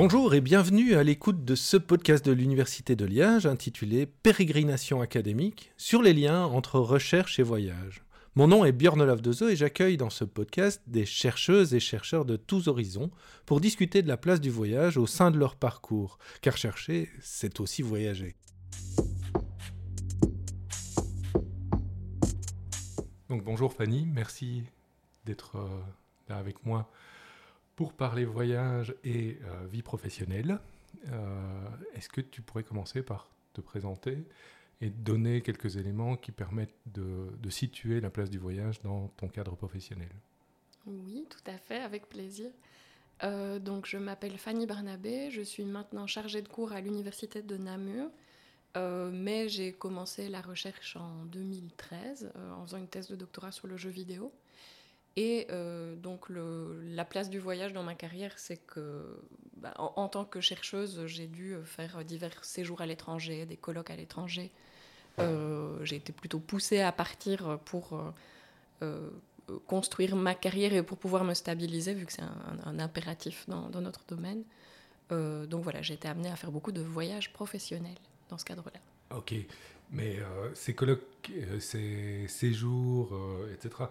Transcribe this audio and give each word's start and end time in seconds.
Bonjour 0.00 0.32
et 0.32 0.40
bienvenue 0.40 0.94
à 0.94 1.02
l'écoute 1.02 1.44
de 1.44 1.56
ce 1.56 1.76
podcast 1.76 2.24
de 2.24 2.30
l'Université 2.30 2.94
de 2.94 3.04
Liège 3.04 3.46
intitulé 3.46 4.06
Pérégrination 4.06 5.00
académique 5.00 5.72
sur 5.76 6.02
les 6.02 6.14
liens 6.14 6.44
entre 6.44 6.78
recherche 6.78 7.40
et 7.40 7.42
voyage. 7.42 8.04
Mon 8.36 8.46
nom 8.46 8.64
est 8.64 8.70
Björn 8.70 9.00
Olaf 9.00 9.18
et 9.42 9.56
j'accueille 9.56 9.96
dans 9.96 10.08
ce 10.08 10.22
podcast 10.22 10.80
des 10.86 11.04
chercheuses 11.04 11.74
et 11.74 11.80
chercheurs 11.80 12.24
de 12.24 12.36
tous 12.36 12.68
horizons 12.68 13.10
pour 13.44 13.60
discuter 13.60 14.02
de 14.02 14.06
la 14.06 14.16
place 14.16 14.40
du 14.40 14.50
voyage 14.50 14.96
au 14.98 15.08
sein 15.08 15.32
de 15.32 15.36
leur 15.36 15.56
parcours, 15.56 16.20
car 16.42 16.56
chercher, 16.56 17.08
c'est 17.20 17.58
aussi 17.58 17.82
voyager. 17.82 18.36
Donc 23.28 23.42
bonjour 23.42 23.72
Fanny, 23.72 24.06
merci 24.06 24.62
d'être 25.24 25.56
euh, 25.56 25.80
là 26.28 26.36
avec 26.36 26.64
moi 26.64 26.88
pour 27.78 27.92
parler 27.92 28.24
voyage 28.24 28.92
et 29.04 29.38
euh, 29.44 29.66
vie 29.68 29.82
professionnelle. 29.82 30.58
Euh, 31.12 31.68
est-ce 31.94 32.08
que 32.08 32.20
tu 32.20 32.42
pourrais 32.42 32.64
commencer 32.64 33.02
par 33.02 33.30
te 33.52 33.60
présenter 33.60 34.18
et 34.80 34.90
donner 34.90 35.42
quelques 35.42 35.76
éléments 35.76 36.16
qui 36.16 36.32
permettent 36.32 36.74
de, 36.86 37.50
situer 37.50 38.00
la 38.00 38.10
place 38.10 38.30
du 38.30 38.38
voyage 38.38 38.82
dans 38.82 39.06
ton 39.16 39.28
cadre 39.28 39.54
professionnel? 39.54 40.08
Oui, 40.86 41.28
tout 41.30 41.48
à 41.48 41.56
fait, 41.56 41.78
avec 41.78 42.08
plaisir. 42.08 42.50
Euh, 43.22 43.60
donc, 43.60 43.86
je 43.86 43.96
m'appelle 43.96 44.38
Fanny 44.38 44.66
Barnabé, 44.66 45.30
je 45.30 45.42
suis 45.42 45.64
maintenant 45.64 46.08
chargée 46.08 46.42
de 46.42 46.48
cours 46.48 46.72
à 46.72 46.80
l'université 46.80 47.42
de 47.42 47.56
Namur, 47.56 48.10
mais 48.74 49.48
j'ai 49.48 49.72
commencé 49.72 50.28
la 50.28 50.40
recherche 50.40 50.96
en 50.96 51.26
2013 51.26 52.32
en 52.56 52.64
faisant 52.66 52.78
une 52.78 52.88
thèse 52.88 53.08
de 53.08 53.14
doctorat 53.14 53.52
sur 53.52 53.68
le 53.68 53.76
jeu 53.76 53.90
vidéo. 53.90 54.32
Et 55.18 55.48
euh, 55.50 55.96
donc 55.96 56.26
la 56.30 57.04
place 57.04 57.28
du 57.28 57.40
voyage 57.40 57.72
dans 57.72 57.82
ma 57.82 57.96
carrière, 57.96 58.32
c'est 58.36 58.56
que 58.56 59.18
bah, 59.56 59.74
en, 59.76 60.06
tant 60.06 60.24
que 60.24 60.40
chercheuse, 60.40 61.06
j'ai 61.06 61.26
dû 61.26 61.56
faire 61.64 62.04
divers 62.04 62.44
séjours 62.44 62.80
à 62.82 62.86
l'étranger, 62.86 63.44
des 63.44 63.56
colloques 63.56 63.90
à 63.90 63.96
l'étranger. 63.96 64.52
Euh, 65.18 65.84
j'ai 65.84 65.96
été 65.96 66.12
plutôt 66.12 66.38
poussée 66.38 66.82
à 66.82 66.92
partir 66.92 67.58
pour 67.64 68.00
euh, 68.82 69.10
construire 69.66 70.14
ma 70.14 70.36
carrière 70.36 70.72
et 70.72 70.84
pour 70.84 70.98
pouvoir 70.98 71.24
me 71.24 71.34
stabiliser, 71.34 71.94
vu 71.94 72.06
que 72.06 72.12
c'est 72.12 72.22
un, 72.22 72.78
impératif 72.78 73.44
dans, 73.48 73.80
notre 73.80 74.04
domaine. 74.06 74.44
donc 75.10 75.64
voilà, 75.64 75.82
j'ai 75.82 75.94
été 75.94 76.06
amenée 76.06 76.30
à 76.30 76.36
faire 76.36 76.52
beaucoup 76.52 76.70
de 76.70 76.80
voyages 76.80 77.32
professionnels 77.32 77.98
dans 78.28 78.38
ce 78.38 78.44
cadre-là. 78.44 78.78
Ok, 79.16 79.34
mais 79.90 80.20
ces 80.54 80.74
colloques, 80.74 81.32
ces 81.58 82.28
séjours, 82.28 83.18
etc., 83.52 83.88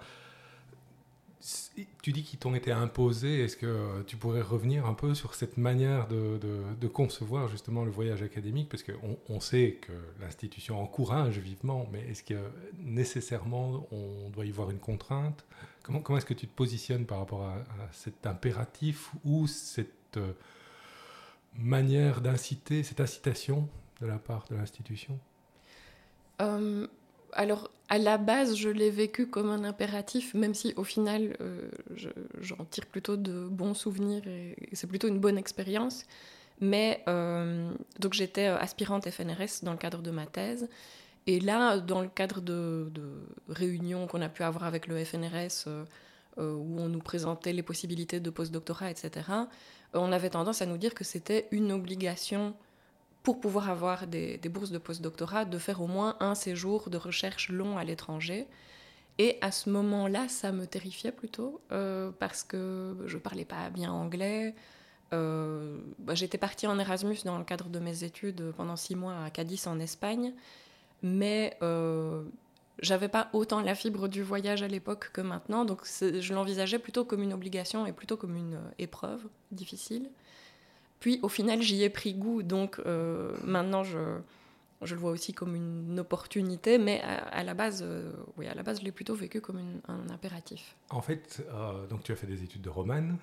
tu 2.01 2.11
dis 2.11 2.23
qu'ils 2.23 2.39
t'ont 2.39 2.55
été 2.55 2.71
imposés. 2.71 3.41
Est-ce 3.41 3.57
que 3.57 4.01
tu 4.03 4.17
pourrais 4.17 4.41
revenir 4.41 4.85
un 4.85 4.93
peu 4.93 5.13
sur 5.13 5.35
cette 5.35 5.57
manière 5.57 6.07
de, 6.07 6.39
de, 6.79 6.87
concevoir 6.87 7.47
justement 7.47 7.85
le 7.85 7.91
voyage 7.91 8.23
académique? 8.23 8.69
Parce 8.69 8.83
qu'on 8.83 9.17
on 9.29 9.39
sait 9.39 9.77
que 9.81 9.91
l'institution 10.19 10.81
encourage 10.81 11.37
vivement, 11.37 11.87
mais 11.91 12.01
est-ce 12.09 12.23
que 12.23 12.39
nécessairement 12.79 13.87
on 13.91 14.29
doit 14.29 14.45
y 14.45 14.51
voir 14.51 14.71
une 14.71 14.79
contrainte? 14.79 15.45
Comment, 15.83 16.01
comment 16.01 16.17
est-ce 16.17 16.25
que 16.25 16.33
tu 16.33 16.47
te 16.47 16.55
positionnes 16.55 17.05
par 17.05 17.19
rapport 17.19 17.43
à, 17.43 17.63
cet 17.91 18.25
impératif 18.25 19.11
ou 19.23 19.47
cette 19.47 20.17
euh, 20.17 20.33
manière 21.55 22.21
d'inciter, 22.21 22.83
cette 22.83 22.99
incitation 22.99 23.69
de 24.01 24.07
la 24.07 24.17
part 24.17 24.45
de 24.49 24.55
l'institution? 24.55 25.19
Euh, 26.41 26.87
alors, 27.33 27.69
à 27.89 27.97
la 27.97 28.17
base, 28.17 28.55
je 28.55 28.69
l'ai 28.69 28.89
vécu 28.89 29.27
comme 29.27 29.49
un 29.49 29.63
impératif, 29.63 30.33
même 30.33 30.53
si 30.53 30.73
au 30.75 30.83
final, 30.83 31.37
euh, 31.41 31.69
j'en 32.41 32.65
tire 32.65 32.85
plutôt 32.85 33.15
de 33.15 33.47
bons 33.47 33.73
souvenirs 33.73 34.27
et, 34.27 34.55
c'est 34.73 34.87
plutôt 34.87 35.07
une 35.07 35.19
bonne 35.19 35.37
expérience. 35.37 36.05
Mais 36.59 37.03
euh, 37.07 37.71
donc, 37.99 38.13
j'étais 38.13 38.47
euh, 38.47 38.57
aspirante 38.57 39.09
FNRS 39.09 39.63
dans 39.63 39.71
le 39.71 39.77
cadre 39.77 40.01
de 40.01 40.11
ma 40.11 40.25
thèse. 40.25 40.69
Et 41.27 41.39
là, 41.39 41.77
dans 41.79 42.01
le 42.01 42.07
cadre 42.07 42.41
de, 42.41 42.91
réunions 43.49 44.07
qu'on 44.07 44.21
a 44.21 44.29
pu 44.29 44.43
avoir 44.43 44.63
avec 44.63 44.87
le 44.87 45.03
FNRS, 45.03 45.67
où 46.37 46.79
on 46.79 46.87
nous 46.87 46.99
présentait 46.99 47.51
les 47.51 47.63
possibilités 47.63 48.19
de 48.19 48.29
postdoctorat, 48.29 48.91
etc., 48.91 49.25
on 49.93 50.11
avait 50.11 50.29
tendance 50.29 50.61
à 50.61 50.65
nous 50.65 50.77
dire 50.77 50.93
que 50.93 51.03
c'était 51.03 51.47
une 51.51 51.71
obligation 51.71 52.53
pour 53.27 53.41
pouvoir 53.41 53.69
avoir 53.69 54.07
des, 54.07 54.39
bourses 54.45 54.71
de 54.71 54.77
postdoctorat, 54.77 55.43
de 55.43 55.57
faire 55.57 55.81
au 55.81 55.87
moins 55.87 56.15
un 56.21 56.33
séjour 56.33 56.89
de 56.89 56.95
recherche 56.95 57.49
long 57.49 57.77
à 57.77 57.83
l'étranger. 57.83 58.47
Et 59.17 59.37
à 59.41 59.51
ce 59.51 59.69
moment-là, 59.69 60.29
ça 60.29 60.53
me 60.53 60.65
terrifiait 60.65 61.11
plutôt, 61.11 61.59
euh, 61.73 62.09
parce 62.19 62.45
que 62.45 62.95
je 63.05 63.17
parlais 63.17 63.43
pas 63.43 63.69
bien 63.69 63.91
anglais. 63.91 64.55
Euh, 65.11 65.77
bah, 65.99 66.15
j'étais 66.15 66.37
partie 66.37 66.67
en 66.67 66.79
Erasmus 66.79 67.17
dans 67.25 67.37
le 67.37 67.43
cadre 67.43 67.67
de 67.67 67.79
mes 67.79 68.05
études 68.05 68.53
pendant 68.55 68.77
six 68.77 68.95
mois 68.95 69.25
à 69.25 69.29
Cadiz 69.29 69.67
en 69.67 69.77
Espagne, 69.81 70.33
mais 71.03 71.57
euh, 71.61 72.23
j'avais 72.79 73.09
pas 73.09 73.27
autant 73.33 73.59
la 73.59 73.75
fibre 73.75 74.07
du 74.07 74.23
voyage 74.23 74.63
à 74.63 74.69
l'époque 74.69 75.09
que 75.11 75.19
maintenant, 75.19 75.65
donc 75.65 75.81
je 75.85 76.33
l'envisageais 76.33 76.79
plutôt 76.79 77.03
comme 77.03 77.23
une 77.23 77.33
obligation 77.33 77.85
et 77.85 77.91
plutôt 77.91 78.15
comme 78.15 78.37
une 78.37 78.57
épreuve 78.79 79.25
difficile. 79.51 80.11
Puis 80.99 81.19
au 81.21 81.29
final, 81.29 81.61
j'y 81.61 81.83
ai 81.83 81.89
pris 81.89 82.13
goût, 82.13 82.43
donc 82.43 82.79
euh, 82.79 83.35
maintenant 83.43 83.83
je, 83.83 83.99
je, 84.81 84.95
le 84.95 84.99
vois 84.99 85.11
aussi 85.11 85.33
comme 85.33 85.55
une 85.55 85.99
opportunité, 85.99 86.77
mais 86.77 87.01
à, 87.01 87.43
la 87.43 87.53
base, 87.53 87.83
euh, 87.85 88.11
oui, 88.37 88.47
à 88.47 88.55
la 88.55 88.63
base, 88.63 88.79
je 88.79 88.85
l'ai 88.85 88.91
plutôt 88.91 89.13
vécu 89.13 89.39
comme 89.39 89.59
un 89.87 90.09
impératif. 90.09 90.75
En 90.89 91.01
fait, 91.01 91.45
euh, 91.51 91.85
donc 91.87 92.03
tu 92.03 92.11
as 92.11 92.15
fait 92.15 92.27
des 92.27 92.43
études 92.43 92.63
de 92.63 92.69
romane, 92.69 93.17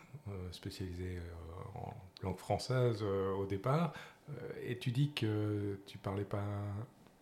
spécialisées 0.53 1.19
en 1.75 1.93
langue 2.23 2.39
française 2.39 3.03
au 3.03 3.45
départ, 3.45 3.93
et 4.65 4.79
tu 4.79 4.91
dis 4.91 5.11
que 5.13 5.79
tu 5.87 5.99
parlais 5.99 6.25
pas 6.25 6.45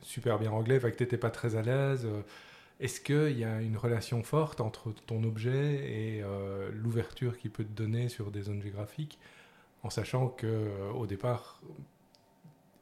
super 0.02 0.38
bien 0.38 0.52
anglais, 0.52 0.78
que 0.78 0.88
tu 0.88 1.02
n'étais 1.02 1.16
pas 1.16 1.30
très 1.30 1.56
à 1.56 1.62
l'aise. 1.62 2.06
Est-ce 2.78 3.00
qu'il 3.00 3.38
y 3.38 3.44
a 3.44 3.60
une 3.60 3.76
relation 3.76 4.22
forte 4.22 4.60
entre 4.60 4.92
ton 5.06 5.24
objet 5.24 5.90
et 5.90 6.22
l'ouverture 6.72 7.38
qu'il 7.38 7.50
peut 7.50 7.64
te 7.64 7.72
donner 7.72 8.08
sur 8.08 8.30
des 8.30 8.42
zones 8.42 8.62
géographiques? 8.62 9.18
En 9.82 9.90
sachant 9.90 10.28
que 10.28 10.46
euh, 10.46 10.90
au 10.92 11.06
départ, 11.06 11.60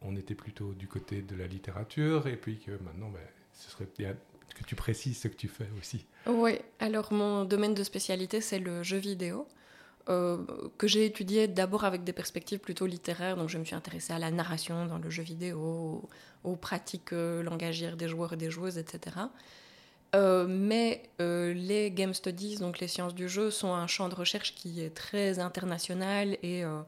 on 0.03 0.17
était 0.17 0.35
plutôt 0.35 0.73
du 0.73 0.89
côté 0.89 1.23
de 1.23 1.37
la 1.37 1.47
littérature, 1.47 2.27
et 2.27 2.37
puis 2.37 2.59
que 2.59 2.73
maintenant, 2.83 3.09
ben, 3.09 3.21
ce 3.53 3.71
serait 3.71 3.89
bien 3.99 4.17
que 4.55 4.65
tu 4.65 4.75
précises 4.75 5.19
ce 5.19 5.29
que 5.29 5.37
tu 5.37 5.49
fais 5.49 5.69
aussi. 5.79 6.07
Oui, 6.27 6.59
alors 6.79 7.13
mon 7.13 7.45
domaine 7.45 7.75
de 7.75 7.85
spécialité, 7.85 8.41
c'est 8.41 8.59
le 8.59 8.83
jeu 8.83 8.99
vidéo. 8.99 9.47
Euh, 10.09 10.39
que 10.79 10.89
j'ai 10.89 11.05
étudié 11.05 11.47
d'abord 11.47 11.85
avec 11.85 12.05
des 12.05 12.13
perspectives 12.13 12.59
plutôt 12.59 12.87
littéraires, 12.87 13.37
donc 13.37 13.49
je 13.49 13.59
me 13.59 13.65
suis 13.65 13.77
intéressée 13.77 14.13
à 14.13 14.19
la 14.19 14.31
narration 14.31 14.87
dans 14.87 14.99
le 14.99 15.11
jeu 15.11 15.23
vidéo, 15.23 16.09
aux, 16.43 16.57
pratiques 16.57 17.13
euh, 17.13 17.43
langagières 17.43 17.97
des 17.97 18.09
joueurs 18.09 18.33
et 18.33 18.37
des 18.37 18.51
joueuses, 18.51 18.79
etc. 18.79 19.17
Euh, 20.17 20.47
mais 20.49 21.03
euh, 21.21 21.53
les 21.55 21.91
game 21.91 22.15
studies, 22.15 22.57
donc 22.57 22.81
les 22.81 22.89
sciences 22.89 23.15
du 23.15 23.29
jeu, 23.29 23.51
sont 23.51 23.73
un 23.73 23.87
champ 23.87 24.09
de 24.09 24.15
recherche 24.15 24.55
qui 24.55 24.83
est 24.83 24.91
très 24.91 25.39
international 25.39 26.37
et 26.43 26.65
euh, 26.65 26.81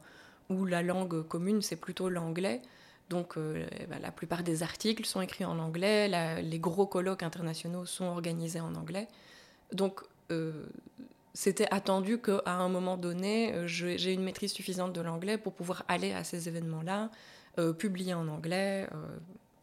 où 0.49 0.65
la 0.65 0.81
langue 0.81 1.25
commune, 1.27 1.61
c'est 1.61 1.77
plutôt 1.77 2.09
l'anglais. 2.09 2.61
Donc 3.09 3.37
bah, 3.37 3.97
la 4.01 4.11
plupart 4.11 4.43
des 4.43 4.63
articles 4.63 5.05
sont 5.05 5.21
écrits 5.21 5.45
en 5.45 5.59
anglais, 5.59 6.41
les 6.41 6.59
gros 6.59 6.87
colloques 6.87 7.21
internationaux 7.21 7.85
sont 7.85 8.05
organisés 8.05 8.61
en 8.61 8.73
anglais. 8.75 9.07
Donc 9.71 10.01
c'était 11.33 11.67
attendu 11.69 12.17
qu'à 12.17 12.41
un 12.45 12.69
moment 12.69 12.97
donné, 12.97 13.53
j'ai 13.67 14.13
une 14.13 14.23
maîtrise 14.23 14.53
suffisante 14.53 14.93
de 14.93 15.01
l'anglais 15.01 15.37
pour 15.37 15.53
pouvoir 15.53 15.83
aller 15.89 16.13
à 16.13 16.23
ces 16.23 16.47
événements-là, 16.47 17.11
publier 17.77 18.15
en 18.15 18.27
anglais, 18.29 18.87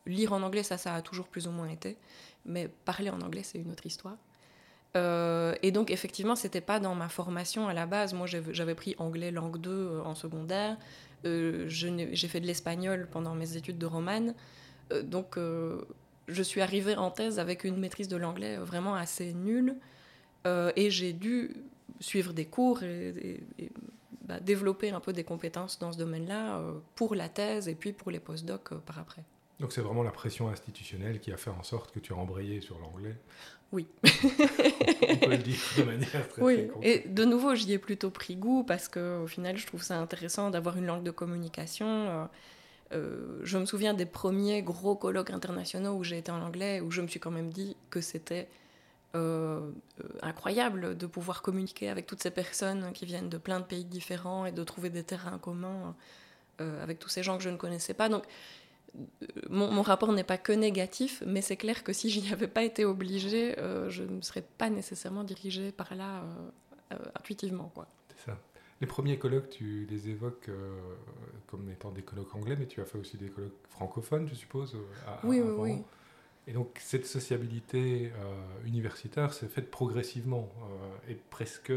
lire 0.06 0.32
en 0.32 0.42
anglais, 0.42 0.62
ça, 0.62 0.78
ça 0.78 0.94
a 0.94 1.02
toujours 1.02 1.28
plus 1.28 1.46
ou 1.46 1.50
moins 1.50 1.68
été 1.68 1.96
mais 2.44 2.68
parler 2.84 3.10
en 3.10 3.20
anglais, 3.20 3.42
c'est 3.42 3.58
une 3.58 3.70
autre 3.70 3.86
histoire. 3.86 4.16
Euh, 4.96 5.54
et 5.62 5.70
donc, 5.70 5.90
effectivement, 5.90 6.36
c'était 6.36 6.60
pas 6.60 6.80
dans 6.80 6.94
ma 6.94 7.08
formation 7.08 7.68
à 7.68 7.74
la 7.74 7.86
base. 7.86 8.12
Moi, 8.12 8.26
j'avais 8.26 8.74
pris 8.74 8.97
anglais 8.98 9.30
langue 9.30 9.58
2 9.58 9.70
euh, 9.70 10.02
en 10.02 10.14
secondaire. 10.14 10.76
Euh, 11.24 11.66
j'ai 11.68 12.28
fait 12.28 12.41
de 12.41 12.47
l'espagnol 12.47 13.08
pendant 13.10 13.34
mes 13.34 13.56
études 13.56 13.78
de 13.78 13.86
romane. 13.86 14.34
donc, 15.04 15.38
je 16.28 16.42
suis 16.42 16.60
arrivée 16.60 16.96
en 16.96 17.10
thèse 17.10 17.38
avec 17.38 17.64
une 17.64 17.76
maîtrise 17.76 18.08
de 18.08 18.16
l'anglais 18.16 18.56
vraiment 18.56 18.94
assez 18.94 19.32
nulle. 19.34 19.76
et 20.46 20.91
j'ai 20.91 21.12
dû 21.12 21.54
suivre 22.00 22.32
des 22.32 22.46
cours 22.46 22.82
et, 22.82 23.41
bah, 24.22 24.41
développer 24.41 24.91
un 24.91 25.00
peu 25.00 25.12
des 25.12 25.24
compétences 25.24 25.78
dans 25.78 25.92
ce 25.92 25.98
domaine-là 25.98 26.60
pour 26.96 27.14
la 27.14 27.28
thèse 27.28 27.68
et 27.68 27.74
puis 27.74 27.92
pour 27.92 28.10
les 28.10 28.20
post-docs 28.20 28.74
par 28.86 28.98
après. 28.98 29.22
Donc 29.60 29.72
c'est 29.72 29.83
vraiment 29.83 30.03
la 30.03 30.10
pression 30.10 30.48
institutionnelle 30.48 31.21
qui 31.21 31.33
a 31.33 31.36
fait 31.36 31.51
en 31.51 31.62
sorte 31.62 31.92
que 31.92 32.01
tu 32.01 32.15
as 32.15 32.16
embrayé 32.16 32.62
sur 32.62 32.78
l'anglais 32.78 33.15
Oui. 33.72 33.86
On 34.03 35.16
peut 35.16 35.30
le 35.30 35.36
dire 35.36 35.59
de 35.77 35.83
manière 35.83 36.28
très 36.28 36.42
Oui, 36.42 36.68
et 36.83 37.01
de 37.01 37.24
nouveau, 37.27 37.54
j'y 37.54 37.72
ai 37.74 37.78
plutôt 37.78 38.10
pris 38.10 38.36
goût 38.36 38.65
parce 38.65 38.89
qu'au 38.89 39.27
final, 39.27 39.59
je 39.59 39.66
trouve 39.66 39.83
ça 39.83 39.98
intéressant 39.98 40.51
d'avoir 40.51 40.78
une 40.78 40.86
langue 40.86 41.03
de 41.03 41.10
communication. 41.10 41.86
Euh, 41.86 42.24
euh, 42.92 43.41
je 43.45 43.59
me 43.59 43.66
souviens 43.66 43.92
des 43.92 44.07
premiers 44.07 44.62
gros 44.62 44.97
colloques 44.97 45.30
internationaux 45.30 45.92
où 45.92 46.04
j'ai 46.04 46.18
été 46.18 46.33
en 46.33 46.41
anglais, 46.41 46.80
où 46.80 46.91
je 46.91 47.03
me 47.03 47.06
suis 47.06 47.21
quand 47.21 47.30
même 47.30 47.51
dit 47.51 47.77
que 47.91 48.01
c'était 48.01 48.48
incroyable 50.22 50.97
de 50.97 51.06
pouvoir 51.06 51.42
communiquer 51.42 51.89
avec 51.89 52.06
toutes 52.06 52.22
ces 52.22 52.30
personnes 52.30 52.92
qui 52.92 53.06
viennent 53.06 53.28
de 53.28 53.39
plein 53.39 53.59
de 53.59 53.65
pays 53.65 53.84
différents 53.84 54.47
et 54.47 54.53
de 54.53 54.63
trouver 54.63 54.89
des 54.89 55.03
terrains 55.03 55.39
communs 55.39 55.97
avec 56.60 57.01
tous 57.01 57.09
ces 57.09 57.24
gens 57.24 57.36
que 57.36 57.42
je 57.42 57.48
ne 57.48 57.56
connaissais 57.56 57.92
pas. 57.92 58.09
Donc, 58.09 58.22
mon, 59.48 59.83
rapport 59.83 60.13
n'est 60.13 60.25
pas 60.25 60.39
que 60.39 60.53
négatif, 60.53 61.22
mais 61.27 61.42
c'est 61.42 61.57
clair 61.57 61.84
que 61.84 61.92
si 61.92 62.10
je 62.10 62.21
n'y 62.21 62.33
avais 62.33 62.48
pas 62.48 62.63
été 62.63 62.84
obligée, 62.84 63.54
je 63.89 64.03
ne 64.03 64.21
serais 64.22 64.45
pas 64.59 64.71
nécessairement 64.71 65.25
dirigée 65.25 65.72
par 65.72 65.95
là 65.95 66.25
intuitivement. 67.15 67.71
Quoi. 67.75 67.87
C'est 68.09 68.31
ça. 68.31 68.39
Les 68.81 68.87
premiers 68.87 69.19
colloques, 69.19 69.51
tu 69.51 69.87
les 69.91 70.09
évoques 70.09 70.48
euh, 70.48 70.78
comme 71.47 71.69
étant 71.71 71.91
des 71.91 72.01
colloques 72.01 72.34
anglais, 72.34 72.57
mais 72.59 72.66
tu 72.66 72.81
as 72.81 72.87
fait 72.87 72.97
aussi 72.97 73.19
des 73.19 73.28
colloques 73.28 73.53
francophones, 73.69 74.27
je 74.27 74.34
suppose. 74.34 74.75
Euh, 74.75 75.15
oui, 75.25 75.41
oui, 75.41 75.54
oui. 75.59 75.83
Et 76.47 76.53
donc 76.53 76.78
cette 76.81 77.07
sociabilité 77.07 78.10
euh, 78.16 78.66
universitaire 78.66 79.34
s'est 79.34 79.48
faite 79.48 79.71
progressivement 79.71 80.48
et 81.09 81.15
presque 81.15 81.72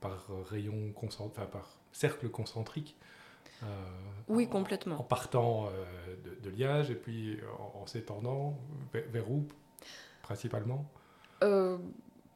par 0.00 0.26
rayon 0.50 0.90
concentrique, 0.92 1.38
enfin 1.38 1.46
par 1.46 1.78
cercle 1.92 2.28
concentrique. 2.28 2.96
Oui, 4.28 4.48
complètement. 4.48 5.00
En, 5.00 5.04
partant 5.04 5.70
de, 6.42 6.50
Liège 6.50 6.90
et 6.90 6.94
puis 6.94 7.38
en, 7.74 7.86
s'étendant 7.86 8.58
vers, 8.92 9.30
où 9.30 9.46
principalement? 10.22 10.90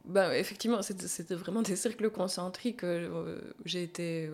Ben, 0.04 0.32
effectivement, 0.32 0.82
c'était 0.82 1.34
vraiment 1.34 1.62
des 1.62 1.76
cercles 1.76 2.10
concentriques. 2.10 2.82
Euh, 2.82 3.40
j'ai 3.64 3.82
été 3.84 4.30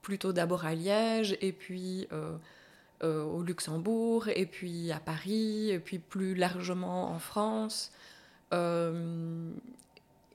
plutôt 0.00 0.32
d'abord 0.32 0.64
à 0.64 0.74
Liège, 0.74 1.36
et 1.40 1.52
puis 1.52 2.06
euh, 2.12 2.36
euh, 3.02 3.24
au 3.24 3.42
Luxembourg, 3.42 4.28
et 4.28 4.46
puis 4.46 4.92
à 4.92 5.00
Paris, 5.00 5.70
et 5.70 5.80
puis 5.80 5.98
plus 5.98 6.34
largement 6.34 7.10
en 7.10 7.18
France. 7.18 7.92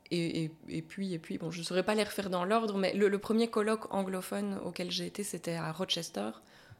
Et, 0.09 0.51
et, 0.69 0.81
puis, 0.81 1.13
et 1.13 1.19
puis, 1.19 1.37
bon, 1.37 1.51
je 1.51 1.59
ne 1.59 1.63
saurais 1.63 1.83
pas 1.83 1.93
les 1.95 2.03
refaire 2.03 2.29
dans 2.29 2.45
l'ordre, 2.45 2.77
mais 2.77 2.93
le, 2.93 3.17
premier 3.17 3.49
colloque 3.49 3.93
anglophone 3.93 4.57
auquel 4.63 4.89
j'ai 4.89 5.05
été, 5.05 5.23
c'était 5.23 5.55
à 5.55 5.71
Rochester, 5.71 6.29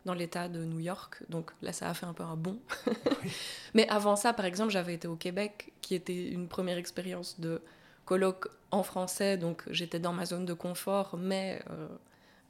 dans 0.06 0.14
l'État 0.14 0.48
de 0.48 0.64
New 0.64 0.80
York. 0.80 1.24
Donc 1.30 1.52
là, 1.62 1.74
ça 1.74 1.90
a 1.90 1.94
fait 1.94 2.06
un 2.06 2.14
peu 2.14 2.24
un 2.24 2.38
bond. 2.38 2.60
mais 3.74 3.88
avant 3.90 4.16
ça, 4.16 4.32
par 4.32 4.46
exemple, 4.46 4.72
j'avais 4.72 4.94
été 4.94 5.08
au 5.08 5.18
Québec, 5.18 5.74
qui 5.82 5.96
était 5.96 6.30
une 6.30 6.48
première 6.48 6.78
expérience 6.78 7.40
de 7.40 7.62
colloque 8.06 8.48
en 8.72 8.84
français, 8.84 9.38
donc 9.38 9.64
j'étais 9.70 10.00
dans 10.00 10.14
ma 10.14 10.26
zone 10.26 10.46
de 10.46 10.54
confort, 10.54 11.18
mais 11.18 11.62
euh, 11.70 11.88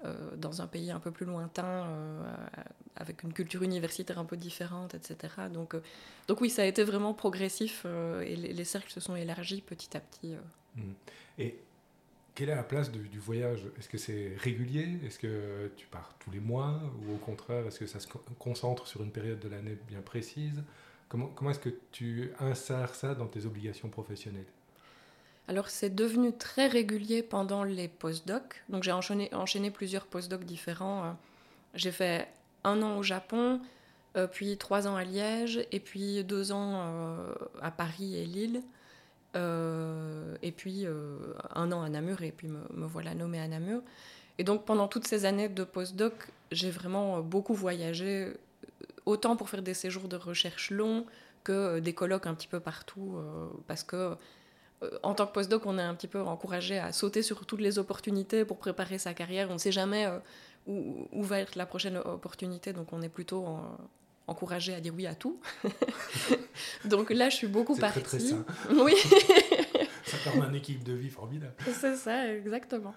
euh, 0.05 0.35
dans 0.35 0.61
un 0.61 0.67
pays 0.67 0.91
un 0.91 0.99
peu 0.99 1.11
plus 1.11 1.25
lointain, 1.25 1.65
euh, 1.65 2.23
avec 2.95 3.23
une 3.23 3.33
culture 3.33 3.63
universitaire 3.63 4.19
un 4.19 4.25
peu 4.25 4.37
différente, 4.37 4.93
etc. 4.93 5.33
Donc, 5.51 5.75
donc 6.27 6.41
oui, 6.41 6.49
ça 6.49 6.61
a 6.61 6.65
été 6.65 6.83
vraiment 6.83 7.13
progressif 7.13 7.85
et 8.23 8.35
les, 8.35 8.63
cercles 8.63 8.91
se 8.91 8.99
sont 8.99 9.15
élargis 9.15 9.61
petit 9.61 9.95
à 9.95 9.99
petit. 9.99 10.35
Mmh. 10.77 10.81
Et 11.39 11.59
quelle 12.35 12.49
est 12.49 12.55
la 12.55 12.63
place 12.63 12.91
du 12.91 13.19
voyage? 13.19 13.65
Est-ce 13.77 13.89
que 13.89 13.97
c'est 13.97 14.35
régulier? 14.37 14.99
Est-ce 15.05 15.19
que 15.19 15.71
tu 15.75 15.87
pars 15.87 16.13
tous 16.19 16.31
les 16.31 16.39
mois? 16.39 16.79
Ou 17.01 17.15
au 17.15 17.17
contraire, 17.17 17.65
est-ce 17.67 17.79
que 17.79 17.87
ça 17.87 17.99
se 17.99 18.07
concentre 18.39 18.87
sur 18.87 19.03
une 19.03 19.11
période 19.11 19.39
de 19.39 19.49
l'année 19.49 19.77
bien 19.87 20.01
précise? 20.01 20.63
Comment, 21.09 21.27
comment 21.27 21.51
est-ce 21.51 21.59
que 21.59 21.73
tu 21.91 22.31
insères 22.39 22.93
ça 22.93 23.15
dans 23.15 23.27
tes 23.27 23.45
obligations 23.45 23.89
professionnelles? 23.89 24.45
Alors 25.47 25.69
c'est 25.69 25.95
devenu 25.95 26.33
très 26.33 26.67
régulier 26.67 27.23
pendant 27.23 27.63
les 27.63 27.87
post-docs. 27.87 28.63
Donc 28.69 28.83
j'ai 28.83 28.91
enchaîné, 28.91 29.33
enchaîné, 29.33 29.71
plusieurs 29.71 30.05
post-docs 30.05 30.43
différents. 30.43 31.05
Euh. 31.05 31.11
J'ai 31.73 31.91
fait 31.91 32.27
un 32.63 32.81
an 32.81 32.97
au 32.97 33.03
Japon, 33.03 33.61
euh, 34.17 34.27
puis 34.27 34.57
trois 34.57 34.87
ans 34.87 34.95
à 34.95 35.05
Liège, 35.05 35.65
et 35.71 35.79
puis 35.79 36.23
deux 36.25 36.51
ans 36.51 36.81
euh, 36.81 37.33
à 37.61 37.71
Paris 37.71 38.17
et 38.17 38.25
Lille, 38.25 38.61
et 39.35 40.51
puis 40.51 40.85
un 41.53 41.71
an 41.71 41.81
à 41.83 41.89
Namur, 41.89 42.21
et 42.23 42.31
puis 42.31 42.47
me, 42.47 42.85
voilà 42.85 43.13
nommé 43.13 43.39
à 43.39 43.47
Namur. 43.47 43.81
Et 44.39 44.43
donc 44.43 44.65
pendant 44.65 44.87
toutes 44.87 45.07
ces 45.07 45.25
années 45.25 45.49
de 45.49 45.63
post-doc, 45.63 46.13
j'ai 46.51 46.71
vraiment 46.71 47.21
beaucoup 47.21 47.53
voyagé, 47.53 48.33
autant 49.05 49.35
pour 49.35 49.49
faire 49.49 49.61
des 49.61 49.73
séjours 49.73 50.07
de 50.07 50.15
recherche 50.15 50.71
longs 50.71 51.05
que 51.43 51.79
des 51.79 51.93
colloques 51.93 52.27
un 52.27 52.33
petit 52.33 52.47
peu 52.47 52.59
partout, 52.59 53.19
parce 53.67 53.83
que 53.83 54.15
euh, 54.83 54.89
en 55.03 55.13
tant 55.13 55.25
que 55.25 55.33
postdoc, 55.33 55.65
on 55.65 55.77
est 55.77 55.83
un 55.83 55.95
petit 55.95 56.07
peu 56.07 56.21
encouragé 56.21 56.77
à 56.77 56.91
sauter 56.91 57.23
sur 57.23 57.45
toutes 57.45 57.61
les 57.61 57.79
opportunités 57.79 58.45
pour 58.45 58.57
préparer 58.57 58.97
sa 58.97 59.13
carrière. 59.13 59.49
On 59.49 59.53
ne 59.53 59.57
sait 59.57 59.71
jamais 59.71 60.05
euh, 60.05 60.19
où, 60.67 61.23
va 61.23 61.39
être 61.39 61.55
la 61.55 61.65
prochaine 61.65 61.97
opportunité, 61.97 62.73
donc 62.73 62.93
on 62.93 63.01
est 63.01 63.09
plutôt 63.09 63.45
encouragé 64.27 64.73
à 64.73 64.79
dire 64.81 64.93
oui 64.95 65.07
à 65.07 65.15
tout. 65.15 65.39
donc 66.85 67.09
là, 67.09 67.29
je 67.29 67.35
suis 67.35 67.47
beaucoup 67.47 67.75
partie. 67.75 68.01
Très, 68.01 68.19
très 68.19 68.33
Oui. 68.83 68.93
ça 70.05 70.17
permet 70.23 70.47
une 70.47 70.55
équipe 70.55 70.83
de 70.83 70.93
vie 70.93 71.09
formidable. 71.09 71.53
C'est 71.73 71.95
ça, 71.95 72.33
exactement. 72.33 72.95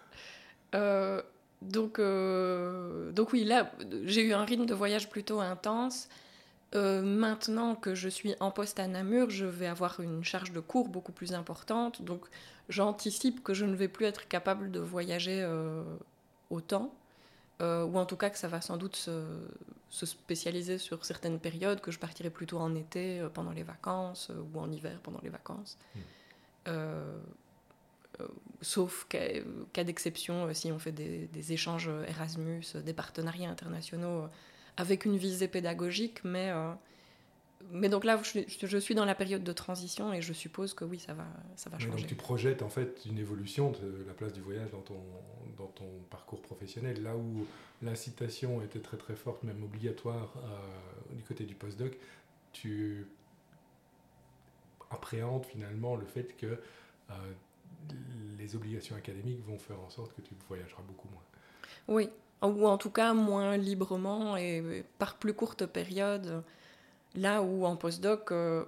Euh, 0.75 1.23
donc, 1.63 2.01
donc 3.15 3.33
oui, 3.33 3.45
là, 3.45 3.73
j'ai 4.05 4.23
eu 4.23 4.33
un 4.33 4.45
rythme 4.45 4.67
de 4.67 4.75
voyage 4.75 5.09
plutôt 5.09 5.41
intense. 5.41 6.09
Euh, 6.77 7.03
maintenant 7.03 7.75
que 7.75 7.95
je 7.95 8.09
suis 8.09 8.35
en 8.39 8.51
poste 8.53 8.79
à 8.79 8.87
Namur, 8.87 9.29
je 9.31 9.45
vais 9.45 9.67
avoir 9.67 9.99
une 10.01 10.23
charge 10.23 10.53
de 10.53 10.61
cours 10.61 10.89
beaucoup 10.89 11.13
plus 11.13 11.35
importante. 11.35 12.03
Donc 12.03 12.27
j'anticipe 12.69 13.43
que 13.43 13.55
je 13.55 13.65
ne 13.65 13.75
vais 13.75 13.89
plus 13.89 14.07
être 14.07 14.29
capable 14.29 14.71
de 14.71 14.79
voyager 14.79 15.43
euh, 15.43 15.83
autant. 16.49 16.95
Euh, 17.61 17.85
ou 17.85 17.99
en 17.99 18.07
tout 18.07 18.17
cas 18.17 18.31
que 18.31 18.39
ça 18.39 18.49
va 18.49 18.61
sans 18.61 18.77
doute 18.77 18.97
se, 18.97 20.07
spécialiser 20.07 20.79
sur 20.79 21.05
certaines 21.05 21.39
périodes, 21.39 21.81
que 21.81 21.91
je 21.91 21.99
partirai 21.99 22.31
plutôt 22.31 22.59
en 22.59 22.75
été 22.75 23.27
pendant 23.35 23.53
les 23.53 23.63
vacances 23.63 24.31
ou 24.31 24.59
en 24.59 24.71
hiver 24.71 24.99
pendant 25.03 25.21
les 25.23 25.29
vacances. 25.29 25.79
Hmm. 26.67 26.71
sauf 28.61 29.07
cas, 29.09 29.85
d'exception, 29.85 30.53
si 30.55 30.73
on 30.73 30.79
fait 30.79 30.93
des, 30.93 31.27
des, 31.27 31.53
échanges 31.53 31.91
Erasmus, 32.09 32.65
des 32.85 32.93
partenariats 32.93 33.51
internationaux 33.51 34.29
avec 34.81 35.05
une 35.05 35.17
visée 35.17 35.49
pédagogique, 35.49 36.25
mais, 36.25 36.51
euh, 36.51 36.73
mais 37.71 37.89
donc 37.89 38.05
là, 38.05 38.21
je, 38.23 38.79
suis 38.79 38.95
dans 38.95 39.05
la 39.05 39.15
période 39.15 39.45
de 39.45 39.53
transition 39.53 40.13
et 40.13 40.23
je 40.23 40.33
suppose 40.33 40.75
que 40.75 40.85
oui, 40.85 40.99
ça 40.99 41.15
va, 41.15 41.27
ça 41.57 41.71
va 41.71 41.79
changer. 41.79 41.91
donc 41.91 42.07
tu 42.07 42.15
projettes 42.15 42.63
en 42.63 42.69
fait 42.69 43.05
une 43.07 43.19
évolution 43.19 43.71
de 43.71 44.05
la 44.07 44.15
place 44.15 44.33
du 44.33 44.41
voyage 44.41 44.71
dans 44.71 44.81
ton, 44.81 45.01
dans 45.57 45.67
ton 45.67 45.89
parcours 46.11 46.41
professionnel, 46.43 47.03
là 47.03 47.17
où 47.17 47.47
l'incitation 47.83 48.63
était 48.63 48.81
très 48.81 48.97
très 48.97 49.15
forte, 49.15 49.43
même 49.43 49.63
obligatoire 49.63 50.35
euh, 50.39 51.15
du 51.15 51.23
côté 51.23 51.45
du 51.45 51.55
postdoc, 51.55 51.97
tu 52.53 53.07
appréhendes 54.91 55.45
finalement 55.47 55.97
le 55.97 56.07
fait 56.07 56.37
que 56.37 56.47
euh, 57.11 57.15
les 58.39 58.57
obligations 58.57 58.97
académiques 58.97 59.45
vont 59.47 59.59
faire 59.59 59.81
en 59.81 59.91
sorte 59.91 60.15
que 60.15 60.23
tu 60.23 60.35
voyageras 60.49 60.83
beaucoup 60.83 61.09
moins. 61.09 61.23
Oui, 61.89 62.09
ou 62.43 62.67
en 62.67 62.79
tout 62.79 62.91
cas 62.91 63.13
moins 63.13 63.57
librement 63.57 64.37
et 64.37 64.85
par 64.99 65.17
plus 65.17 65.35
courte 65.35 65.67
période. 65.67 66.43
Là 67.15 67.43
où 67.43 67.65
en 67.65 67.77
postdoc, 67.77 68.31
euh, 68.33 68.65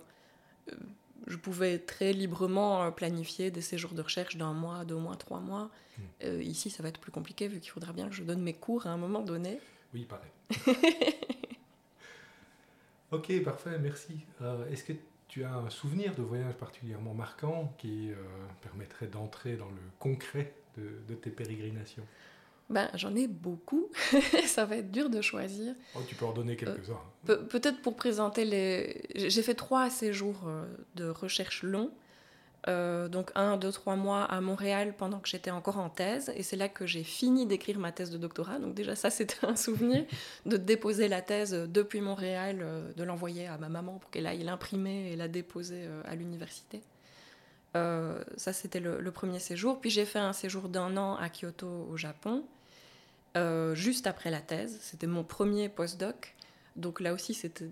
je 1.27 1.37
pouvais 1.37 1.79
très 1.79 2.13
librement 2.13 2.91
planifier 2.93 3.51
des 3.51 3.61
séjours 3.61 3.93
de 3.93 4.03
recherche 4.03 4.37
d'un 4.37 4.53
mois, 4.53 4.85
deux 4.85 4.97
mois, 4.97 5.17
trois 5.17 5.41
mois. 5.41 5.71
Hmm. 5.97 6.03
Euh, 6.25 6.43
ici, 6.43 6.71
ça 6.71 6.83
va 6.83 6.89
être 6.89 7.01
plus 7.01 7.13
compliqué 7.13 7.49
vu 7.49 7.61
qu'il 7.61 7.71
faudra 7.71 7.93
bien 7.93 8.09
que 8.09 8.15
je 8.15 8.25
donne 8.25 8.43
mes 8.43 8.55
cours 8.55 8.87
à 8.87 8.91
un 8.91 8.97
moment 8.97 9.23
donné. 9.23 9.61
Oui, 9.95 10.05
pareil. 10.05 10.31
ok, 13.13 13.43
parfait, 13.45 13.79
merci. 13.79 14.19
Euh, 14.41 14.69
est-ce 14.71 14.85
que 14.85 14.95
tu 15.29 15.45
as 15.45 15.55
un 15.55 15.71
souvenir 15.71 16.15
de 16.15 16.23
voyage 16.23 16.55
particulièrement 16.55 17.15
marquant 17.15 17.73
qui 17.79 18.11
permettrait 18.61 19.07
d'entrer 19.07 19.57
dans 19.57 19.71
le 19.71 19.81
concret 19.99 20.53
de 20.77 21.15
tes 21.15 21.31
pérégrinations? 21.31 22.07
Ben, 22.71 22.89
J'en 22.95 23.15
ai 23.15 23.27
beaucoup. 23.27 23.91
ça 24.47 24.65
va 24.65 24.77
être 24.77 24.91
dur 24.91 25.11
de 25.11 25.21
choisir. 25.21 25.75
Oh, 25.95 26.01
tu 26.07 26.15
peux 26.15 26.25
en 26.25 26.33
donner 26.33 26.57
quelques-uns. 26.57 26.99
Euh, 27.29 27.37
peut-être 27.37 27.81
pour 27.83 27.97
présenter 27.97 28.45
les... 28.45 29.03
J'ai 29.15 29.43
fait 29.43 29.55
trois 29.55 29.91
séjours 29.91 30.43
euh, 30.47 30.65
de 30.95 31.09
recherche 31.09 31.63
longs. 31.63 31.93
Euh, 32.69 33.09
donc 33.09 33.33
un, 33.35 33.57
deux, 33.57 33.73
trois 33.73 33.97
mois 33.97 34.23
à 34.23 34.41
Montréal 34.41 34.95
pendant 34.97 35.19
que 35.19 35.29
j'étais 35.29 35.51
encore 35.51 35.79
en 35.79 35.91
thèse. 35.91 36.33
Et 36.37 36.43
c'est 36.43 36.57
là 36.57 36.69
que 36.69 36.87
j'ai 36.87 37.05
fini 37.05 37.47
d'écrire 37.47 37.79
ma 37.79 37.93
thèse 37.93 38.11
de 38.11 38.19
doctorat. 38.19 38.59
Donc 38.59 38.75
déjà 38.75 38.95
ça, 38.95 39.11
c'était 39.11 39.45
un 39.45 39.57
souvenir 39.57 40.05
de 40.47 40.57
déposer 40.57 41.09
la 41.09 41.23
thèse 41.23 41.53
depuis 41.53 42.01
Montréal, 42.01 42.65
de 42.97 43.05
l'envoyer 43.05 43.47
à 43.47 43.59
ma 43.59 43.69
maman 43.69 43.99
pour 43.99 44.11
qu'elle 44.11 44.27
aille 44.27 44.45
l'imprimer 44.45 45.13
et 45.13 45.17
la 45.17 45.29
déposer 45.29 45.89
à 46.05 46.15
l'université. 46.15 46.83
Ça, 47.75 48.53
c'était 48.53 48.81
le, 48.81 49.11
premier 49.11 49.39
séjour. 49.39 49.81
Puis 49.81 49.91
j'ai 49.91 50.05
fait 50.05 50.19
un 50.19 50.33
séjour 50.33 50.69
d'un 50.69 50.97
an 50.97 51.17
à 51.17 51.29
Kyoto, 51.29 51.87
au 51.91 51.97
Japon. 51.97 52.45
Euh, 53.37 53.75
juste 53.75 54.07
après 54.07 54.31
la 54.31 54.41
thèse. 54.41 54.79
C'était 54.83 55.07
mon 55.07 55.25
premier 55.25 55.69
postdoc. 55.69 56.35
Donc 56.77 57.01
là 57.01 57.13
aussi, 57.13 57.35
c'était 57.35 57.69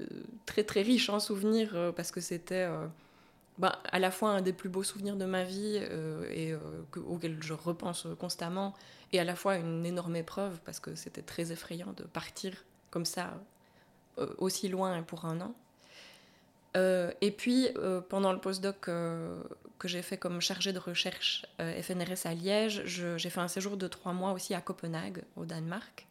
euh, 0.00 0.04
très 0.46 0.64
très 0.64 0.82
riche 0.82 1.08
en 1.10 1.20
souvenirs 1.20 1.72
euh, 1.74 1.92
parce 1.92 2.12
que 2.12 2.20
c'était 2.20 2.68
bah, 3.58 3.80
à 3.90 3.98
la 3.98 4.10
fois 4.10 4.30
un 4.30 4.42
des 4.42 4.52
plus 4.52 4.68
beaux 4.68 4.82
souvenirs 4.82 5.16
de 5.16 5.24
ma 5.24 5.44
vie 5.44 5.80
et 6.30 6.54
auquel 6.96 7.42
je 7.42 7.52
repense 7.52 8.06
constamment, 8.18 8.74
et 9.12 9.20
à 9.20 9.24
la 9.24 9.34
fois 9.34 9.56
une 9.56 9.84
énorme 9.84 10.16
épreuve 10.16 10.60
parce 10.64 10.80
que 10.80 10.94
c'était 10.94 11.22
très 11.22 11.52
effrayant 11.52 11.92
de 11.96 12.04
partir 12.04 12.64
comme 12.90 13.04
ça 13.04 13.34
aussi 14.38 14.68
loin 14.68 15.02
pour 15.02 15.26
un 15.26 15.40
an. 15.40 15.54
Et 16.74 17.30
puis, 17.36 17.68
pendant 18.08 18.32
le 18.32 18.38
postdoc 18.38 18.80
que 18.80 19.88
j'ai 19.88 20.02
fait 20.02 20.16
comme 20.16 20.40
chargé 20.40 20.72
de 20.72 20.78
recherche 20.78 21.46
FNRS 21.58 22.26
à 22.26 22.34
Liège, 22.34 22.82
j'ai 22.84 23.30
fait 23.30 23.40
un 23.40 23.48
séjour 23.48 23.76
de 23.76 23.88
trois 23.88 24.12
mois 24.12 24.32
aussi 24.32 24.54
à 24.54 24.60
Copenhague, 24.60 25.22
au 25.36 25.44
Danemark. 25.44 26.06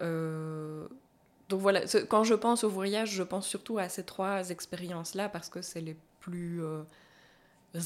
donc 0.00 1.60
voilà, 1.60 1.82
quand 2.08 2.24
je 2.24 2.34
pense 2.34 2.64
au 2.64 2.70
voyage, 2.70 3.10
je 3.10 3.22
pense 3.22 3.46
surtout 3.46 3.78
à 3.78 3.88
ces 3.88 4.04
trois 4.04 4.50
expériences-là 4.50 5.28
parce 5.28 5.48
que 5.48 5.60
c'est 5.62 5.80
les 5.80 5.96
plus 6.20 6.62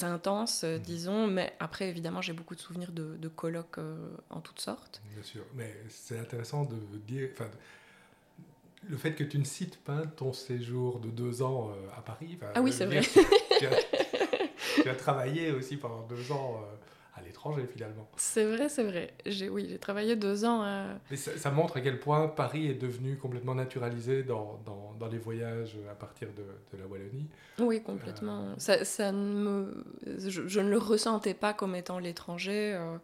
intenses, 0.02 0.64
euh, 0.64 0.78
mhm. 0.78 0.82
disons, 0.82 1.26
mais 1.26 1.54
après, 1.60 1.88
évidemment, 1.88 2.22
j'ai 2.22 2.32
beaucoup 2.32 2.54
de 2.54 2.60
souvenirs 2.60 2.92
de, 2.92 3.28
colloques 3.28 3.78
euh, 3.78 3.96
en 4.30 4.40
toutes 4.40 4.60
sortes. 4.60 5.02
Bien 5.12 5.22
sûr, 5.22 5.44
mais 5.54 5.74
c'est 5.88 6.18
intéressant 6.18 6.64
de 6.64 6.76
dire, 7.06 7.28
enfin, 7.32 7.50
le 8.88 8.96
fait 8.96 9.12
que 9.12 9.24
tu 9.24 9.38
ne 9.38 9.44
cites 9.44 9.78
pas 9.78 10.02
ton 10.16 10.32
séjour 10.32 10.98
de 10.98 11.08
deux 11.08 11.42
ans 11.42 11.70
euh, 11.70 11.98
à 11.98 12.02
Paris. 12.02 12.38
Ah 12.54 12.62
oui, 12.62 12.72
c'est 12.72 12.86
vrai. 12.86 13.00
Tu 14.82 14.88
as, 14.88 14.94
travaillé 14.94 15.50
aussi 15.52 15.76
pendant 15.76 16.00
deux 16.06 16.32
ans 16.32 16.62
à 17.14 17.20
l'étranger 17.20 17.66
finalement. 17.66 18.08
C'est 18.16 18.44
vrai, 18.44 18.68
c'est 18.68 18.84
vrai. 18.84 19.12
J'ai, 19.26 19.48
oui, 19.48 19.66
j'ai 19.68 19.78
travaillé 19.78 20.16
deux 20.16 20.44
ans. 20.44 20.62
À... 20.62 20.86
Mais 21.10 21.16
ça, 21.16 21.50
montre 21.50 21.76
à 21.76 21.80
quel 21.80 22.00
point 22.00 22.28
Paris 22.28 22.68
est 22.68 22.74
devenu 22.74 23.16
complètement 23.16 23.54
naturalisé 23.54 24.22
dans, 24.22 24.60
dans, 24.64 24.94
dans 24.98 25.08
les 25.08 25.18
voyages 25.18 25.76
à 25.90 25.94
partir 25.94 26.28
de, 26.28 26.42
de, 26.76 26.82
la 26.82 26.86
Wallonie. 26.86 27.28
Oui, 27.58 27.82
complètement. 27.82 28.44
Euh, 28.44 28.54
ça, 28.56 28.84
ça 28.84 29.12
me... 29.12 29.84
je, 30.06 30.60
ne 30.60 30.70
le 30.70 30.78
ressentais 30.78 31.34
pas 31.34 31.52
comme 31.52 31.74
étant 31.74 31.98
l'étranger. 31.98 32.74
Euh, 32.74 32.96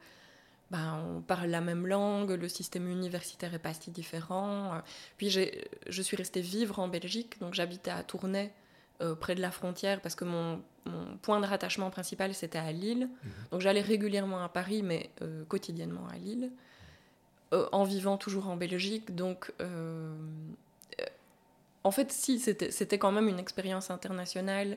ben, 0.70 1.02
on 1.16 1.20
parle 1.22 1.48
la 1.48 1.60
même 1.60 1.86
langue, 1.86 2.30
le 2.30 2.48
système 2.48 2.88
universitaire 2.88 3.54
est 3.54 3.58
pas 3.58 3.72
si 3.72 3.90
différent. 3.90 4.82
Puis 5.16 5.30
je 5.30 6.02
suis 6.02 6.16
restée 6.16 6.40
vivre 6.40 6.78
en 6.78 6.88
Belgique, 6.88 7.40
donc 7.40 7.54
j'habitais 7.54 7.90
à 7.90 8.02
Tournai 8.02 8.52
euh, 9.00 9.14
près 9.14 9.36
de 9.36 9.40
la 9.40 9.52
frontière 9.52 10.00
parce 10.00 10.16
que 10.16 10.24
mon, 10.24 10.60
point 11.22 11.38
de 11.40 11.46
rattachement 11.46 11.90
principal 11.90 12.34
c'était 12.34 12.58
à 12.58 12.72
Lille. 12.72 13.08
Mhm. 13.08 13.30
Donc 13.52 13.60
j'allais 13.60 13.80
régulièrement 13.80 14.42
à 14.42 14.48
Paris, 14.48 14.82
mais 14.82 15.10
euh, 15.22 15.44
quotidiennement 15.44 16.08
à 16.08 16.16
Lille, 16.16 16.50
euh, 17.52 17.68
en 17.72 17.84
vivant 17.84 18.16
toujours 18.16 18.48
en 18.48 18.56
Belgique. 18.56 19.14
Donc 19.14 19.52
en 21.84 21.90
fait, 21.90 22.12
si, 22.12 22.38
c'était 22.40 22.98
quand 22.98 23.12
même 23.12 23.28
une 23.28 23.38
expérience 23.38 23.90
internationale. 23.90 24.76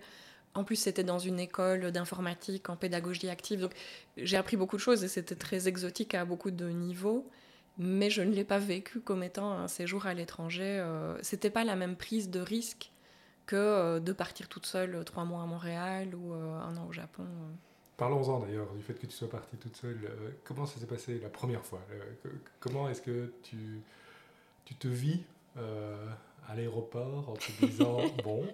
En 0.54 0.64
plus, 0.64 0.76
c'était 0.76 1.04
dans 1.04 1.20
une 1.20 1.40
école 1.40 1.92
d'informatique 1.92 2.70
en 2.70 2.76
pédagogie 2.76 3.30
active. 3.30 3.62
Donc 3.62 3.74
j'ai 4.18 4.38
appris 4.38 4.58
beaucoup 4.58 4.76
de 4.76 4.82
choses 4.82 5.04
et 5.04 5.08
c'était 5.08 5.36
très 5.36 5.68
exotique 5.68 6.14
à 6.14 6.26
beaucoup 6.26 6.52
de 6.52 6.68
niveaux 6.70 7.30
mais 7.78 8.10
je 8.10 8.22
ne 8.22 8.32
l'ai 8.32 8.44
pas 8.44 8.60
vécu 8.60 9.00
comme 9.00 9.24
étant 9.24 9.54
un 9.54 9.70
séjour 9.70 10.06
à 10.06 10.14
l'étranger. 10.14 10.86
c'était 11.22 11.50
pas 11.50 11.64
la 11.64 11.78
même 11.78 11.96
prise 11.96 12.30
de 12.30 12.42
risque 12.42 12.92
que 13.46 13.56
euh, 13.58 14.00
de 14.00 14.14
partir 14.14 14.48
toute 14.48 14.66
seule 14.66 14.96
euh, 14.96 15.04
trois 15.04 15.26
mois 15.26 15.44
à 15.44 15.46
Montréal 15.46 16.16
ou 16.16 16.34
euh, 16.34 16.60
un 16.60 16.78
an 16.78 16.88
au 16.88 16.94
Japon. 16.94 17.26
Parlons-en 17.98 18.40
d'ailleurs 18.40 18.72
du 18.74 18.82
fait 18.82 18.94
que 18.94 19.06
tu 19.06 19.12
sois 19.12 19.30
partie 19.30 19.58
toute 19.58 19.76
seule. 19.76 20.10
comment 20.44 20.66
ça 20.66 20.80
s'est 20.80 20.88
passé 20.88 21.20
la 21.20 21.30
première 21.30 21.64
fois 21.64 21.82
Comment 22.60 22.90
est-ce 22.90 23.02
que 23.02 23.32
tu, 23.44 23.82
tu 24.66 24.74
te 24.74 24.88
vis 24.88 25.22
à 25.56 26.56
l'aéroport 26.56 27.30
en 27.30 27.34
te 27.34 27.66
disant 27.66 28.00
bon, 28.24 28.48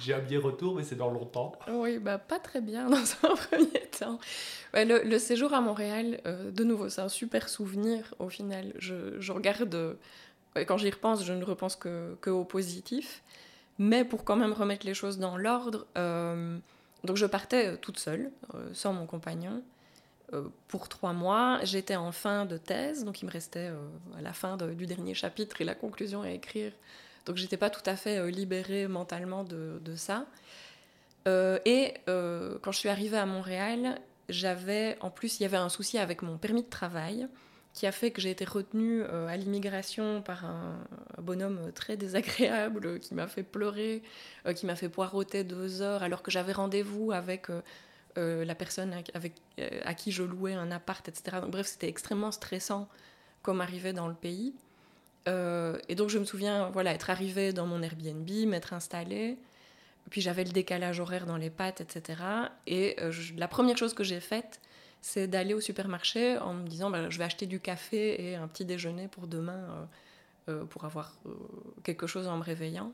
j'ai 0.00 0.14
un 0.14 0.20
billet 0.20 0.38
retour, 0.38 0.74
mais 0.74 0.82
c'est 0.82 0.96
dans 0.96 1.10
longtemps 1.10 1.52
Oui, 1.68 1.98
bah, 1.98 2.18
pas 2.18 2.38
très 2.38 2.60
bien 2.60 2.88
dans 2.90 2.96
un 2.96 3.34
premier 3.34 3.88
temps. 3.98 4.18
le, 4.74 5.18
séjour 5.18 5.52
à 5.54 5.60
Montréal, 5.60 6.20
de 6.24 6.64
nouveau, 6.64 6.88
c'est 6.88 7.00
un 7.00 7.08
super 7.08 7.48
souvenir 7.48 8.14
au 8.18 8.28
final. 8.28 8.72
Je, 8.78 9.32
regarde 9.32 9.96
quand 10.66 10.76
j'y 10.76 10.90
repense, 10.90 11.24
je 11.24 11.32
ne 11.32 11.44
repense 11.44 11.76
que, 11.76 12.16
que, 12.20 12.30
au 12.30 12.44
positif. 12.44 13.22
Mais 13.78 14.04
pour 14.04 14.24
quand 14.24 14.36
même 14.36 14.52
remettre 14.52 14.86
les 14.86 14.94
choses 14.94 15.18
dans 15.18 15.36
l'ordre, 15.36 15.86
euh, 15.96 16.58
donc 17.04 17.16
je 17.16 17.26
partais 17.26 17.68
euh, 17.68 17.76
toute 17.76 17.98
seule, 17.98 18.30
euh, 18.54 18.70
sans 18.74 18.92
mon 18.92 19.06
compagnon, 19.06 19.62
pour 20.68 20.88
trois 20.88 21.12
mois. 21.12 21.58
J'étais 21.62 21.96
en 21.96 22.10
fin 22.10 22.46
de 22.46 22.56
thèse, 22.56 23.04
donc 23.04 23.20
il 23.20 23.26
me 23.26 23.30
restait 23.30 23.70
à 24.16 24.22
la 24.22 24.32
fin 24.32 24.56
du 24.56 24.86
dernier 24.86 25.12
chapitre 25.12 25.60
et 25.60 25.64
la 25.64 25.74
conclusion 25.74 26.22
à 26.22 26.30
écrire. 26.30 26.72
Donc 27.26 27.36
j'étais 27.36 27.56
pas 27.56 27.70
tout 27.70 27.82
à 27.86 27.96
fait 27.96 28.30
libérée 28.30 28.88
mentalement 28.88 29.44
de, 29.44 29.96
ça. 29.96 30.26
et 31.26 31.94
quand 32.06 32.72
je 32.72 32.78
suis 32.78 32.88
arrivée 32.88 33.18
à 33.18 33.26
Montréal, 33.26 34.00
j'avais, 34.28 34.96
en 35.00 35.10
plus, 35.10 35.38
il 35.38 35.44
y 35.44 35.46
avait 35.46 35.56
un 35.56 35.68
souci 35.68 35.98
avec 35.98 36.22
mon 36.22 36.38
permis 36.38 36.62
de 36.62 36.68
travail 36.68 37.28
qui 37.74 37.86
a 37.86 37.92
fait 37.92 38.10
que 38.10 38.20
j'ai 38.20 38.30
été 38.30 38.44
retenue 38.44 39.02
euh, 39.02 39.26
à 39.28 39.36
l'immigration 39.36 40.20
par 40.20 40.44
un, 40.44 40.78
bonhomme 41.18 41.72
très 41.72 41.96
désagréable 41.96 42.98
qui 43.00 43.14
m'a 43.14 43.26
fait 43.26 43.42
pleurer, 43.42 44.02
euh, 44.46 44.52
qui 44.52 44.66
m'a 44.66 44.76
fait 44.76 44.88
poireauter 44.88 45.42
deux 45.44 45.80
heures 45.80 46.02
alors 46.02 46.22
que 46.22 46.30
j'avais 46.30 46.52
rendez-vous 46.52 47.12
avec 47.12 47.46
euh, 48.18 48.44
la 48.44 48.54
personne 48.54 48.92
avec, 49.14 49.40
à 49.84 49.94
qui 49.94 50.12
je 50.12 50.22
louais 50.22 50.52
un 50.52 50.70
appart, 50.70 51.06
etc. 51.08 51.38
Bref, 51.48 51.66
c'était 51.66 51.88
extrêmement 51.88 52.30
stressant 52.30 52.88
comme 53.42 53.60
arriver 53.60 53.92
dans 53.92 54.06
le 54.06 54.14
pays. 54.14 54.54
Et 55.26 55.94
donc 55.94 56.08
je 56.08 56.18
me 56.18 56.24
souviens 56.24 56.70
voilà, 56.70 56.92
être 56.92 57.10
arrivée 57.10 57.52
dans 57.52 57.66
mon 57.66 57.82
Airbnb, 57.82 58.28
m'être 58.46 58.72
installée, 58.72 59.38
puis 60.10 60.20
j'avais 60.20 60.44
le 60.44 60.50
décalage 60.50 61.00
horaire 61.00 61.26
dans 61.26 61.36
les 61.36 61.50
pattes, 61.50 61.80
etc. 61.80 62.22
Et 62.66 62.96
la 63.36 63.48
première 63.48 63.76
chose 63.76 63.94
que 63.94 64.04
j'ai 64.04 64.20
faite, 64.20 64.60
c'est 65.02 65.26
d'aller 65.26 65.52
au 65.52 65.60
supermarché 65.60 66.38
en 66.38 66.54
me 66.54 66.66
disant 66.66 66.88
bah, 66.88 67.10
je 67.10 67.18
vais 67.18 67.24
acheter 67.24 67.46
du 67.46 67.60
café 67.60 68.30
et 68.30 68.36
un 68.36 68.46
petit 68.46 68.64
déjeuner 68.64 69.08
pour 69.08 69.26
demain 69.26 69.52
euh, 69.52 69.84
euh, 70.48 70.64
pour 70.64 70.84
avoir 70.84 71.12
euh, 71.26 71.30
quelque 71.82 72.06
chose 72.06 72.28
en 72.28 72.38
me 72.38 72.42
réveillant. 72.42 72.92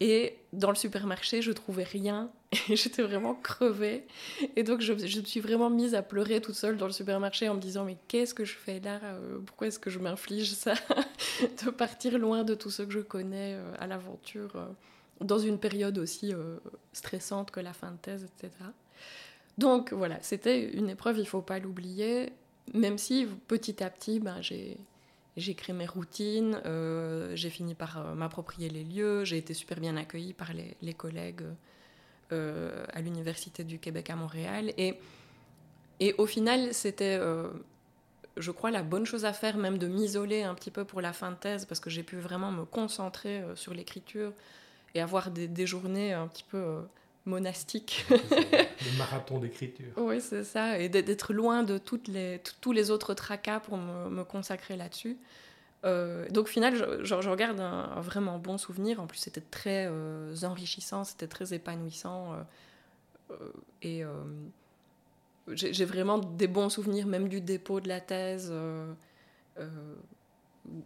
Et 0.00 0.36
dans 0.52 0.68
le 0.68 0.74
supermarché, 0.74 1.40
je 1.40 1.52
trouvais 1.52 1.84
rien 1.84 2.30
et 2.68 2.76
j'étais 2.76 3.02
vraiment 3.02 3.34
crevée. 3.34 4.06
Et 4.54 4.62
donc, 4.62 4.80
je, 4.80 4.92
me 4.92 5.24
suis 5.24 5.40
vraiment 5.40 5.70
mise 5.70 5.94
à 5.94 6.02
pleurer 6.02 6.40
toute 6.40 6.54
seule 6.54 6.76
dans 6.76 6.86
le 6.86 6.92
supermarché 6.92 7.48
en 7.48 7.54
me 7.54 7.60
disant 7.60 7.84
Mais 7.84 7.96
qu'est-ce 8.08 8.34
que 8.34 8.44
je 8.44 8.54
fais 8.54 8.80
là 8.80 9.00
Pourquoi 9.46 9.68
est-ce 9.68 9.78
que 9.78 9.90
je 9.90 9.98
m'inflige 9.98 10.52
ça 10.52 10.74
De 11.64 11.70
partir 11.70 12.18
loin 12.18 12.44
de 12.44 12.54
tout 12.54 12.70
ce 12.70 12.82
que 12.82 12.92
je 12.92 13.00
connais 13.00 13.56
à 13.78 13.86
l'aventure 13.86 14.52
dans 15.22 15.38
une 15.38 15.58
période 15.58 15.96
aussi 15.96 16.34
stressante 16.92 17.50
que 17.50 17.60
la 17.60 17.72
fin 17.72 17.92
de 17.92 17.96
thèse, 17.96 18.24
etc. 18.24 18.52
Donc 19.58 19.92
voilà, 19.92 20.18
c'était 20.20 20.70
une 20.72 20.90
épreuve, 20.90 21.16
il 21.16 21.22
ne 21.22 21.26
faut 21.26 21.42
pas 21.42 21.58
l'oublier, 21.58 22.32
même 22.74 22.98
si 22.98 23.26
petit 23.48 23.82
à 23.82 23.90
petit, 23.90 24.20
ben, 24.20 24.40
j'ai 24.40 24.76
créé 25.54 25.74
mes 25.74 25.86
routines, 25.86 26.60
euh, 26.64 27.34
j'ai 27.34 27.50
fini 27.50 27.74
par 27.74 27.98
euh, 27.98 28.14
m'approprier 28.14 28.68
les 28.68 28.84
lieux, 28.84 29.24
j'ai 29.24 29.36
été 29.36 29.54
super 29.54 29.80
bien 29.80 29.96
accueillie 29.96 30.32
par 30.32 30.52
les, 30.52 30.94
collègues 30.94 31.42
euh, 32.32 32.84
à 32.92 33.00
l'Université 33.00 33.62
du 33.64 33.78
Québec 33.78 34.10
à 34.10 34.16
Montréal. 34.16 34.72
Et, 34.78 34.94
au 36.18 36.26
final, 36.26 36.74
c'était, 36.74 37.18
je 38.36 38.50
crois, 38.50 38.70
la 38.70 38.82
bonne 38.82 39.06
chose 39.06 39.24
à 39.24 39.32
faire, 39.32 39.56
même 39.56 39.78
de 39.78 39.86
m'isoler 39.86 40.42
un 40.42 40.54
petit 40.54 40.70
peu 40.70 40.84
pour 40.84 41.00
la 41.00 41.14
fin 41.14 41.30
de 41.30 41.36
thèse, 41.36 41.64
parce 41.64 41.80
que 41.80 41.88
j'ai 41.88 42.02
pu 42.02 42.16
vraiment 42.16 42.52
me 42.52 42.66
concentrer 42.66 43.42
sur 43.54 43.72
l'écriture 43.72 44.32
et 44.94 45.00
avoir 45.00 45.30
des, 45.30 45.66
journées 45.66 46.12
un 46.12 46.28
petit 46.28 46.44
peu 46.44 46.82
monastique. 47.26 48.06
Le 48.10 48.98
marathon 48.98 49.38
d'écriture. 49.38 49.92
Oui, 49.96 50.20
c'est 50.20 50.44
ça. 50.44 50.78
Et 50.78 50.88
d'être 50.88 51.32
loin 51.32 51.62
de 51.62 51.76
toutes 51.76 52.08
les, 52.08 52.40
tous 52.60 52.72
les 52.72 52.90
autres 52.90 53.14
tracas 53.14 53.60
pour 53.60 53.76
me, 53.76 54.22
consacrer 54.24 54.76
là-dessus. 54.76 55.18
Euh, 55.84 56.28
donc, 56.30 56.44
au 56.44 56.48
final, 56.48 57.02
je, 57.02 57.14
regarde 57.28 57.60
un, 57.60 58.00
vraiment 58.00 58.38
bon 58.38 58.58
souvenir. 58.58 59.00
En 59.00 59.06
plus, 59.06 59.18
c'était 59.18 59.42
très 59.42 59.86
euh, 59.88 60.34
enrichissant, 60.44 61.04
c'était 61.04 61.26
très 61.26 61.52
épanouissant. 61.52 62.34
Euh, 63.30 63.34
et 63.82 64.02
j'ai 65.48 65.84
vraiment 65.84 66.18
des 66.18 66.48
bons 66.48 66.70
souvenirs, 66.70 67.06
même 67.06 67.28
du 67.28 67.40
dépôt 67.40 67.80
de 67.80 67.88
la 67.88 68.00
thèse 68.00 68.52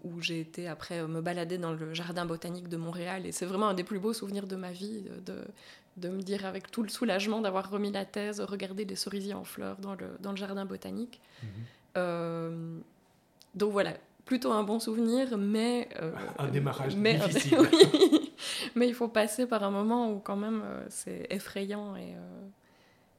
où 0.05 0.21
j'ai 0.21 0.41
été 0.41 0.69
après 0.69 1.07
me 1.07 1.21
balader 1.21 1.59
dans 1.59 1.73
le 1.73 1.95
jardin 1.95 2.27
botanique 2.27 2.69
de 2.69 2.77
Montréal. 2.77 3.27
Et 3.27 3.33
c'est 3.33 3.47
vraiment 3.47 3.69
un 3.69 3.75
des 3.75 3.85
plus 3.85 3.99
beaux 3.99 4.13
souvenirs 4.13 4.47
de 4.47 4.57
ma 4.57 4.73
vie, 4.73 5.03
de, 5.25 5.45
de 5.97 6.09
me 6.09 6.23
dire 6.23 6.47
avec 6.47 6.71
tout 6.71 6.83
le 6.83 6.89
soulagement 6.89 7.41
d'avoir 7.41 7.71
remis 7.71 7.93
la 7.93 8.05
thèse, 8.05 8.41
regarder 8.41 8.85
les 8.85 8.97
cerisiers 8.97 9.35
en 9.35 9.45
fleurs 9.45 9.77
dans 9.79 9.95
le, 9.95 10.17
dans 10.21 10.31
le 10.31 10.37
jardin 10.37 10.65
botanique. 10.65 11.21
Mhm. 11.43 11.49
Euh, 11.97 12.79
donc 13.55 13.73
voilà, 13.73 13.95
plutôt 14.25 14.53
un 14.53 14.63
bon 14.63 14.79
souvenir, 14.79 15.37
mais... 15.37 15.89
Euh, 16.01 16.13
un 16.39 16.49
démarrage 16.49 16.97
mais, 16.97 17.15
difficile. 17.15 17.59
mais 18.75 18.89
il 18.89 18.95
faut 18.95 19.09
passer 19.09 19.47
par 19.47 19.63
un 19.63 19.71
moment 19.71 20.13
où 20.13 20.19
quand 20.19 20.37
même 20.37 20.63
euh, 20.65 20.85
c'est 20.89 21.27
effrayant 21.31 21.97
et, 21.97 22.15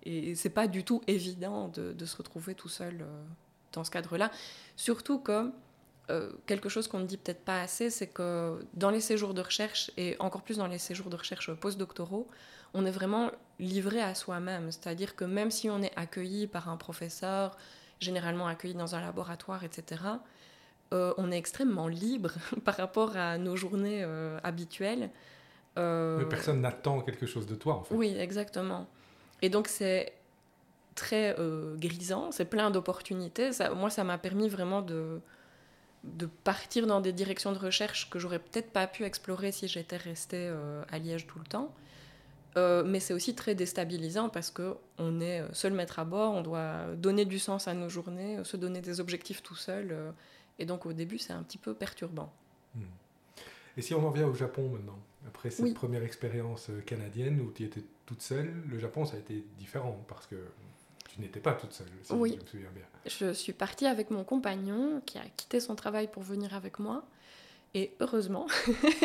et 0.03 0.36
c'est 0.36 0.50
pas 0.50 0.68
du 0.68 0.84
tout 0.84 1.01
évident 1.08 1.68
de, 1.68 1.94
de, 1.94 2.06
se 2.06 2.18
retrouver 2.18 2.56
tout 2.56 2.70
seul 2.70 3.06
dans 3.74 3.84
ce 3.84 3.91
cadre-là. 3.91 4.32
Surtout 4.75 5.20
que 6.12 6.36
quelque 6.46 6.70
chose 6.70 6.88
qu'on 6.88 7.00
ne 7.00 7.06
dit 7.06 7.18
peut-être 7.18 7.44
pas 7.44 7.62
assez, 7.62 7.89
c'est 7.89 8.08
que 8.08 8.65
dans 8.74 8.89
les 8.89 9.01
séjours 9.01 9.34
de 9.34 9.41
recherche, 9.41 9.91
et 9.98 10.15
encore 10.20 10.41
plus 10.41 10.58
dans 10.58 10.68
les 10.68 10.77
séjours 10.77 11.10
de 11.10 11.15
recherche 11.15 11.51
postdoctoraux, 11.53 12.27
on 12.74 12.86
est 12.86 12.91
vraiment 12.91 13.32
livré 13.60 14.01
à 14.01 14.15
soi-même. 14.15 14.72
C'est-à-dire 14.72 15.15
que 15.15 15.25
même 15.25 15.51
si 15.51 15.70
on 15.70 15.82
est 15.82 15.91
accueilli 15.96 16.48
par 16.48 16.70
un 16.70 16.77
professeur, 16.77 17.58
généralement 18.00 18.48
accueilli 18.48 18.74
dans 18.74 18.96
un 18.96 19.01
laboratoire, 19.01 19.63
etc., 19.63 20.01
euh, 20.94 21.13
on 21.18 21.32
est 21.32 21.38
extrêmement 21.38 21.88
libre 21.88 22.34
par 22.65 22.75
rapport 22.75 23.15
à 23.15 23.38
nos 23.38 23.56
journées 23.56 24.03
euh, 24.03 24.38
habituelles. 24.44 25.10
Mais 25.77 26.25
personne 26.30 26.60
n'attend 26.60 27.00
quelque 27.01 27.25
chose 27.25 27.48
de 27.48 27.56
toi, 27.56 27.75
en 27.75 27.84
fait. 27.84 27.96
Oui, 27.96 28.13
exactement. 28.18 28.88
Et 29.41 29.50
donc, 29.50 29.70
c'est 29.70 30.13
très 30.96 31.34
grisant, 31.77 32.32
c'est 32.32 32.46
plein 32.46 32.70
d'opportunités. 32.70 33.51
Moi, 33.74 33.89
ça 33.89 34.03
m'a 34.03 34.18
permis 34.18 34.50
vraiment 34.50 34.82
de, 34.82 35.22
de 36.03 36.25
partir 36.25 36.88
dans 36.88 37.00
des 37.00 37.13
directions 37.13 37.51
de 37.51 37.60
recherche 37.60 38.10
que 38.10 38.17
j'aurais 38.17 38.39
peut-être 38.39 38.72
pas 38.72 38.88
pu 38.88 39.03
explorer 39.03 39.51
si 39.51 39.67
j'étais 39.67 39.98
restée 39.98 40.48
euh, 40.50 40.84
à 40.89 40.98
Liège 40.98 41.27
tout 41.27 41.39
le 41.39 41.46
temps. 41.46 41.74
Euh, 42.58 42.84
mais 42.86 43.00
c'est 43.00 43.13
aussi 43.13 43.34
très 43.34 43.55
déstabilisant 43.55 44.27
parce 44.27 44.51
que 44.51 44.75
on 44.98 45.22
est 45.22 45.41
seul 45.53 45.74
maître 45.74 46.00
à 46.00 46.05
bord, 46.05 46.34
on 46.34 46.41
doit 46.41 46.96
donner 46.98 47.24
du 47.24 47.39
sens 47.39 47.67
à 47.67 47.74
nos 47.74 47.88
journées, 47.88 48.43
se 48.43 48.58
donner 48.58 48.81
des 48.81 49.00
objectifs 49.00 49.41
tout 49.41 49.55
seul. 49.55 49.89
Euh, 49.91 50.12
et 50.60 50.65
donc 50.65 50.86
au 50.86 50.93
début, 50.93 51.17
c'est 51.17 51.34
un 51.34 51.43
petit 51.43 51.58
peu 51.58 51.74
perturbant. 51.74 52.34
Hmm. 52.75 52.81
Et 53.77 53.81
si 53.81 53.93
on 53.93 54.05
en 54.05 54.12
vient 54.12 54.27
au 54.27 54.34
Japon 54.34 54.70
maintenant, 54.70 55.00
après 55.27 55.50
cette 55.50 55.74
première 55.75 56.03
expérience 56.03 56.72
canadienne 56.86 57.39
où 57.39 57.51
tu 57.51 57.63
étais 57.63 57.84
toute 58.05 58.22
seule, 58.22 58.51
le 58.67 58.79
Japon, 58.79 59.05
ça 59.05 59.15
a 59.15 59.20
été 59.20 59.46
différent 59.58 60.03
parce 60.08 60.25
que 60.27 60.36
tu 61.22 61.28
n'étais 61.28 61.40
pas 61.40 61.54
toute 61.54 61.72
seule, 61.74 61.88
si 62.01 62.13
oui. 62.13 62.36
je 62.38 62.44
me 62.44 62.48
souviens 62.48 62.70
bien. 62.74 62.84
Je 63.06 63.34
suis 63.34 63.54
partie 63.54 63.86
avec 63.86 64.10
mon 64.12 64.24
compagnon 64.24 65.01
qui 65.06 65.18
a 65.18 65.24
quitté 65.38 65.60
son 65.60 65.75
travail 65.75 66.08
pour 66.08 66.24
venir 66.24 66.54
avec 66.56 66.80
moi. 66.80 67.04
Et 67.74 67.94
heureusement, 68.00 68.48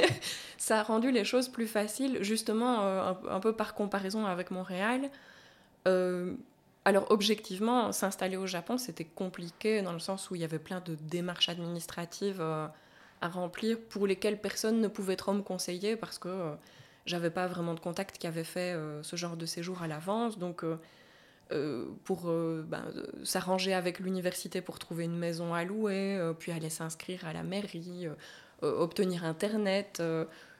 ça 0.58 0.80
a 0.80 0.82
rendu 0.82 1.12
les 1.12 1.25
choses 1.25 1.49
plus 1.49 1.68
faciles, 1.68 2.23
justement 2.23 2.82
euh, 2.82 3.12
un, 3.30 3.40
peu 3.40 3.52
par 3.52 3.75
comparaison 3.75 4.26
avec 4.26 4.50
Montréal. 4.50 5.08
Euh, 5.87 6.35
alors 6.85 7.06
objectivement, 7.11 7.92
s'installer 7.92 8.37
au 8.37 8.46
Japon, 8.46 8.76
c'était 8.76 9.04
compliqué 9.04 9.82
dans 9.82 9.92
le 9.92 9.99
sens 10.00 10.30
où 10.30 10.35
il 10.35 10.40
y 10.40 10.44
avait 10.44 10.58
plein 10.58 10.80
de 10.80 10.96
démarches 10.96 11.49
administratives 11.49 12.40
euh, 12.40 12.66
à 13.20 13.28
remplir 13.28 13.78
pour 13.78 14.06
lesquelles 14.06 14.40
personne 14.40 14.80
ne 14.80 14.88
pouvait 14.88 15.16
trop 15.16 15.32
me 15.32 15.42
conseiller 15.42 15.96
parce 15.96 16.18
que 16.18 16.50
j'avais 17.06 17.30
pas 17.30 17.46
vraiment 17.46 17.75
de 17.75 17.80
contact 17.80 18.18
qui 18.18 18.26
avait 18.26 18.44
fait 18.44 18.76
ce 19.02 19.16
genre 19.16 19.37
de 19.37 19.46
séjour 19.46 19.82
à 19.82 19.87
l'avance. 19.87 20.38
Donc 20.38 20.64
euh, 21.52 21.84
pour 22.02 22.24
euh, 22.26 22.64
ben, 22.66 22.84
s'arranger 23.22 23.72
avec 23.72 24.00
l'université 24.00 24.60
pour 24.60 24.80
trouver 24.80 25.04
une 25.04 25.16
maison 25.16 25.54
à 25.54 25.62
louer, 25.62 26.16
euh, 26.16 26.32
puis 26.32 26.50
aller 26.50 26.70
s'inscrire 26.70 27.24
à 27.24 27.32
la 27.32 27.44
mairie, 27.44 28.08
obtenir 28.62 29.24
Internet, 29.24 30.02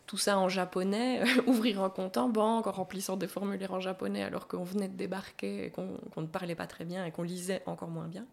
tout 0.07 0.17
ça 0.17 0.39
en 0.39 0.49
japonais, 0.49 1.25
ouvrir 1.49 1.83
un 1.83 1.91
compte 1.91 2.17
en 2.19 2.29
banque 2.29 2.69
en 2.69 2.73
remplissant 2.73 3.17
des 3.17 3.27
formulaires 3.27 3.73
en 3.73 3.81
japonais 3.81 4.23
alors 4.23 4.47
qu'on 4.47 4.63
venait 4.63 4.87
de 4.87 4.97
débarquer 4.97 5.65
et 5.67 5.71
qu'on 5.71 5.99
ne 6.17 6.27
parlait 6.27 6.55
pas 6.55 6.69
très 6.69 6.85
bien 6.85 7.05
et 7.05 7.11
qu'on 7.11 7.25
lisait 7.25 7.63
encore 7.67 7.89
moins 7.89 8.07
bien. 8.07 8.25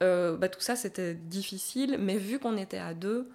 Bah, 0.00 0.48
tout 0.48 0.60
ça, 0.60 0.74
c'était 0.74 1.14
difficile, 1.14 1.96
mais 2.00 2.16
vu 2.16 2.40
qu'on 2.40 2.56
était 2.56 2.78
à 2.78 2.92
deux, 2.92 3.30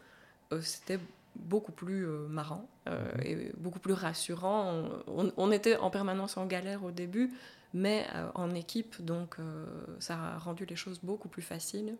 c'était 0.60 1.00
beaucoup 1.38 1.72
plus 1.72 2.06
marrant 2.28 2.68
mhm. 2.88 3.22
et 3.24 3.52
beaucoup 3.56 3.80
plus 3.80 3.94
rassurant. 3.94 4.84
on, 5.08 5.52
était 5.54 5.78
en 5.78 5.90
permanence 5.90 6.36
en 6.36 6.46
galère 6.46 6.84
au 6.84 6.92
début, 6.92 7.32
mais 7.74 8.06
euh, 8.16 8.30
en 8.36 8.54
équipe, 8.56 9.02
donc 9.02 9.36
euh, 9.40 9.66
ça 10.00 10.16
a 10.16 10.38
rendu 10.38 10.66
les 10.66 10.76
choses 10.76 11.00
beaucoup 11.04 11.28
plus 11.28 11.42
faciles. 11.42 11.96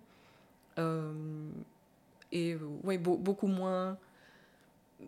Euh, 0.80 1.14
et 2.32 2.56
ouais, 2.84 2.98
beaucoup 2.98 3.48
moins 3.48 3.98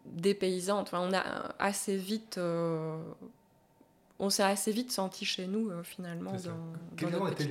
dépaysantes. 0.05 0.87
Enfin, 0.87 0.99
on 1.01 1.13
a 1.13 1.53
assez 1.59 1.97
vite 1.97 2.39
on 4.21 4.29
s'est 4.29 4.43
assez 4.43 4.73
vite 4.73 4.91
senti 4.91 5.23
chez 5.23 5.47
nous 5.47 5.71
finalement 5.83 6.33
dans, 6.33 6.73
Quelles 6.97 7.15
ont 7.15 7.27
été 7.27 7.45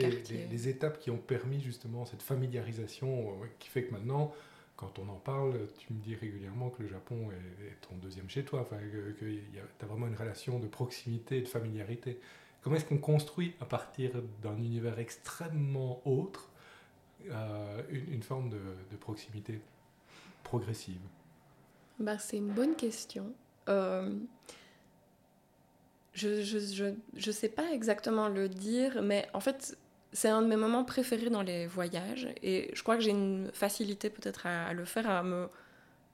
les, 0.50 0.68
étapes 0.68 0.98
qui 0.98 1.10
ont 1.10 1.18
permis 1.18 1.60
justement 1.60 2.04
cette 2.04 2.22
familiarisation 2.22 3.38
qui 3.58 3.68
fait 3.68 3.84
que 3.84 3.92
maintenant, 3.92 4.34
quand 4.76 4.98
on 4.98 5.08
en 5.08 5.16
parle, 5.16 5.66
tu 5.78 5.92
me 5.92 6.00
dis 6.00 6.14
régulièrement 6.14 6.70
que 6.70 6.82
le 6.82 6.88
Japon 6.88 7.30
est, 7.30 7.80
ton 7.86 7.96
deuxième 7.96 8.28
chez 8.28 8.44
toi, 8.44 8.60
enfin, 8.60 8.76
que, 8.76 9.12
que 9.12 9.24
tu 9.24 9.84
as 9.84 9.86
vraiment 9.86 10.06
une 10.06 10.16
relation 10.16 10.58
de 10.58 10.66
proximité 10.66 11.38
et 11.38 11.42
de 11.42 11.48
familiarité. 11.48 12.20
Comment 12.68 12.76
est-ce 12.76 12.84
qu'on 12.84 12.98
construit 12.98 13.54
à 13.62 13.64
partir 13.64 14.10
d'un 14.42 14.54
univers 14.58 14.98
extrêmement 14.98 16.02
autre 16.04 16.50
euh, 17.30 17.82
une, 17.88 18.22
forme 18.22 18.50
de, 18.50 18.96
proximité 19.00 19.62
progressive? 20.44 21.00
Bah, 21.98 22.18
C'est 22.18 22.36
une 22.36 22.52
bonne 22.52 22.76
question. 22.76 23.32
Euh, 23.70 24.12
je 26.12 26.90
ne 27.26 27.32
sais 27.32 27.48
pas 27.48 27.72
exactement 27.72 28.28
le 28.28 28.50
dire, 28.50 29.00
mais 29.02 29.26
en 29.32 29.40
fait, 29.40 29.78
c'est 30.12 30.28
un 30.28 30.42
de 30.42 30.46
mes 30.46 30.56
moments 30.56 30.84
préférés 30.84 31.30
dans 31.30 31.40
les 31.40 31.66
voyages. 31.66 32.28
Et 32.42 32.70
je 32.74 32.82
crois 32.82 32.96
que 32.96 33.02
j'ai 33.02 33.12
une 33.12 33.48
facilité 33.54 34.10
peut-être 34.10 34.44
à, 34.44 34.74
le 34.74 34.84
faire, 34.84 35.08
à 35.08 35.22
me, 35.22 35.48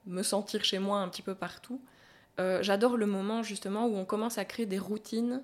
me 0.06 0.22
sentir 0.22 0.62
chez 0.62 0.78
moi 0.78 1.00
un 1.00 1.08
petit 1.08 1.22
peu 1.22 1.34
partout. 1.34 1.80
Euh, 2.38 2.62
j'adore 2.62 2.96
le 2.96 3.06
moment 3.06 3.42
justement 3.42 3.88
où 3.88 3.96
on 3.96 4.04
commence 4.04 4.38
à 4.38 4.44
créer 4.44 4.66
des 4.66 4.78
routines 4.78 5.42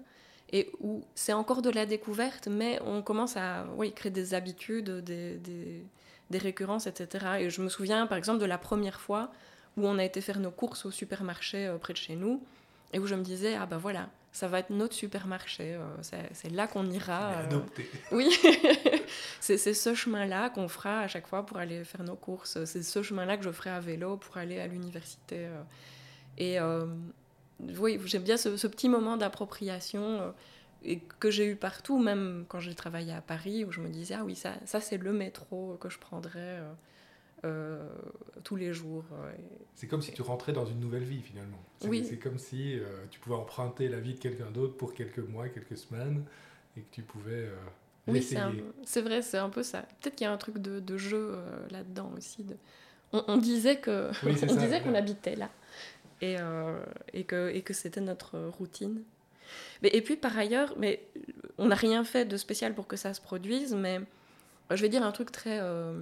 et 0.53 0.71
où 0.81 1.05
c'est 1.15 1.33
encore 1.33 1.63
de 1.63 1.71
la 1.71 1.87
découverte, 1.87 2.49
mais 2.49 2.81
on 2.85 3.03
commence 3.03 3.37
à 3.37 3.67
oui, 3.77 3.93
créer 3.93 4.11
des 4.11 4.35
habitudes, 4.35 4.91
des, 4.91 5.35
des, 5.37 5.85
des, 6.31 6.39
récurrences, 6.39 6.87
etc. 6.87 7.27
Et 7.41 7.51
je 7.51 7.63
me 7.63 7.69
souviens 7.69 8.07
par 8.07 8.19
exemple 8.19 8.41
de 8.41 8.47
la 8.47 8.59
première 8.59 9.01
fois 9.01 9.31
où 9.77 9.87
on 9.87 9.99
a 9.99 10.05
été 10.05 10.21
faire 10.21 10.41
nos 10.41 10.51
courses 10.51 10.85
au 10.85 10.91
supermarché 10.91 11.67
euh, 11.67 11.79
près 11.79 11.93
de 11.93 11.99
chez 11.99 12.17
nous, 12.17 12.43
et 12.93 12.99
où 12.99 13.07
je 13.07 13.15
me 13.15 13.23
disais, 13.23 13.55
ah 13.55 13.67
ben 13.67 13.79
voilà, 13.79 14.09
ça 14.33 14.49
va 14.49 14.59
être 14.59 14.71
notre 14.71 14.95
supermarché, 14.95 15.75
euh, 15.75 16.27
c'est 16.33 16.51
là 16.51 16.67
qu'on 16.67 16.91
ira. 16.91 17.31
Euh. 17.53 17.61
Oui, 18.13 18.37
c'est 19.41 19.57
ce 19.57 19.95
chemin-là 19.95 20.51
qu'on 20.51 20.67
fera 20.67 21.01
à 21.01 21.09
chaque 21.09 21.29
fois 21.29 21.47
pour 21.47 21.59
aller 21.59 21.85
faire 21.85 22.03
nos 22.03 22.17
courses, 22.17 22.65
c'est 22.65 22.83
ce 22.83 23.03
chemin-là 23.05 23.37
que 23.37 23.45
je 23.45 23.53
ferai 23.53 23.71
à 23.71 23.79
vélo 23.79 24.17
pour 24.17 24.37
aller 24.37 24.59
à 24.59 24.67
l'université. 24.67 25.47
Et 26.39 26.59
oui, 27.79 27.99
j'aime 28.05 28.23
bien 28.23 28.37
ce, 28.37 28.67
petit 28.67 28.89
moment 28.89 29.17
d'appropriation 29.17 30.03
euh, 30.03 30.31
et 30.83 31.01
que 31.19 31.31
j'ai 31.31 31.47
eu 31.47 31.57
partout, 31.57 31.99
même 31.99 32.45
quand 32.49 32.61
j'ai 32.61 32.75
travaillé 32.75 33.13
à 33.13 33.21
Paris, 33.21 33.65
où 33.65 33.73
je 33.73 33.81
me 33.81 33.89
disais, 33.89 34.15
ah 34.15 34.25
oui, 34.25 34.35
ça, 34.35 34.55
ça 34.65 34.81
c'est 34.81 34.99
le 34.99 35.13
métro 35.13 35.77
que 35.81 35.89
je 35.89 35.99
prendrais 35.99 36.39
euh, 36.61 36.73
euh, 37.45 37.89
tous 38.45 38.57
les 38.57 38.73
jours. 38.73 39.05
c'est 39.75 39.87
comme 39.87 40.03
si 40.03 40.13
tu 40.13 40.23
rentrais 40.23 40.53
dans 40.53 40.67
une 40.67 40.81
nouvelle 40.81 41.05
vie 41.05 41.23
finalement. 41.23 41.63
C'est, 41.81 41.89
oui. 41.89 42.05
c'est 42.09 42.19
comme 42.19 42.39
si 42.39 42.79
tu 43.11 43.21
pouvais 43.21 43.37
emprunter 43.37 43.89
la 43.89 44.01
vie 44.01 44.15
de 44.15 44.19
quelqu'un 44.19 44.51
d'autre 44.51 44.77
pour 44.77 44.95
quelques 44.95 45.19
mois, 45.19 45.49
quelques 45.49 45.77
semaines, 45.77 46.25
et 46.77 46.81
que 46.81 46.89
tu 46.93 47.03
pouvais... 47.03 47.49
oui, 48.07 48.23
c'est, 48.23 49.03
vrai, 49.03 49.23
c'est 49.23 49.39
un 49.39 49.51
peu 49.51 49.63
ça. 49.63 49.83
Peut-être 50.01 50.17
qu'il 50.17 50.25
y 50.25 50.29
a 50.29 50.33
un 50.33 50.39
truc 50.39 50.59
de, 50.59 50.97
jeu 50.97 51.37
là-dedans 51.71 52.13
aussi. 52.17 52.45
De... 52.45 52.57
On, 53.13 53.39
disait 53.39 53.79
que 53.79 54.11
on 54.49 54.55
disait 54.57 54.83
qu'on 54.83 54.95
habitait 54.95 55.37
là 55.37 55.51
et, 56.21 56.37
euh, 56.39 56.79
et 57.13 57.25
que, 57.25 57.73
c'était 57.73 58.01
notre 58.01 58.39
routine. 58.39 59.03
Et 59.83 60.01
puis 60.03 60.17
par 60.17 60.37
ailleurs, 60.39 60.75
mais 60.77 61.03
on 61.59 61.67
n'a 61.67 61.75
rien 61.75 62.05
fait 62.05 62.25
de 62.25 62.37
spécial 62.37 62.75
pour 62.75 62.87
que 62.87 62.97
ça 62.97 63.15
se 63.15 63.21
produise, 63.21 63.75
mais 63.75 64.01
je 64.71 64.81
vais 64.81 64.89
dire 64.89 65.03
un 65.03 65.13
truc 65.13 65.33
très, 65.33 65.59
euh, 65.61 66.01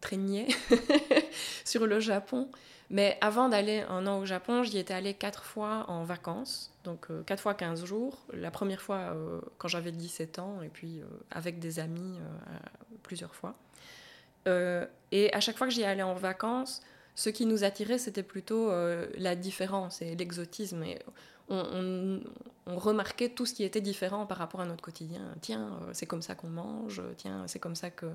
très 0.00 0.16
niais 0.16 0.48
sur 1.64 1.86
le 1.86 2.00
Japon. 2.00 2.50
Mais 2.92 3.16
avant 3.20 3.48
d'aller 3.48 3.84
un 3.88 4.08
an 4.08 4.18
au 4.18 4.26
Japon, 4.26 4.64
j'y 4.64 4.78
étais 4.78 4.94
allée 4.94 5.14
quatre 5.14 5.44
fois 5.44 5.84
en 5.86 6.02
vacances, 6.02 6.72
donc 6.82 7.06
euh, 7.10 7.22
quatre 7.22 7.40
fois 7.40 7.54
15 7.54 7.84
jours. 7.84 8.18
La 8.32 8.50
première 8.50 8.80
fois 8.80 9.16
quand 9.58 9.68
j'avais 9.68 9.92
17 9.92 10.40
ans, 10.40 10.60
et 10.62 10.68
puis 10.68 11.00
avec 11.30 11.60
des 11.60 11.78
amis 11.78 12.18
plusieurs 13.04 13.34
fois. 13.34 13.54
et 14.46 15.32
à 15.32 15.40
chaque 15.40 15.56
fois 15.56 15.68
que 15.68 15.72
j'y 15.72 15.84
allais 15.84 16.02
en 16.02 16.14
vacances, 16.14 16.82
ce 17.20 17.28
qui 17.28 17.44
nous 17.44 17.64
attirait, 17.64 17.98
c'était 17.98 18.22
plutôt 18.22 18.70
euh, 18.70 19.06
la 19.18 19.36
différence 19.36 20.00
et 20.00 20.16
l'exotisme. 20.16 20.82
Et 20.84 20.98
on, 21.50 22.18
remarquait 22.66 23.28
tout 23.28 23.44
ce 23.44 23.52
qui 23.52 23.62
était 23.62 23.82
différent 23.82 24.24
par 24.24 24.38
rapport 24.38 24.62
à 24.62 24.64
notre 24.64 24.80
quotidien. 24.80 25.20
Tiens, 25.42 25.78
euh, 25.82 25.90
c'est 25.92 26.06
comme 26.06 26.22
ça 26.22 26.34
qu'on 26.34 26.48
mange, 26.48 27.02
tiens, 27.18 27.44
c'est 27.46 27.58
comme 27.58 27.76
ça 27.76 27.90
que, 27.90 28.06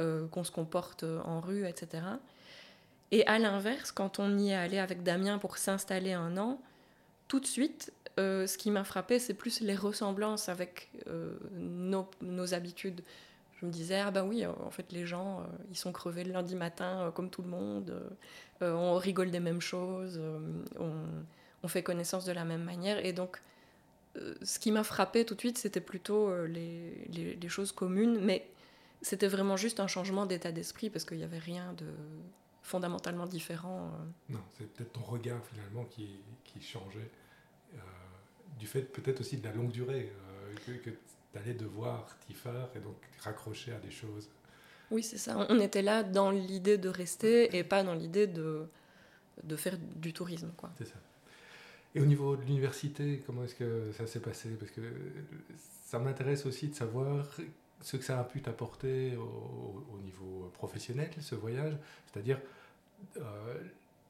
euh, 0.00 0.26
qu'on 0.26 0.42
se 0.42 0.50
comporte 0.50 1.04
en 1.04 1.40
rue, 1.40 1.64
etc. 1.64 2.02
Et 3.12 3.24
à 3.28 3.38
l'inverse, 3.38 3.92
quand 3.92 4.18
on 4.18 4.36
y 4.36 4.50
est 4.50 4.56
allé 4.56 4.78
avec 4.78 5.04
Damien 5.04 5.38
pour 5.38 5.56
s'installer 5.56 6.12
un 6.12 6.36
an, 6.36 6.60
tout 7.28 7.38
de 7.38 7.46
suite, 7.46 7.92
ce 8.18 8.58
qui 8.58 8.72
m'a 8.72 8.82
frappé, 8.82 9.20
c'est 9.20 9.34
plus 9.34 9.60
les 9.60 9.76
ressemblances 9.76 10.48
avec 10.48 10.90
nos, 11.52 12.08
nos 12.20 12.52
habitudes 12.52 13.02
me 13.64 13.70
disais, 13.70 13.98
ah 13.98 14.10
ben 14.10 14.24
oui, 14.24 14.46
en 14.46 14.70
fait, 14.70 14.92
les 14.92 15.06
gens, 15.06 15.40
euh, 15.40 15.44
ils 15.70 15.76
sont 15.76 15.92
crevés 15.92 16.24
le 16.24 16.32
lundi 16.32 16.56
matin 16.56 17.00
euh, 17.00 17.10
comme 17.10 17.30
tout 17.30 17.42
le 17.42 17.48
monde, 17.48 18.14
euh, 18.62 18.72
on 18.72 18.96
rigole 18.96 19.30
des 19.30 19.40
mêmes 19.40 19.60
choses, 19.60 20.20
on, 20.78 21.68
fait 21.68 21.82
connaissance 21.82 22.26
de 22.26 22.32
la 22.32 22.44
même 22.44 22.62
manière. 22.62 23.04
Et 23.04 23.14
donc, 23.14 23.40
ce 24.42 24.58
qui 24.58 24.70
m'a 24.70 24.84
frappé 24.84 25.24
tout 25.24 25.34
de 25.34 25.40
suite, 25.40 25.56
c'était 25.56 25.80
plutôt 25.80 26.44
les, 26.44 27.48
choses 27.48 27.72
communes, 27.72 28.20
mais 28.20 28.46
c'était 29.00 29.28
vraiment 29.28 29.56
juste 29.56 29.80
un 29.80 29.86
changement 29.86 30.26
d'état 30.26 30.52
d'esprit 30.52 30.90
parce 30.90 31.06
qu'il 31.06 31.16
n'y 31.16 31.24
avait 31.24 31.38
rien 31.38 31.72
de 31.72 31.86
fondamentalement 32.62 33.26
différent. 33.26 33.90
Non, 34.28 34.40
c'est 34.58 34.70
peut-être 34.74 34.92
ton 34.92 35.02
regard 35.02 35.40
finalement 35.46 35.84
qui, 35.86 36.20
qui 36.44 36.60
changeait, 36.60 37.10
du 38.58 38.66
fait 38.66 38.82
peut-être 38.82 39.20
aussi 39.20 39.38
de 39.38 39.44
la 39.44 39.54
longue 39.54 39.70
durée, 39.70 40.12
que, 40.66 40.72
que 40.72 40.90
d'aller 41.34 41.54
devoir 41.54 42.16
t'y 42.26 42.34
faire 42.34 42.68
et 42.74 42.80
donc 42.80 42.96
raccrocher 43.20 43.72
à 43.72 43.78
des 43.78 43.90
choses. 43.90 44.28
Oui, 44.90 45.02
c'est 45.02 45.18
ça. 45.18 45.46
On 45.48 45.58
était 45.60 45.82
là 45.82 46.02
dans 46.02 46.30
l'idée 46.30 46.78
de 46.78 46.88
rester 46.88 47.56
et 47.56 47.64
pas 47.64 47.82
dans 47.82 47.94
l'idée 47.94 48.26
de, 48.26 48.66
de 49.42 49.56
faire 49.56 49.76
du 49.96 50.12
tourisme. 50.12 50.52
quoi. 50.56 50.70
C'est 50.78 50.86
ça. 50.86 50.96
Et 51.94 52.00
au 52.00 52.06
niveau 52.06 52.36
de 52.36 52.42
l'université, 52.42 53.22
comment 53.24 53.44
est-ce 53.44 53.54
que 53.54 53.92
ça 53.92 54.06
s'est 54.06 54.20
passé? 54.20 54.50
Parce 54.58 54.72
que 54.72 54.80
ça 55.84 55.98
m'intéresse 55.98 56.44
aussi 56.44 56.68
de 56.68 56.74
savoir 56.74 57.26
ce 57.80 57.96
que 57.96 58.02
ça 58.02 58.18
a 58.18 58.24
pu 58.24 58.40
t'apporter 58.40 59.16
au, 59.16 59.98
niveau 60.02 60.50
professionnel, 60.54 61.10
ce 61.20 61.34
voyage. 61.34 61.76
C'est-à-dire, 62.06 62.40
euh, 63.16 63.22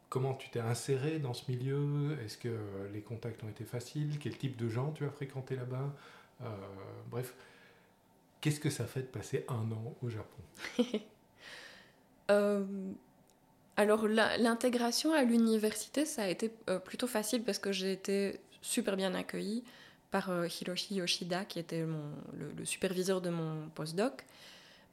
comment 0.08 0.34
tu 0.34 0.48
t'es 0.48 0.60
inséré 0.60 1.18
dans 1.18 1.34
ce 1.34 1.50
milieu? 1.50 2.16
Est-ce 2.24 2.38
que 2.38 2.56
les 2.92 3.02
contacts 3.02 3.42
ont 3.44 3.48
été 3.48 3.64
faciles? 3.64 4.18
Quel 4.18 4.38
type 4.38 4.56
de 4.56 4.68
gens 4.68 4.92
tu 4.92 5.04
as 5.04 5.10
fréquenté 5.10 5.56
là-bas? 5.56 5.94
Bref, 7.10 7.34
qu'est-ce 8.40 8.60
que 8.60 8.70
ça 8.70 8.84
fait 8.86 9.02
de 9.02 9.06
passer 9.06 9.44
un 9.48 9.70
an 9.72 9.94
au 10.02 10.08
Japon 10.08 10.42
euh, 12.30 12.64
Alors, 13.76 14.06
l'intégration 14.08 15.12
à 15.12 15.22
l'université, 15.22 16.04
ça 16.04 16.24
a 16.24 16.28
été 16.28 16.50
plutôt 16.84 17.06
facile 17.06 17.42
parce 17.42 17.58
que 17.58 17.72
j'ai 17.72 17.92
été 17.92 18.40
super 18.62 18.96
bien 18.96 19.14
accueillie 19.14 19.64
par 20.10 20.30
Hiroshi 20.46 20.96
Yoshida, 20.96 21.44
qui 21.44 21.58
était 21.58 21.82
mon, 21.82 22.10
le, 22.56 22.64
superviseur 22.64 23.20
de 23.20 23.30
mon 23.30 23.68
postdoc, 23.74 24.24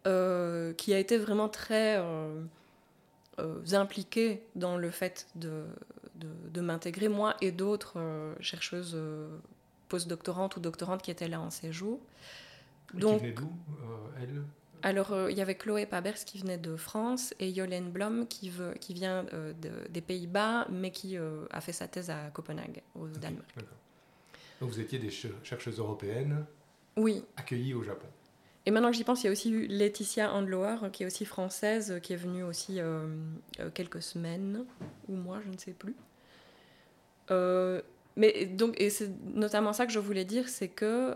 qui 0.04 0.94
a 0.94 1.00
été 1.00 1.18
vraiment 1.18 1.50
très 1.50 2.00
euh, 3.42 3.64
impliqués 3.72 4.44
dans 4.56 4.78
le 4.78 4.92
fait 4.92 5.28
de, 5.36 5.64
de, 6.16 6.62
m'intégrer, 6.62 7.08
moi 7.08 7.36
et 7.42 7.52
d'autres 7.52 7.94
euh, 7.98 8.36
chercheuses 8.40 8.98
euh, 9.92 9.98
postdoctorantes 9.98 10.56
ou 10.58 10.60
doctorantes 10.60 11.02
qui 11.02 11.12
étaient 11.12 11.28
là 11.28 11.42
en 11.42 11.50
séjour. 11.50 12.00
Donc, 12.94 13.22
qui 13.22 13.32
d'où, 13.32 13.52
elle? 14.22 14.44
alors, 14.84 15.30
il 15.30 15.38
y 15.38 15.42
avait 15.42 15.56
Chloé 15.56 15.86
Pabers 15.86 16.26
qui 16.26 16.40
venait 16.40 16.58
de 16.58 16.76
France 16.76 17.34
et 17.40 17.50
Yolène 17.50 17.92
Blom 17.92 18.28
qui, 18.28 18.50
veut, 18.50 18.74
qui 18.80 18.94
vient 18.94 19.26
des 19.90 20.02
Pays-Bas, 20.02 20.68
mais 20.70 20.92
qui 20.92 21.16
a 21.18 21.62
fait 21.62 21.72
sa 21.72 21.88
thèse 21.88 22.10
à 22.10 22.30
Copenhague, 22.32 22.82
au 22.96 23.08
Danemark. 23.08 23.48
Donc, 24.60 24.72
vous 24.72 24.80
étiez 24.80 25.00
des 25.00 25.12
chercheuses 25.12 25.80
européennes 25.80 26.46
oui. 26.98 27.24
accueillies 27.38 27.74
au 27.74 27.84
Japon 27.84 28.08
et 28.66 28.72
maintenant 28.72 28.92
que 28.92 28.98
j'y 28.98 29.04
pense, 29.04 29.24
il 29.24 29.26
y 29.26 29.30
a 29.30 29.32
aussi 29.32 29.50
eu 29.50 29.66
Laetitia 29.66 30.32
Andlower, 30.34 30.90
qui 30.94 31.04
est 31.04 31.06
aussi 31.06 31.26
française, 31.26 32.00
qui 32.04 32.14
est 32.14 32.18
venue 32.18 32.44
aussi 32.44 32.80
euh, 32.80 33.08
euh, 33.60 33.72
quelques 33.74 34.04
semaines, 34.04 34.66
ou 35.08 35.16
mois, 35.16 35.42
je 35.44 35.50
ne 35.50 35.58
sais 35.58 35.74
plus. 35.74 35.96
Euh, 38.18 38.22
mais 38.22 38.46
donc, 38.46 38.80
et 38.80 38.90
c'est 38.90 39.10
notamment 39.34 39.74
ça 39.74 39.86
que 39.86 39.92
je 39.92 40.00
voulais 40.00 40.26
dire, 40.26 40.50
c'est 40.50 40.68
que 40.68 41.16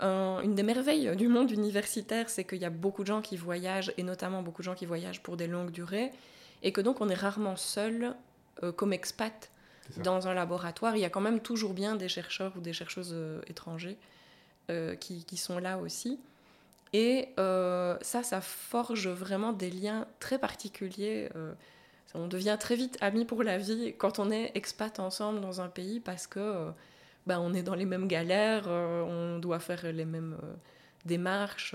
une 0.00 0.56
des 0.56 0.64
merveilles 0.64 1.14
du 1.14 1.28
monde 1.28 1.52
universitaire, 1.52 2.28
c'est 2.28 2.42
qu'il 2.42 2.58
y 2.58 2.64
a 2.64 2.70
beaucoup 2.70 3.02
de 3.02 3.06
gens 3.06 3.22
qui 3.22 3.36
voyagent, 3.36 3.92
et 3.96 4.02
notamment 4.02 4.42
beaucoup 4.42 4.62
de 4.62 4.64
gens 4.64 4.74
qui 4.74 4.84
voyagent 4.84 5.22
pour 5.22 5.36
des 5.36 5.46
longues 5.46 5.70
durées, 5.70 6.10
et 6.64 6.72
que 6.72 6.80
donc 6.80 7.00
on 7.00 7.08
est 7.08 7.14
rarement 7.14 7.54
seul 7.54 8.16
comme 8.74 8.92
expat 8.92 9.48
dans 9.98 10.26
un 10.26 10.34
laboratoire. 10.34 10.96
Il 10.96 11.02
y 11.02 11.04
a 11.04 11.08
quand 11.08 11.20
même 11.20 11.38
toujours 11.38 11.72
bien 11.72 11.94
des 11.94 12.08
chercheurs 12.08 12.52
ou 12.56 12.60
des 12.60 12.72
chercheuses 12.72 13.14
étrangers 13.46 13.96
qui, 14.98 15.24
qui, 15.24 15.36
sont 15.36 15.60
là 15.60 15.78
aussi. 15.78 16.18
Et 16.92 17.28
euh, 17.38 17.96
ça, 18.02 18.22
ça 18.22 18.40
forge 18.40 19.08
vraiment 19.08 19.52
des 19.52 19.70
liens 19.70 20.06
très 20.20 20.38
particuliers. 20.38 21.28
Euh, 22.14 22.18
on 22.18 22.28
devient 22.28 22.56
très 22.58 22.76
vite 22.76 22.98
amis 23.00 23.24
pour 23.24 23.42
la 23.42 23.58
vie 23.58 23.94
quand 23.96 24.18
on 24.18 24.30
est 24.30 24.52
expat 24.54 25.00
ensemble 25.00 25.40
dans 25.40 25.60
un 25.60 25.68
pays 25.68 26.00
parce 26.00 26.26
que 26.26 26.40
euh, 26.40 26.70
bah, 27.26 27.40
on 27.40 27.54
est 27.54 27.62
dans 27.62 27.74
les 27.74 27.84
mêmes 27.84 28.08
galères, 28.08 28.66
on 28.68 29.38
doit 29.38 29.60
faire 29.60 29.92
les 29.92 30.04
mêmes 30.04 30.36
démarches. 31.04 31.74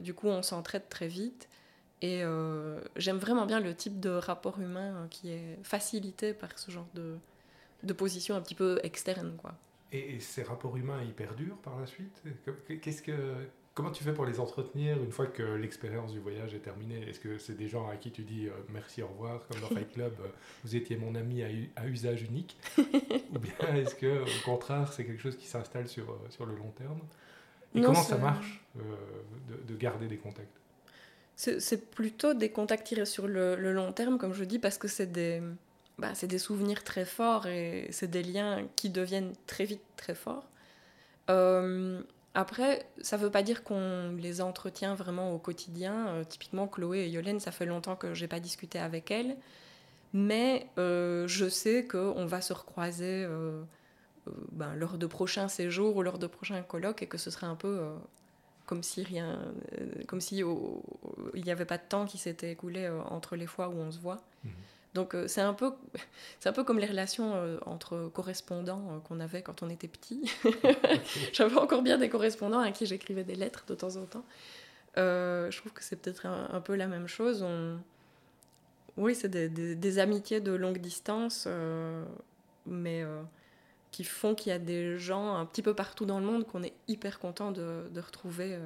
du 0.00 0.14
coup, 0.14 0.28
on 0.28 0.42
s'entraide 0.42 0.88
très 0.88 1.08
vite. 1.08 1.48
Et 2.00 2.22
j'aime 2.96 3.18
vraiment 3.18 3.44
bien 3.44 3.60
le 3.60 3.74
type 3.74 4.00
de 4.00 4.10
rapport 4.10 4.58
humain 4.58 5.06
qui 5.10 5.30
est 5.32 5.58
facilité 5.62 6.32
par 6.32 6.58
ce 6.58 6.70
genre 6.70 6.88
de, 6.94 7.16
de 7.82 7.92
position 7.92 8.36
un 8.36 8.40
petit 8.40 8.54
peu 8.54 8.80
externe. 8.82 9.36
Quoi. 9.36 9.54
Et, 9.92 10.16
et 10.16 10.20
ces 10.20 10.42
rapports 10.42 10.76
humains, 10.78 11.02
ils 11.02 11.12
perdurent 11.12 11.58
par 11.58 11.78
la 11.78 11.86
suite? 11.86 12.22
Qu'est-ce 12.80 13.02
que 13.02 13.12
Comment 13.76 13.90
tu 13.90 14.02
fais 14.02 14.14
pour 14.14 14.24
les 14.24 14.40
entretenir 14.40 14.96
une 15.02 15.12
fois 15.12 15.26
que 15.26 15.42
l'expérience 15.42 16.10
du 16.10 16.18
voyage 16.18 16.54
est 16.54 16.60
terminée? 16.60 17.06
Est-ce 17.10 17.20
que 17.20 17.36
c'est 17.36 17.58
des 17.58 17.68
gens 17.68 17.86
à 17.90 17.96
qui 17.96 18.10
tu 18.10 18.22
dis 18.22 18.46
euh, 18.46 18.52
merci, 18.70 19.02
au 19.02 19.06
revoir, 19.08 19.46
comme 19.46 19.60
dans 19.60 19.68
Fight 19.68 19.92
Club, 19.92 20.14
euh, 20.18 20.28
vous 20.64 20.76
étiez 20.76 20.96
mon 20.96 21.14
ami 21.14 21.42
à, 21.42 21.86
usage 21.86 22.22
unique? 22.22 22.56
Ou 22.78 23.38
bien 23.38 23.74
est-ce 23.74 23.94
que, 23.94 24.22
au 24.22 24.44
contraire, 24.46 24.94
c'est 24.94 25.04
quelque 25.04 25.20
chose 25.20 25.36
qui 25.36 25.46
s'installe 25.46 25.88
sur, 25.88 26.08
euh, 26.08 26.16
sur 26.30 26.46
le 26.46 26.56
long 26.56 26.70
terme? 26.70 27.00
Et 27.74 27.82
comment 27.82 28.02
ça 28.02 28.16
marche 28.16 28.64
de, 28.76 29.74
de, 29.74 29.78
garder 29.78 30.06
des 30.06 30.16
contacts? 30.16 30.56
C'est 31.34 31.90
plutôt 31.90 32.32
des 32.32 32.48
contacts 32.48 32.86
tirés 32.86 33.04
sur 33.04 33.28
le, 33.28 33.56
le, 33.56 33.74
long 33.74 33.92
terme, 33.92 34.16
comme 34.16 34.32
je 34.32 34.44
dis, 34.44 34.58
parce 34.58 34.78
que 34.78 34.88
c'est 34.88 35.12
des, 35.12 35.42
bah, 35.98 36.12
des 36.22 36.38
souvenirs 36.38 36.82
très 36.82 37.04
forts 37.04 37.46
et 37.46 37.88
c'est 37.90 38.10
des 38.10 38.22
liens 38.22 38.66
qui 38.74 38.88
deviennent 38.88 39.34
très 39.46 39.66
vite 39.66 39.82
très 39.98 40.14
forts. 40.14 40.48
Après, 42.36 42.86
ça 43.00 43.16
ne 43.16 43.22
veut 43.22 43.30
pas 43.30 43.42
dire 43.42 43.64
qu'on 43.64 44.14
les 44.18 44.42
entretient 44.42 44.94
vraiment 44.94 45.32
au 45.32 45.38
quotidien. 45.38 46.08
Euh, 46.08 46.22
typiquement, 46.22 46.68
Chloé 46.68 46.98
et 46.98 47.08
Yolène, 47.08 47.40
ça 47.40 47.50
fait 47.50 47.64
longtemps 47.64 47.96
que 47.96 48.12
je 48.12 48.20
n'ai 48.20 48.28
pas 48.28 48.40
discuté 48.40 48.78
avec 48.78 49.10
elles. 49.10 49.38
Mais 50.12 50.68
euh, 50.76 51.26
je 51.26 51.48
sais 51.48 51.86
qu'on 51.86 52.26
va 52.26 52.42
se 52.42 52.52
recroiser 52.52 53.24
euh, 53.24 53.62
ben, 54.52 54.74
lors 54.74 54.98
de 54.98 55.06
prochains 55.06 55.48
séjours 55.48 55.96
ou 55.96 56.02
lors 56.02 56.18
de 56.18 56.26
prochains 56.26 56.62
colloques 56.62 57.02
et 57.02 57.06
que 57.06 57.16
ce 57.16 57.30
serait 57.30 57.46
un 57.46 57.56
peu 57.56 57.80
comme 58.66 58.82
si 58.82 59.02
rien, 59.02 59.40
comme 60.06 60.20
si 60.20 60.42
il 61.34 61.42
n'y 61.42 61.50
avait 61.50 61.64
pas 61.64 61.78
de 61.78 61.84
temps 61.88 62.04
qui 62.04 62.18
s'était 62.18 62.52
écoulé 62.52 62.86
entre 63.08 63.36
les 63.36 63.46
fois 63.46 63.68
où 63.68 63.78
on 63.78 63.90
se 63.90 63.98
voit. 63.98 64.20
Mhm. 64.44 64.52
Donc 64.96 65.14
euh, 65.14 65.28
c'est 65.28 65.42
un 65.42 65.52
peu 65.52 65.72
c'est 66.40 66.48
un 66.48 66.52
peu 66.52 66.64
comme 66.64 66.78
les 66.78 66.86
relations 66.86 67.34
euh, 67.34 67.58
entre 67.66 68.10
correspondants 68.12 68.82
euh, 68.90 68.98
qu'on 69.00 69.20
avait 69.20 69.42
quand 69.42 69.62
on 69.62 69.68
était 69.68 69.88
petit. 69.88 70.32
J'avais 71.32 71.58
encore 71.58 71.82
bien 71.82 71.98
des 71.98 72.08
correspondants 72.08 72.60
à 72.60 72.72
qui 72.72 72.86
j'écrivais 72.86 73.22
des 73.22 73.36
lettres 73.36 73.64
de 73.68 73.74
temps 73.74 73.96
en 73.96 74.06
temps. 74.06 74.24
je 74.96 75.56
trouve 75.58 75.72
que 75.72 75.84
c'est 75.84 75.96
peut-être 75.96 76.26
un, 76.26 76.60
peu 76.60 76.74
la 76.74 76.86
même 76.86 77.06
chose. 77.06 77.46
Oui, 78.96 79.14
c'est 79.14 79.28
des, 79.28 79.48
des, 79.74 79.98
amitiés 79.98 80.40
de 80.40 80.52
longue 80.52 80.78
distance, 80.78 81.46
mais 82.64 83.04
qui 83.90 84.04
font 84.04 84.34
qu'il 84.34 84.48
y 84.48 84.54
a 84.54 84.58
des 84.58 84.96
gens 84.96 85.36
un 85.36 85.44
petit 85.44 85.60
peu 85.60 85.74
partout 85.74 86.06
dans 86.06 86.18
le 86.18 86.24
monde 86.24 86.46
qu'on 86.46 86.62
est 86.62 86.72
hyper 86.88 87.18
content 87.18 87.52
de, 87.52 87.90
de 87.90 88.00
retrouver 88.00 88.58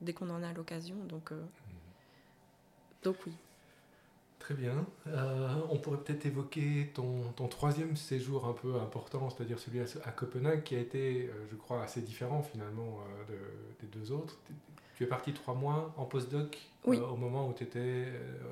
dès 0.00 0.12
qu'on 0.12 0.30
en 0.30 0.44
a 0.44 0.52
l'occasion. 0.52 0.94
Donc, 1.08 1.32
mhm. 1.32 1.48
donc 3.02 3.16
oui. 3.26 3.32
Très 4.42 4.54
bien. 4.54 4.84
Euh, 5.06 5.54
on 5.70 5.78
pourrait 5.78 5.98
peut-être 5.98 6.26
évoquer 6.26 6.90
ton, 6.94 7.22
ton, 7.36 7.46
troisième 7.46 7.94
séjour 7.94 8.44
un 8.46 8.54
peu 8.54 8.74
important, 8.74 9.30
c'est-à-dire 9.30 9.60
celui 9.60 9.78
à, 9.80 10.10
Copenhague, 10.10 10.64
qui 10.64 10.74
a 10.74 10.80
été, 10.80 11.30
euh, 11.30 11.46
je 11.48 11.54
crois, 11.54 11.84
assez 11.84 12.00
différent 12.00 12.42
finalement 12.42 12.98
euh, 13.30 13.36
des 13.80 13.86
deux 13.86 14.10
autres. 14.10 14.36
Tu 14.96 15.04
es 15.04 15.06
parti 15.06 15.32
trois 15.32 15.54
mois 15.54 15.94
en 15.96 16.06
postdoc 16.06 16.58
au 16.84 17.16
moment 17.16 17.46
où 17.46 17.52
tu 17.52 17.62
étais 17.62 18.08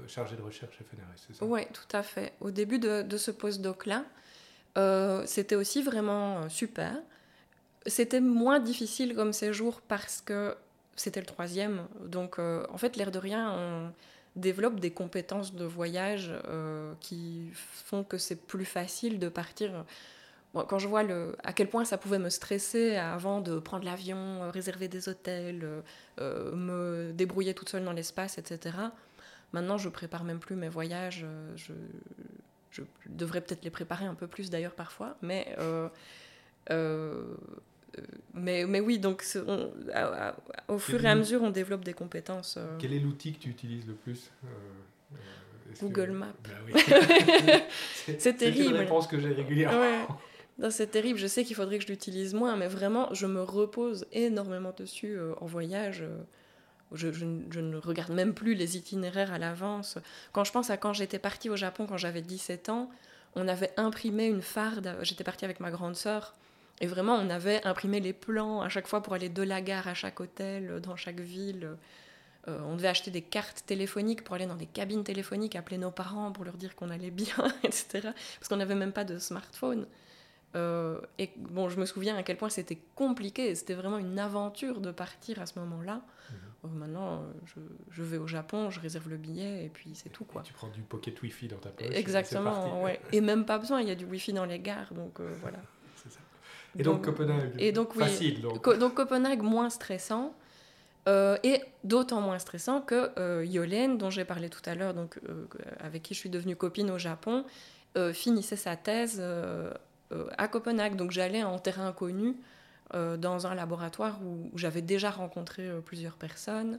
chargé 0.06 0.36
de 0.36 0.42
recherche 0.42 0.76
FNRS, 0.76 1.26
c'est 1.26 1.34
ça? 1.34 1.44
Oui, 1.44 1.62
tout 1.72 1.96
à 1.96 2.04
fait. 2.04 2.34
Au 2.40 2.52
début 2.52 2.78
de, 2.78 3.02
de 3.02 3.16
ce 3.16 3.32
postdoc-là, 3.32 4.04
c'était 5.26 5.56
aussi 5.56 5.82
vraiment 5.82 6.48
super. 6.48 6.94
C'était 7.86 8.20
moins 8.20 8.60
difficile 8.60 9.16
comme 9.16 9.32
séjour 9.32 9.80
parce 9.80 10.20
que 10.20 10.54
c'était 10.94 11.20
le 11.20 11.26
troisième. 11.26 11.88
Donc, 12.04 12.38
en 12.38 12.78
fait, 12.78 12.96
l'air 12.96 13.10
de 13.10 13.18
rien, 13.18 13.52
on 13.52 13.92
développe 14.40 14.80
des 14.80 14.90
compétences 14.90 15.54
de 15.54 15.64
voyage 15.64 16.32
euh, 16.48 16.92
qui 17.00 17.50
font 17.52 18.04
que 18.04 18.18
c'est 18.18 18.36
plus 18.36 18.64
facile 18.64 19.18
de 19.18 19.28
partir. 19.28 19.84
quand 20.54 20.78
je 20.78 20.88
vois 20.88 21.02
le, 21.02 21.36
à 21.44 21.52
quel 21.52 21.68
point 21.68 21.84
ça 21.84 21.98
pouvait 21.98 22.18
me 22.18 22.30
stresser 22.30 22.96
avant 22.96 23.40
de 23.40 23.58
prendre 23.58 23.84
l'avion, 23.84 24.16
euh, 24.16 24.50
réserver 24.50 24.88
des 24.88 25.08
hôtels, 25.08 25.66
euh, 26.20 26.52
me 26.54 27.12
débrouiller 27.12 27.54
toute 27.54 27.68
seule 27.68 27.84
dans 27.84 27.92
l'espace, 27.92 28.38
etc. 28.38 28.76
Maintenant, 29.52 29.78
je 29.78 29.88
prépare 29.88 30.24
même 30.24 30.38
plus 30.38 30.56
mes 30.56 30.68
voyages. 30.68 31.26
Je, 31.56 31.72
devrais 33.06 33.40
peut-être 33.40 33.64
les 33.64 33.70
préparer 33.70 34.06
un 34.06 34.14
peu 34.14 34.26
plus 34.26 34.48
d'ailleurs 34.48 34.74
parfois, 34.74 35.16
mais 35.22 35.54
mais, 38.34 38.64
mais 38.66 38.80
oui, 38.80 38.98
donc 38.98 39.24
au 40.68 40.78
fur 40.78 41.04
et 41.04 41.08
à 41.08 41.14
mesure, 41.14 41.42
on 41.42 41.50
développe 41.50 41.84
des 41.84 41.94
compétences. 41.94 42.56
Euh. 42.58 42.76
Quel 42.78 42.92
est 42.92 43.00
l'outil 43.00 43.32
que 43.32 43.38
tu 43.38 43.48
utilises 43.48 43.86
le 43.86 43.94
plus 43.94 44.30
euh, 44.44 44.48
Google 45.80 46.10
Maps. 46.12 46.26
Bah 46.44 46.50
oui. 46.66 46.72
c'est 48.18 48.36
terrible. 48.36 48.64
C'est 48.64 48.70
une 48.70 48.76
réponse 48.76 49.06
que 49.06 49.18
j'ai 49.18 49.32
régulièrement. 49.32 50.18
C'est 50.68 50.90
terrible, 50.90 51.18
je 51.18 51.26
sais 51.26 51.42
qu'il 51.44 51.56
faudrait 51.56 51.78
que 51.78 51.84
je 51.84 51.88
l'utilise 51.88 52.34
moins, 52.34 52.54
mais 52.54 52.68
vraiment, 52.68 53.08
je 53.14 53.26
me 53.26 53.42
repose 53.42 54.04
énormément 54.12 54.74
dessus 54.76 55.16
en 55.40 55.46
voyage. 55.46 56.04
Je, 56.92 57.10
je, 57.12 57.24
je, 57.50 57.60
ne 57.60 57.76
regarde 57.78 58.12
même 58.12 58.34
plus 58.34 58.54
les 58.54 58.76
itinéraires 58.76 59.32
à 59.32 59.38
l'avance. 59.38 59.96
Quand 60.32 60.44
je 60.44 60.52
pense 60.52 60.68
à 60.68 60.76
quand 60.76 60.92
j'étais 60.92 61.20
partie 61.20 61.48
au 61.48 61.56
Japon 61.56 61.86
quand 61.86 61.96
j'avais 61.96 62.20
17 62.20 62.68
ans, 62.68 62.90
on 63.36 63.48
avait 63.48 63.70
imprimé 63.76 64.26
une 64.26 64.42
farde. 64.42 64.96
J'étais 65.02 65.24
partie 65.24 65.44
avec 65.44 65.60
ma 65.60 65.70
grande 65.70 65.96
sœur 65.96 66.34
et 66.80 66.86
vraiment, 66.86 67.14
on 67.14 67.28
avait 67.28 67.64
imprimé 67.66 68.00
les 68.00 68.14
plans 68.14 68.62
à 68.62 68.68
chaque 68.68 68.86
fois 68.86 69.02
pour 69.02 69.12
aller 69.12 69.28
de 69.28 69.42
la 69.42 69.60
gare 69.60 69.86
à 69.86 69.94
chaque 69.94 70.18
hôtel, 70.20 70.70
euh, 70.70 70.80
dans 70.80 70.96
chaque 70.96 71.20
ville. 71.20 71.76
Euh, 72.48 72.58
on 72.64 72.76
devait 72.76 72.88
acheter 72.88 73.10
des 73.10 73.20
cartes 73.20 73.64
téléphoniques 73.66 74.24
pour 74.24 74.34
aller 74.34 74.46
dans 74.46 74.56
des 74.56 74.66
cabines 74.66 75.04
téléphoniques, 75.04 75.56
appeler 75.56 75.76
nos 75.76 75.90
parents 75.90 76.32
pour 76.32 76.44
leur 76.44 76.56
dire 76.56 76.74
qu'on 76.74 76.88
allait 76.88 77.10
bien, 77.10 77.36
etc. 77.64 78.00
Parce 78.38 78.48
qu'on 78.48 78.56
n'avait 78.56 78.74
même 78.74 78.92
pas 78.92 79.04
de 79.04 79.18
smartphone. 79.18 79.86
Euh, 80.56 81.00
et 81.18 81.30
bon, 81.36 81.68
je 81.68 81.78
me 81.78 81.84
souviens 81.84 82.16
à 82.16 82.22
quel 82.22 82.38
point 82.38 82.48
c'était 82.48 82.80
compliqué. 82.94 83.54
C'était 83.54 83.74
vraiment 83.74 83.98
une 83.98 84.18
aventure 84.18 84.80
de 84.80 84.90
partir 84.90 85.40
à 85.40 85.46
ce 85.46 85.58
moment-là. 85.58 86.00
Mhm. 86.64 86.78
maintenant, 86.78 87.22
je, 87.44 87.60
je, 87.90 88.02
vais 88.02 88.16
au 88.16 88.26
Japon, 88.26 88.70
je 88.70 88.80
réserve 88.80 89.10
le 89.10 89.18
billet 89.18 89.66
et 89.66 89.68
puis 89.68 89.90
c'est 89.94 90.08
tout. 90.08 90.24
Quoi. 90.24 90.42
tu 90.42 90.54
prends 90.54 90.68
du 90.68 90.80
pocket 90.80 91.20
Wi-Fi 91.20 91.48
dans 91.48 91.58
ta 91.58 91.68
poche. 91.68 91.88
Exactement, 91.92 92.82
ouais. 92.82 93.00
Et 93.12 93.20
même 93.20 93.44
pas 93.44 93.58
besoin, 93.58 93.82
il 93.82 93.88
y 93.88 93.90
a 93.90 93.94
du 93.94 94.06
Wi-Fi 94.06 94.32
dans 94.32 94.46
les 94.46 94.60
gares. 94.60 94.94
Donc 94.94 95.20
voilà. 95.20 95.58
Et 96.78 96.82
donc, 96.82 97.04
Copenhague 97.04 97.52
et 97.58 97.72
donc, 97.72 97.96
oui, 97.96 98.04
Facile. 98.04 98.40
Donc. 98.40 98.78
donc 98.78 98.94
Copenhague, 98.94 99.42
moins 99.42 99.70
stressant. 99.70 100.34
Euh, 101.08 101.38
et 101.42 101.62
d'autant 101.82 102.20
moins 102.20 102.38
stressant 102.38 102.82
que 102.82 103.10
euh, 103.18 103.44
Yolène, 103.44 103.96
dont 103.96 104.10
j'ai 104.10 104.24
parlé 104.24 104.50
tout 104.50 104.62
à 104.66 104.74
l'heure, 104.74 104.92
donc 104.92 105.18
euh, 105.28 105.46
avec 105.80 106.02
qui 106.02 106.14
je 106.14 106.18
suis 106.18 106.30
devenue 106.30 106.56
copine 106.56 106.90
au 106.90 106.98
Japon, 106.98 107.44
finissait 108.12 108.54
sa 108.54 108.76
thèse 108.76 109.20
à 110.38 110.46
Copenhague. 110.46 110.94
Donc 110.94 111.10
j'allais 111.10 111.42
en 111.42 111.58
terrain 111.58 111.88
inconnu 111.88 112.36
dans 112.94 113.48
un 113.48 113.54
laboratoire 113.56 114.20
où, 114.22 114.48
j'avais 114.54 114.80
déjà 114.80 115.10
rencontré 115.10 115.68
plusieurs 115.84 116.14
personnes, 116.14 116.78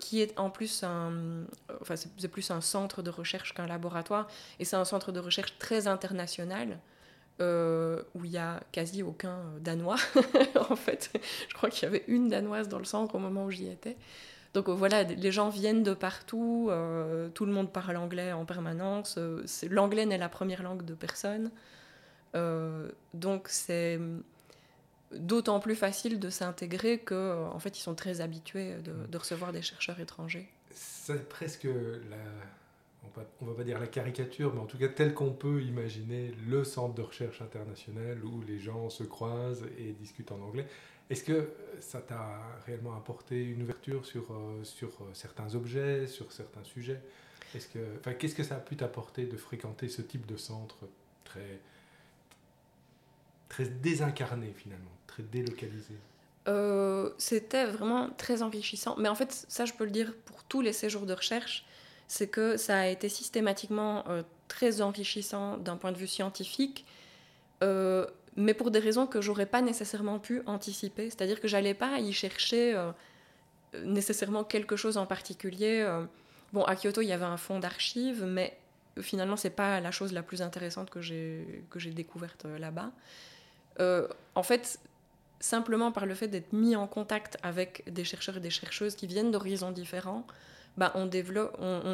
qui 0.00 0.22
est 0.22 0.38
en 0.38 0.48
plus 0.48 0.82
un, 0.84 1.44
enfin 1.82 1.96
c'est 1.96 2.28
plus 2.28 2.50
un 2.50 2.62
centre 2.62 3.02
de 3.02 3.10
recherche 3.10 3.52
qu'un 3.52 3.66
laboratoire, 3.66 4.26
et 4.58 4.64
c'est 4.64 4.76
un 4.76 4.86
centre 4.86 5.12
de 5.12 5.20
recherche 5.20 5.58
très 5.58 5.86
international. 5.86 6.78
Euh, 7.38 8.02
où 8.14 8.24
il 8.24 8.30
y 8.30 8.38
a 8.38 8.62
quasi 8.72 9.02
aucun 9.02 9.40
euh, 9.40 9.58
Danois. 9.60 9.98
en 10.70 10.74
fait, 10.74 11.10
je 11.50 11.54
crois 11.54 11.68
qu'il 11.68 11.82
y 11.82 11.86
avait 11.86 12.02
une 12.08 12.28
Danoise 12.28 12.66
dans 12.70 12.78
le 12.78 12.86
centre 12.86 13.14
au 13.14 13.18
moment 13.18 13.44
où 13.44 13.50
j'y 13.50 13.68
étais. 13.68 13.98
Donc 14.54 14.70
euh, 14.70 14.72
voilà, 14.72 15.02
les 15.02 15.32
gens 15.32 15.50
viennent 15.50 15.82
de 15.82 15.92
partout, 15.92 16.70
tout 17.34 17.44
le 17.44 17.52
monde 17.52 17.70
parle 17.70 17.98
anglais 17.98 18.32
en 18.32 18.46
permanence. 18.46 19.18
L'anglais 19.68 20.06
n'est 20.06 20.16
la 20.16 20.30
première 20.30 20.62
langue 20.62 20.82
de 20.86 20.94
personne. 20.94 21.50
donc 23.12 23.48
c'est 23.48 24.00
d'autant 25.12 25.60
plus 25.60 25.76
facile 25.76 26.18
de 26.18 26.30
s'intégrer 26.30 26.98
qu'en 26.98 27.52
en 27.54 27.58
fait 27.58 27.78
ils 27.78 27.82
sont 27.82 27.94
très 27.94 28.22
habitués 28.22 28.76
de, 28.76 28.94
de 29.06 29.18
recevoir 29.18 29.52
des 29.52 29.62
chercheurs 29.62 30.00
étrangers. 30.00 30.48
C'est 30.70 31.28
presque 31.28 31.64
la 31.64 32.16
on 33.40 33.46
va 33.46 33.54
pas 33.54 33.64
dire 33.64 33.78
la 33.78 33.86
caricature, 33.86 34.54
mais 34.54 34.60
en 34.60 34.66
tout 34.66 34.78
cas 34.78 34.88
tel 34.88 35.14
qu'on 35.14 35.32
peut 35.32 35.62
imaginer 35.62 36.32
le 36.48 36.64
centre 36.64 36.94
de 36.94 37.02
recherche 37.02 37.40
international 37.42 38.24
où 38.24 38.42
les 38.42 38.58
gens 38.58 38.90
se 38.90 39.04
croisent 39.04 39.66
et 39.78 39.92
discutent 39.92 40.32
en 40.32 40.40
anglais. 40.40 40.66
Est-ce 41.08 41.22
que 41.22 41.50
ça 41.80 42.00
t'a 42.00 42.40
réellement 42.66 42.96
apporté 42.96 43.44
une 43.44 43.62
ouverture 43.62 44.04
sur, 44.04 44.32
euh, 44.32 44.64
sur 44.64 44.88
euh, 44.88 45.10
certains 45.12 45.54
objets, 45.54 46.06
sur 46.08 46.32
certains 46.32 46.64
sujets? 46.64 47.00
Qu'est-ce 47.52 47.68
que, 47.68 48.12
qu'est-ce 48.14 48.34
que 48.34 48.42
ça 48.42 48.56
a 48.56 48.60
pu 48.60 48.76
t'apporter 48.76 49.26
de 49.26 49.36
fréquenter 49.36 49.88
ce 49.88 50.02
type 50.02 50.26
de 50.26 50.36
centre 50.36 50.88
très, 51.24 51.60
très 53.48 53.66
désincarné 53.66 54.52
finalement, 54.56 54.90
très 55.06 55.22
délocalisé? 55.22 55.94
Euh, 56.48 57.10
C'était 57.18 57.66
vraiment 57.66 58.10
très 58.10 58.42
enrichissant. 58.42 58.96
Mais 58.98 59.08
en 59.08 59.14
fait, 59.14 59.46
ça 59.48 59.64
je 59.64 59.72
peux 59.74 59.84
le 59.84 59.90
dire 59.90 60.12
pour 60.24 60.42
tous 60.44 60.60
les 60.60 60.72
séjours 60.72 61.06
de 61.06 61.12
recherche 61.12 61.64
c'est 62.08 62.28
que 62.28 62.56
ça 62.56 62.78
a 62.78 62.86
été 62.86 63.08
systématiquement 63.08 64.04
euh, 64.08 64.22
très 64.48 64.80
enrichissant 64.80 65.56
d'un 65.56 65.76
point 65.76 65.92
de 65.92 65.98
vue 65.98 66.06
scientifique, 66.06 66.86
euh, 67.62 68.06
mais 68.36 68.54
pour 68.54 68.70
des 68.70 68.78
raisons 68.78 69.06
que 69.06 69.20
j'aurais 69.20 69.46
pas 69.46 69.62
nécessairement 69.62 70.18
pu 70.18 70.42
anticiper. 70.46 71.10
C'est-à-dire 71.10 71.40
que 71.40 71.48
j'allais 71.48 71.74
pas 71.74 71.98
y 71.98 72.12
chercher 72.12 72.74
euh, 72.74 72.92
nécessairement 73.84 74.44
quelque 74.44 74.76
chose 74.76 74.96
en 74.96 75.06
particulier. 75.06 75.86
bon, 76.52 76.62
à 76.64 76.76
Kyoto, 76.76 77.00
il 77.00 77.08
y 77.08 77.12
avait 77.12 77.24
un 77.24 77.36
fonds 77.36 77.58
d'archives, 77.58 78.24
mais 78.24 78.56
finalement, 79.00 79.36
c'est 79.36 79.50
pas 79.50 79.80
la 79.80 79.90
chose 79.90 80.12
la 80.12 80.22
plus 80.22 80.42
intéressante 80.42 80.90
que 80.90 81.00
j'ai 81.00 81.64
que 81.70 81.78
j'ai 81.78 81.90
découverte 81.90 82.44
là-bas. 82.44 82.92
en 84.34 84.42
fait, 84.42 84.78
simplement 85.40 85.92
par 85.92 86.06
le 86.06 86.14
fait 86.14 86.28
d'être 86.28 86.52
mis 86.52 86.76
en 86.76 86.86
contact 86.86 87.38
avec 87.42 87.82
des 87.90 88.04
chercheurs 88.04 88.36
et 88.36 88.40
des 88.40 88.50
chercheuses 88.50 88.96
qui 88.96 89.06
viennent 89.06 89.30
d'horizons 89.30 89.72
différents, 89.72 90.26
bah, 90.76 90.92
on, 90.94 91.06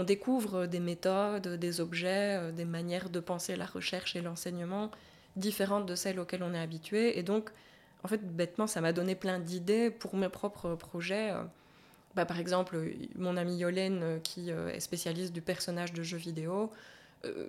découvre 0.03 0.66
des 0.66 0.81
méthodes, 0.81 1.47
des 1.47 1.81
objets, 1.81 2.38
euh, 2.38 2.53
des 2.53 2.64
manières 2.64 3.11
de 3.11 3.21
penser 3.21 3.55
la 3.55 3.66
recherche 3.66 4.16
et 4.16 4.21
l'enseignement 4.21 4.90
différentes 5.37 5.87
de 5.87 5.95
celles 5.95 6.18
auxquelles 6.18 6.42
on 6.42 6.53
est 6.53 6.59
habitué. 6.59 7.16
Et 7.18 7.23
donc, 7.23 7.51
en 8.03 8.09
fait, 8.09 8.21
bêtement, 8.37 8.66
ça 8.66 8.81
m'a 8.81 8.92
donné 8.92 9.14
plein 9.14 9.38
d'idées 9.38 9.90
pour 9.90 10.16
mes 10.16 10.29
propres 10.29 10.75
projets. 10.75 11.31
Euh. 11.31 11.45
Bah, 12.16 12.27
par 12.27 12.40
exemple, 12.40 12.77
mon 13.14 13.37
amie 13.37 13.57
Yolène, 13.57 14.01
euh, 14.03 14.18
qui 14.18 14.51
est 14.51 14.81
spécialiste 14.81 15.33
du 15.33 15.42
personnage 15.42 15.92
de 15.92 16.03
jeux 16.03 16.18
vidéo, 16.18 16.71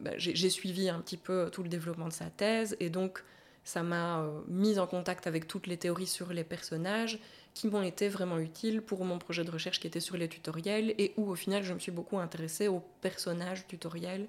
bah, 0.02 0.12
j'ai 0.18 0.52
suivi 0.52 0.88
un 0.88 1.00
petit 1.00 1.18
peu 1.18 1.50
tout 1.52 1.64
le 1.64 1.70
développement 1.70 2.08
de 2.08 2.14
sa 2.14 2.26
thèse. 2.26 2.78
Et 2.80 2.92
donc, 2.92 3.24
ça 3.64 3.82
m'a 3.82 4.24
mise 4.48 4.78
en 4.78 4.86
contact 4.86 5.26
avec 5.26 5.48
toutes 5.48 5.66
les 5.66 5.78
théories 5.78 6.06
sur 6.06 6.32
les 6.32 6.44
personnages 6.44 7.18
qui 7.54 7.68
m'ont 7.68 7.84
été 7.84 8.10
vraiment 8.10 8.40
utiles 8.40 8.82
pour 8.82 9.06
mon 9.06 9.20
projet 9.20 9.44
de 9.44 9.52
recherche 9.52 9.80
qui 9.80 9.88
était 9.88 10.00
sur 10.00 10.18
les 10.18 10.28
tutoriels 10.28 10.96
et 10.98 11.14
où 11.18 11.30
au 11.30 11.36
final 11.36 11.64
je 11.64 11.74
me 11.74 11.80
suis 11.80 11.92
beaucoup 11.92 12.18
intéressée 12.18 12.68
aux 12.68 12.84
personnages 13.02 13.68
tutoriels 13.68 14.28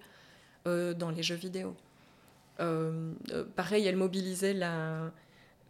euh, 0.67 0.95
dans 0.95 1.11
les 1.11 1.23
jeux 1.23 1.35
vidéo. 1.35 1.75
Euh, 2.61 3.13
euh, 3.33 3.45
pareil, 3.57 3.87
elle 3.87 3.97
mobilisait 3.97 4.55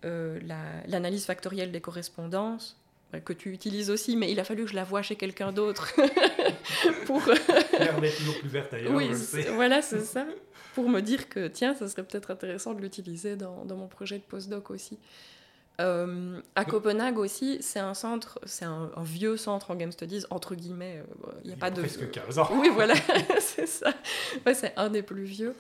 l'analyse 0.02 1.22
la, 1.22 1.26
factorielle 1.26 1.72
des 1.72 1.80
correspondances 1.80 2.80
que 3.24 3.32
tu 3.32 3.52
utilises 3.52 3.90
aussi, 3.90 4.16
mais 4.16 4.32
il 4.32 4.40
a 4.40 4.44
fallu 4.44 4.64
que 4.64 4.70
je 4.70 4.74
la 4.74 4.82
voie 4.82 5.02
chez 5.02 5.14
quelqu'un 5.14 5.52
d'autre 5.52 5.94
pour. 7.06 7.22
est 7.28 8.16
toujours 8.16 8.38
plus 8.40 8.48
verte 8.48 8.74
ailleurs. 8.74 8.92
Oui, 8.92 9.10
voilà, 9.54 9.82
c'est 9.82 10.00
ça. 10.00 10.26
Pour 10.74 10.88
me 10.88 11.00
dire 11.00 11.28
que 11.28 11.46
tiens, 11.46 11.74
ça 11.74 11.86
serait 11.86 12.02
peut-être 12.02 12.32
intéressant 12.32 12.74
de 12.74 12.80
l'utiliser 12.80 13.36
dans, 13.36 13.64
dans, 13.64 13.76
mon 13.76 13.86
projet 13.86 14.18
de 14.18 14.24
postdoc 14.24 14.72
aussi. 14.72 14.98
Euh, 15.80 16.40
à 16.54 16.64
Copenhague 16.64 17.18
aussi, 17.18 17.58
c'est 17.60 17.80
un 17.80 17.94
centre, 17.94 18.38
c'est 18.44 18.64
un, 18.64 18.90
vieux 19.02 19.36
centre 19.36 19.72
en 19.72 19.74
Game 19.74 19.90
Studies, 19.90 20.24
entre 20.30 20.54
guillemets. 20.54 21.02
Euh, 21.26 21.32
il 21.42 21.48
n'y 21.48 21.54
a 21.54 21.56
pas 21.56 21.70
de. 21.70 21.80
Presque 21.80 22.10
15 22.10 22.38
ans. 22.38 22.48
Oui, 22.52 22.70
voilà, 22.72 22.94
c'est 23.40 23.66
ça. 23.66 23.92
Ouais, 24.46 24.54
c'est 24.54 24.72
un 24.76 24.88
des 24.88 25.02
plus 25.02 25.24
vieux. 25.24 25.54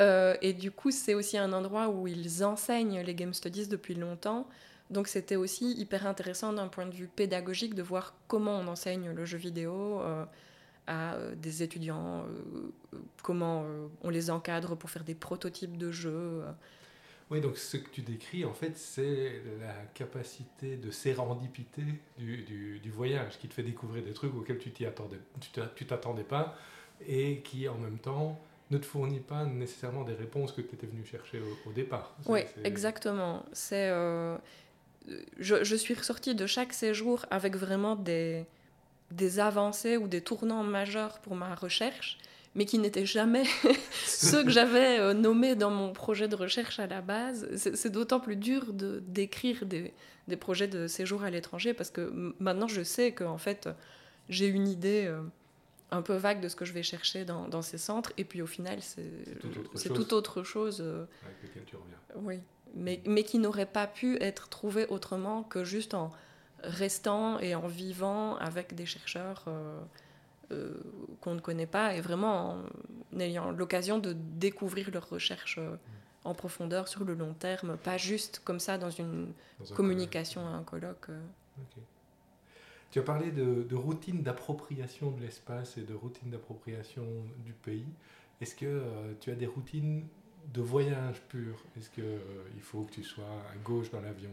Euh, 0.00 0.34
et 0.42 0.52
du 0.52 0.72
coup, 0.72 0.90
c'est 0.90 1.14
aussi 1.14 1.38
un 1.38 1.52
endroit 1.52 1.88
où 1.88 2.08
ils 2.08 2.44
enseignent 2.44 3.00
les 3.00 3.14
Game 3.14 3.34
Studies 3.34 3.68
depuis 3.68 3.94
longtemps. 3.94 4.48
Donc, 4.90 5.06
c'était 5.06 5.36
aussi 5.36 5.72
hyper 5.72 6.06
intéressant 6.06 6.52
d'un 6.52 6.68
point 6.68 6.86
de 6.86 6.94
vue 6.94 7.06
pédagogique 7.06 7.74
de 7.74 7.82
voir 7.82 8.14
comment 8.26 8.58
on 8.58 8.66
enseigne 8.66 9.10
le 9.10 9.24
jeu 9.24 9.38
vidéo 9.38 10.02
à 10.86 11.16
des 11.36 11.62
étudiants, 11.62 12.26
comment 13.22 13.64
on 14.02 14.10
les 14.10 14.30
encadre 14.30 14.76
pour 14.76 14.90
faire 14.90 15.04
des 15.04 15.14
prototypes 15.14 15.78
de 15.78 15.92
jeux. 15.92 16.42
Oui, 17.32 17.40
donc 17.40 17.56
ce 17.56 17.78
que 17.78 17.88
tu 17.88 18.02
décris, 18.02 18.44
en 18.44 18.52
fait, 18.52 18.76
c'est 18.76 19.40
la 19.58 19.72
capacité 19.94 20.76
de 20.76 20.90
sérendipité 20.90 21.82
du, 22.18 22.42
du, 22.78 22.90
voyage 22.90 23.38
qui 23.38 23.48
te 23.48 23.54
fait 23.54 23.62
découvrir 23.62 24.04
des 24.04 24.12
trucs 24.12 24.34
auxquels 24.34 24.58
tu 24.58 24.70
t'y 24.70 24.84
attendais, 24.84 25.16
tu 25.74 25.86
t'attendais 25.86 26.24
pas 26.24 26.54
et 27.08 27.40
qui, 27.40 27.66
en 27.70 27.78
même 27.78 27.96
temps, 27.96 28.38
ne 28.70 28.76
te 28.76 28.84
fournit 28.84 29.20
pas 29.20 29.46
nécessairement 29.46 30.04
des 30.04 30.12
réponses 30.12 30.52
que 30.52 30.60
tu 30.60 30.74
étais 30.74 30.86
venu 30.86 31.06
chercher 31.06 31.40
au, 31.64 31.72
départ. 31.72 32.14
Oui, 32.26 32.40
exactement. 32.64 33.46
C'est, 33.54 33.88
euh, 33.88 34.36
je, 35.38 35.64
je, 35.64 35.76
suis 35.76 35.94
ressortie 35.94 36.34
de 36.34 36.46
chaque 36.46 36.74
séjour 36.74 37.24
avec 37.30 37.56
vraiment 37.56 37.96
des, 37.96 38.44
des 39.10 39.40
avancées 39.40 39.96
ou 39.96 40.06
des 40.06 40.20
tournants 40.20 40.64
majeurs 40.64 41.18
pour 41.20 41.34
ma 41.34 41.54
recherche 41.54 42.18
mais 42.54 42.66
qui 42.66 42.78
n'étaient 42.78 43.06
jamais 43.06 43.44
ceux 44.06 44.44
que 44.44 44.50
j'avais 44.50 44.98
euh, 44.98 45.14
nommés 45.14 45.54
dans 45.56 45.70
mon 45.70 45.92
projet 45.92 46.28
de 46.28 46.36
recherche 46.36 46.78
à 46.78 46.86
la 46.86 47.00
base. 47.00 47.48
C'est 47.56 47.90
d'autant 47.90 48.20
plus 48.20 48.36
dur 48.36 48.72
de 48.72 49.02
d'écrire 49.06 49.64
des, 49.64 49.94
des, 50.28 50.36
projets 50.36 50.68
de 50.68 50.86
séjour 50.86 51.22
à 51.22 51.30
l'étranger 51.30 51.74
parce 51.74 51.90
que 51.90 52.34
maintenant 52.38 52.68
je 52.68 52.82
sais 52.82 53.12
qu'en 53.12 53.38
fait 53.38 53.68
j'ai 54.28 54.46
une 54.46 54.68
idée 54.68 55.06
euh, 55.06 55.22
un 55.90 56.02
peu 56.02 56.14
vague 56.14 56.40
de 56.40 56.48
ce 56.48 56.56
que 56.56 56.64
je 56.64 56.72
vais 56.72 56.82
chercher 56.82 57.24
dans, 57.24 57.48
dans 57.48 57.62
ces 57.62 57.78
centres 57.78 58.12
et 58.16 58.24
puis 58.24 58.42
au 58.42 58.46
final 58.46 58.78
c'est 58.80 59.88
tout, 59.88 60.14
autre 60.14 60.42
chose. 60.42 60.80
Euh, 60.80 61.04
Avec 61.24 61.42
lequel 61.42 61.64
tu 61.64 61.76
reviens. 61.76 61.98
Oui, 62.16 62.40
mais, 62.74 63.00
mais 63.06 63.22
qui 63.22 63.38
n'aurait 63.38 63.66
pas 63.66 63.86
pu 63.86 64.16
être 64.20 64.48
trouvé 64.48 64.86
autrement 64.86 65.42
que 65.42 65.64
juste 65.64 65.94
en 65.94 66.10
restant 66.62 67.38
et 67.40 67.54
en 67.54 67.66
vivant 67.66 68.36
avec 68.36 68.74
des 68.74 68.86
chercheurs. 68.86 69.44
Euh, 69.48 69.80
qu'on 71.20 71.34
ne 71.34 71.40
connaît 71.40 71.66
pas 71.66 71.94
et 71.94 72.00
vraiment 72.00 72.58
en 73.12 73.20
ayant 73.20 73.50
l'occasion 73.50 73.98
de 73.98 74.12
découvrir 74.12 74.90
leurs 74.90 75.08
recherches 75.08 75.58
euh, 75.58 75.76
en 76.24 76.34
profondeur 76.34 76.88
sur 76.88 77.04
le 77.04 77.14
long 77.14 77.34
terme, 77.34 77.76
pas 77.76 77.96
juste 77.96 78.40
comme 78.44 78.60
ça 78.60 78.78
dans 78.78 78.90
une 78.90 79.32
communication 79.74 80.46
à 80.46 80.50
un 80.50 80.62
colloque. 80.62 81.10
Euh. 81.10 81.20
Tu 82.90 82.98
as 82.98 83.02
parlé 83.02 83.30
de, 83.30 83.74
routine 83.74 84.22
d'appropriation 84.22 85.10
de 85.12 85.20
l'espace 85.22 85.78
et 85.78 85.82
de 85.82 85.94
routine 85.94 86.30
d'appropriation 86.30 87.06
du 87.44 87.52
pays. 87.52 87.86
Est-ce 88.40 88.54
que 88.54 88.82
tu 89.20 89.30
as 89.30 89.34
des 89.34 89.46
routines 89.46 90.06
de 90.52 90.60
voyage 90.60 91.22
pur? 91.28 91.56
Est-ce 91.76 91.88
qu'il 91.88 92.04
il 92.54 92.60
faut 92.60 92.82
que 92.82 92.92
tu 92.92 93.02
sois 93.02 93.24
à 93.24 93.56
gauche 93.64 93.90
dans 93.90 94.00
l'avion 94.02 94.30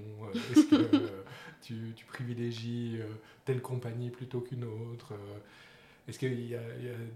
Est-ce 0.51 0.65
que 0.65 1.09
tu, 1.61 1.93
tu, 1.95 2.05
privilégies 2.05 2.99
telle 3.45 3.61
compagnie 3.61 4.09
plutôt 4.09 4.41
qu'une 4.41 4.65
autre 4.65 5.13
est-ce 6.09 6.19
qu'il 6.19 6.49
y 6.49 6.55
a, 6.55 6.59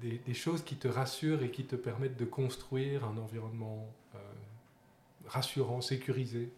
des, 0.02 0.34
choses 0.34 0.64
qui 0.64 0.76
te 0.76 0.88
rassurent 0.88 1.44
et 1.44 1.50
qui 1.50 1.66
te 1.66 1.76
permettent 1.76 2.18
de 2.18 2.26
construire 2.26 3.04
un 3.06 3.18
environnement 3.18 3.88
euh, 4.14 4.20
rassurant, 5.28 5.82
sécurisé, 5.82 6.52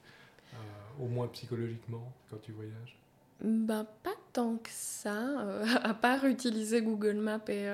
au 1.00 1.08
moins 1.08 1.28
psychologiquement, 1.28 2.14
quand 2.30 2.38
tu 2.42 2.52
voyages? 2.52 2.98
Bah, 3.42 3.86
pas 4.04 4.16
tant 4.34 4.58
que 4.58 4.70
ça, 4.70 5.62
à 5.84 5.94
part 5.94 6.26
utiliser 6.26 6.82
Google 6.82 7.16
Maps 7.16 7.40
et 7.50 7.70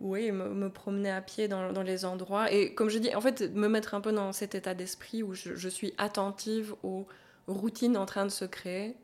oui, 0.00 0.32
me, 0.32 0.68
promener 0.68 1.10
à 1.10 1.20
pied 1.20 1.48
dans, 1.48 1.72
dans, 1.72 1.82
les 1.82 2.04
endroits. 2.04 2.50
Et 2.52 2.74
comme 2.74 2.88
je 2.88 2.98
dis, 2.98 3.14
en 3.14 3.20
fait, 3.20 3.54
me 3.54 3.68
mettre 3.68 3.94
un 3.94 4.00
peu 4.00 4.12
dans 4.12 4.32
cet 4.32 4.54
état 4.54 4.74
d'esprit 4.74 5.22
où 5.22 5.34
je, 5.34 5.68
suis 5.68 5.92
attentive 5.98 6.74
aux 6.82 7.06
routines 7.46 7.96
en 7.96 8.06
train 8.06 8.24
de 8.24 8.30
se 8.30 8.44
créer. 8.44 8.96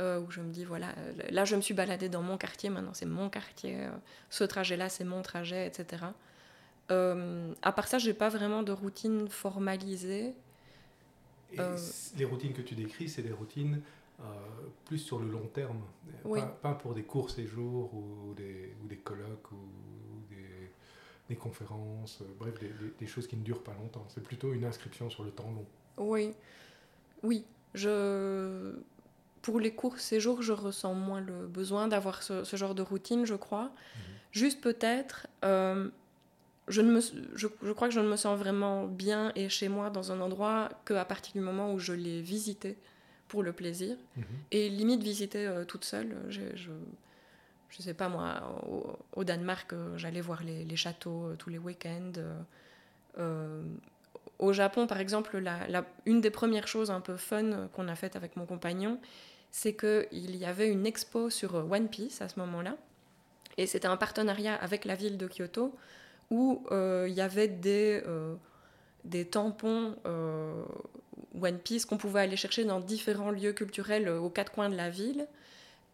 Euh, 0.00 0.20
où 0.20 0.30
je 0.30 0.40
me 0.40 0.52
dis, 0.52 0.64
voilà, 0.64 0.94
là 1.30 1.44
je 1.44 1.56
me 1.56 1.60
suis 1.62 1.72
baladée 1.72 2.08
dans 2.08 2.22
mon 2.22 2.36
quartier, 2.36 2.68
maintenant 2.68 2.92
c'est 2.92 3.06
mon 3.06 3.30
quartier, 3.30 3.76
euh, 3.80 3.90
ce 4.28 4.44
trajet-là 4.44 4.88
c'est 4.90 5.04
mon 5.04 5.22
trajet, 5.22 5.66
etc. 5.66 6.04
Euh, 6.90 7.52
à 7.62 7.72
part 7.72 7.88
ça, 7.88 7.98
j'ai 7.98 8.14
pas 8.14 8.28
vraiment 8.28 8.62
de 8.62 8.72
routine 8.72 9.28
formalisée. 9.28 10.34
Et 11.52 11.58
les 12.16 12.24
routines 12.24 12.52
que 12.52 12.62
tu 12.62 12.74
décris, 12.74 13.08
c'est 13.08 13.22
des 13.22 13.32
routines 13.32 13.80
plus 14.86 14.98
sur 14.98 15.18
le 15.18 15.28
long 15.28 15.46
terme, 15.48 15.82
pas, 16.62 16.74
pour 16.74 16.94
des 16.94 17.02
courts 17.02 17.30
séjours 17.30 17.92
ou 17.94 18.34
des, 18.34 18.74
ou 18.82 18.88
des 18.88 18.96
colloques 18.96 19.52
ou 19.52 19.56
des 21.28 21.36
conférences, 21.36 22.20
euh, 22.22 22.24
bref, 22.38 22.54
des, 22.98 23.06
choses 23.06 23.26
qui 23.26 23.36
ne 23.36 23.42
durent 23.42 23.62
pas 23.62 23.74
longtemps. 23.74 24.04
C'est 24.08 24.22
plutôt 24.22 24.52
une 24.52 24.64
inscription 24.64 25.10
sur 25.10 25.24
le 25.24 25.30
temps 25.30 25.50
long. 25.50 25.66
Oui, 25.98 26.32
oui. 27.22 27.44
Je... 27.74 28.74
Pour 29.46 29.60
les 29.60 29.70
courts 29.70 30.00
séjours, 30.00 30.42
je 30.42 30.52
ressens 30.52 30.92
moins 30.94 31.20
le 31.20 31.46
besoin 31.46 31.86
d'avoir 31.86 32.24
ce, 32.24 32.42
genre 32.56 32.74
de 32.74 32.82
routine, 32.82 33.24
je 33.24 33.36
crois. 33.36 33.66
Mhm. 33.66 34.02
Juste 34.32 34.60
peut-être, 34.60 35.28
euh, 35.44 35.88
je, 36.66 36.80
ne 36.80 36.90
me, 36.90 37.00
je, 37.36 37.46
crois 37.72 37.86
que 37.86 37.94
je 37.94 38.00
ne 38.00 38.08
me 38.08 38.16
sens 38.16 38.36
vraiment 38.36 38.86
bien 38.86 39.30
et 39.36 39.48
chez 39.48 39.68
moi 39.68 39.88
dans 39.88 40.10
un 40.10 40.20
endroit 40.20 40.68
qu'à 40.84 41.04
partir 41.04 41.32
du 41.34 41.38
moment 41.38 41.72
où 41.72 41.78
je 41.78 41.92
l'ai 41.92 42.22
visité 42.22 42.76
pour 43.28 43.44
le 43.44 43.52
plaisir. 43.52 43.96
Mhm. 44.16 44.24
Et 44.50 44.68
limite 44.68 45.04
visiter 45.04 45.46
euh, 45.46 45.64
toute 45.64 45.84
seule. 45.84 46.16
Je, 46.28 46.40
je 46.56 47.82
sais 47.82 47.94
pas 47.94 48.08
moi, 48.08 48.60
au, 49.14 49.22
Danemark, 49.22 49.72
euh, 49.72 49.96
j'allais 49.96 50.22
voir 50.22 50.42
les, 50.42 50.76
châteaux 50.76 51.36
tous 51.38 51.50
les 51.50 51.58
week-ends. 51.58 52.14
Au 54.40 54.52
Japon, 54.52 54.88
par 54.88 54.98
exemple, 54.98 55.38
la, 55.38 55.84
une 56.04 56.20
des 56.20 56.30
premières 56.30 56.66
choses 56.66 56.90
un 56.90 57.00
peu 57.00 57.16
fun 57.16 57.68
qu'on 57.72 57.86
a 57.86 57.94
faites 57.94 58.16
avec 58.16 58.34
mon 58.34 58.44
compagnon, 58.44 58.98
c'est 59.50 59.74
qu'il 59.74 60.36
y 60.36 60.44
avait 60.44 60.68
une 60.68 60.86
expo 60.86 61.30
sur 61.30 61.54
One 61.54 61.88
Piece 61.88 62.20
à 62.20 62.28
ce 62.28 62.38
moment-là. 62.40 62.76
Et 63.56 63.66
c'était 63.66 63.88
un 63.88 63.96
partenariat 63.96 64.54
avec 64.54 64.84
la 64.84 64.94
ville 64.94 65.16
de 65.16 65.26
Kyoto 65.26 65.74
où 66.30 66.66
il 66.70 67.12
y 67.14 67.20
avait 67.20 67.48
des, 67.48 68.02
des 69.04 69.24
tampons 69.24 69.96
One 71.40 71.58
Piece 71.58 71.84
qu'on 71.84 71.96
pouvait 71.96 72.20
aller 72.20 72.36
chercher 72.36 72.64
dans 72.64 72.80
différents 72.80 73.30
lieux 73.30 73.52
culturels 73.52 74.08
aux 74.08 74.30
quatre 74.30 74.52
coins 74.52 74.68
de 74.68 74.76
la 74.76 74.90
ville. 74.90 75.26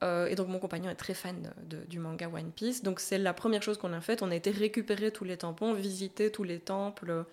Euh, 0.03 0.27
et 0.27 0.35
donc 0.35 0.49
mon 0.49 0.59
compagnon 0.59 0.91
est 0.91 0.97
très 0.97 1.15
fan 1.15 1.53
du 1.89 1.99
manga 1.99 2.29
One 2.29 2.51
Piece. 2.51 2.83
Donc 2.83 3.01
c'est 3.01 3.19
la 3.19 3.33
première 3.33 3.63
chose 3.63 3.79
qu'on 3.79 3.93
a 3.93 4.01
faite. 4.01 4.23
On 4.23 4.31
a 4.31 4.35
été 4.35 4.51
récupérer 4.51 5.11
tous 5.11 5.25
les 5.25 5.37
tampons, 5.37 5.73
visiter 5.75 6.31
tous 6.31 6.45
les 6.45 6.59
temples 6.59 7.25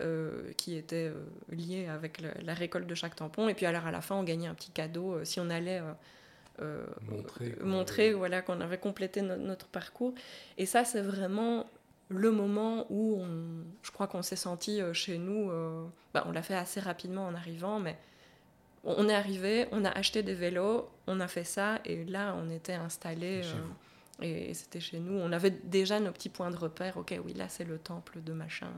euh, 0.00 0.52
qui 0.56 0.76
étaient 0.76 1.10
euh, 1.10 1.94
avec 1.94 2.22
la 2.42 2.54
récolte 2.54 2.86
de 2.86 2.94
chaque 2.94 3.16
tampon. 3.16 3.48
Et 3.48 3.54
puis 3.54 3.66
alors 3.66 3.86
à 3.86 3.90
la 3.90 4.00
fin, 4.00 4.16
on 4.16 4.22
gagnait 4.22 4.48
un 4.48 4.54
petit 4.54 4.70
cadeau 4.70 5.24
si 5.24 5.40
on 5.40 5.50
allait 5.50 5.82
montrer, 7.08 7.56
montrer 7.62 8.12
voilà, 8.12 8.42
qu'on 8.42 8.60
avait 8.60 8.78
complété 8.78 9.22
notre 9.22 9.66
parcours. 9.66 10.14
Et 10.58 10.66
ça, 10.66 10.84
c'est 10.84 11.02
vraiment 11.02 11.66
le 12.08 12.30
moment 12.30 12.86
où 12.90 13.20
on, 13.20 13.64
je 13.82 13.90
crois 13.90 14.06
qu'on 14.06 14.22
s'est 14.22 14.36
senti 14.36 14.80
chez 14.92 15.18
nous. 15.18 15.50
Bah, 16.12 16.24
on 16.26 16.32
l'a 16.32 16.42
fait 16.42 16.54
assez 16.54 16.80
rapidement 16.80 17.26
en 17.26 17.34
arrivant, 17.34 17.80
mais 17.80 17.96
on 18.84 19.08
est 19.08 19.14
arrivé, 19.14 19.66
on 19.72 19.84
a 19.84 19.90
acheté 19.90 20.22
des 20.22 20.34
vélos, 20.34 20.88
on 21.06 21.20
a 21.20 21.28
fait 21.28 21.44
ça, 21.44 21.80
et 21.84 22.04
là, 22.04 22.36
on 22.38 22.50
était 22.50 22.74
installé. 22.74 23.42
Euh, 23.44 24.22
et, 24.22 24.54
c'était 24.54 24.80
chez 24.80 24.98
nous. 24.98 25.18
On 25.18 25.32
avait 25.32 25.50
déjà 25.50 26.00
nos 26.00 26.12
petits 26.12 26.28
points 26.28 26.50
de 26.50 26.56
repère. 26.56 26.96
Ok, 26.96 27.18
oui, 27.24 27.32
là, 27.32 27.48
c'est 27.48 27.64
le 27.64 27.78
temple 27.78 28.22
de 28.22 28.32
machin. 28.32 28.70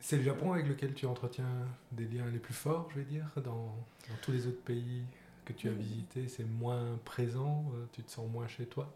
C'est 0.00 0.16
le 0.16 0.22
Japon 0.22 0.52
avec 0.52 0.68
lequel 0.68 0.94
tu 0.94 1.06
entretiens 1.06 1.66
des 1.92 2.04
liens 2.04 2.30
les 2.32 2.38
plus 2.38 2.54
forts, 2.54 2.88
je 2.90 3.00
vais 3.00 3.04
dire, 3.04 3.26
dans, 3.44 3.74
tous 4.22 4.32
les 4.32 4.46
autres 4.46 4.62
pays 4.62 5.02
que 5.44 5.52
tu 5.52 5.68
as 5.68 5.72
visités? 5.72 6.28
C'est 6.28 6.44
moins 6.44 6.98
présent, 7.04 7.64
euh, 7.74 7.84
tu 7.92 8.02
te 8.02 8.10
sens 8.10 8.30
moins 8.30 8.46
chez 8.46 8.66
toi? 8.66 8.92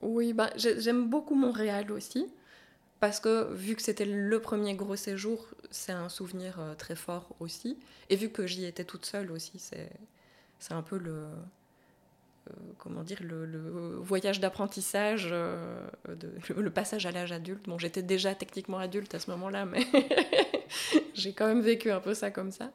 Oui, 0.00 0.32
bah, 0.32 0.50
j'aime 0.56 1.08
beaucoup 1.08 1.34
Montréal 1.34 1.90
aussi 1.90 2.26
parce 3.00 3.20
que 3.20 3.52
vu 3.52 3.74
que 3.74 3.82
c'était 3.82 4.04
le 4.04 4.40
premier 4.40 4.74
gros 4.74 4.96
séjour, 4.96 5.46
c'est 5.70 5.92
un 5.92 6.08
souvenir 6.08 6.58
euh, 6.60 6.74
très 6.74 6.96
fort 6.96 7.34
aussi. 7.40 7.78
Et 8.08 8.16
vu 8.16 8.30
que 8.30 8.46
j'y 8.46 8.64
étais 8.64 8.84
toute 8.84 9.04
seule 9.04 9.30
aussi, 9.30 9.58
c'est, 9.58 9.90
un 10.70 10.82
peu 10.82 10.98
le, 10.98 11.26
comment 12.78 13.02
dire, 13.02 13.18
le, 13.22 13.96
voyage 14.00 14.40
d'apprentissage, 14.40 15.28
euh, 15.30 15.86
le, 16.56 16.70
passage 16.70 17.06
à 17.06 17.12
l'âge 17.12 17.32
adulte. 17.32 17.66
Bon, 17.66 17.78
j'étais 17.78 18.02
déjà 18.02 18.34
techniquement 18.34 18.78
adulte 18.78 19.14
à 19.14 19.18
ce 19.18 19.30
moment-là, 19.30 19.64
mais 19.64 19.86
j'ai 21.14 21.32
quand 21.32 21.46
même 21.46 21.62
vécu 21.62 21.90
un 21.90 22.00
peu 22.00 22.14
ça 22.14 22.30
comme 22.30 22.52
ça. 22.52 22.70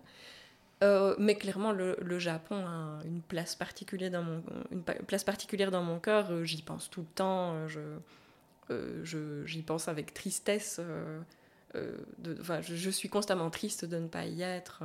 mais 1.19 1.35
clairement, 1.35 1.71
le, 1.71 2.19
Japon 2.19 2.65
a 2.65 2.99
une 3.05 3.21
place 3.21 3.55
particulière 3.55 4.11
dans 4.11 4.23
mon, 4.23 4.43
une 4.71 4.83
place 4.83 5.23
particulière 5.23 5.71
dans 5.71 5.83
mon 5.83 5.99
cœur. 5.99 6.45
J'y 6.45 6.61
pense 6.61 6.89
tout 6.89 7.01
le 7.01 7.07
temps. 7.15 7.67
Je, 7.67 7.79
euh, 8.71 9.45
j'y 9.45 9.61
pense 9.61 9.87
avec 9.87 10.13
tristesse. 10.13 10.77
Euh, 10.79 11.19
euh, 11.75 11.97
je, 12.61 12.75
je, 12.75 12.89
suis 12.89 13.09
constamment 13.09 13.49
triste 13.49 13.85
de 13.85 13.97
ne 13.97 14.07
pas 14.07 14.25
y 14.25 14.41
être. 14.41 14.83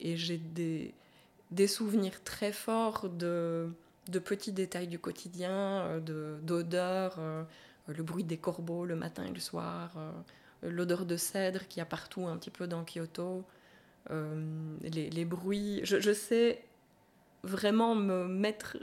et 0.00 0.16
j'ai 0.16 0.38
des, 0.38 0.94
des 1.50 1.66
souvenirs 1.66 2.22
très 2.24 2.52
forts 2.52 3.08
de, 3.08 3.68
de 4.08 4.18
petits 4.18 4.52
détails 4.52 4.88
du 4.88 4.98
quotidien, 4.98 6.00
d'odeurs, 6.42 7.20
le 7.86 8.02
bruit 8.02 8.24
des 8.24 8.36
corbeaux 8.36 8.84
le 8.84 8.96
matin 8.96 9.24
et 9.24 9.30
le 9.30 9.40
soir, 9.40 9.92
l'odeur 10.62 11.06
de 11.06 11.16
cèdre 11.16 11.66
qu'il 11.68 11.78
y 11.78 11.82
a 11.82 11.86
partout 11.86 12.26
un 12.26 12.36
petit 12.36 12.50
peu 12.50 12.66
dans 12.66 12.84
Kyoto, 12.84 13.44
les, 14.10 15.10
les, 15.10 15.24
bruits. 15.24 15.80
Je, 15.84 16.00
je, 16.00 16.12
sais 16.12 16.64
vraiment 17.44 17.94
me 17.94 18.26
mettre, 18.26 18.76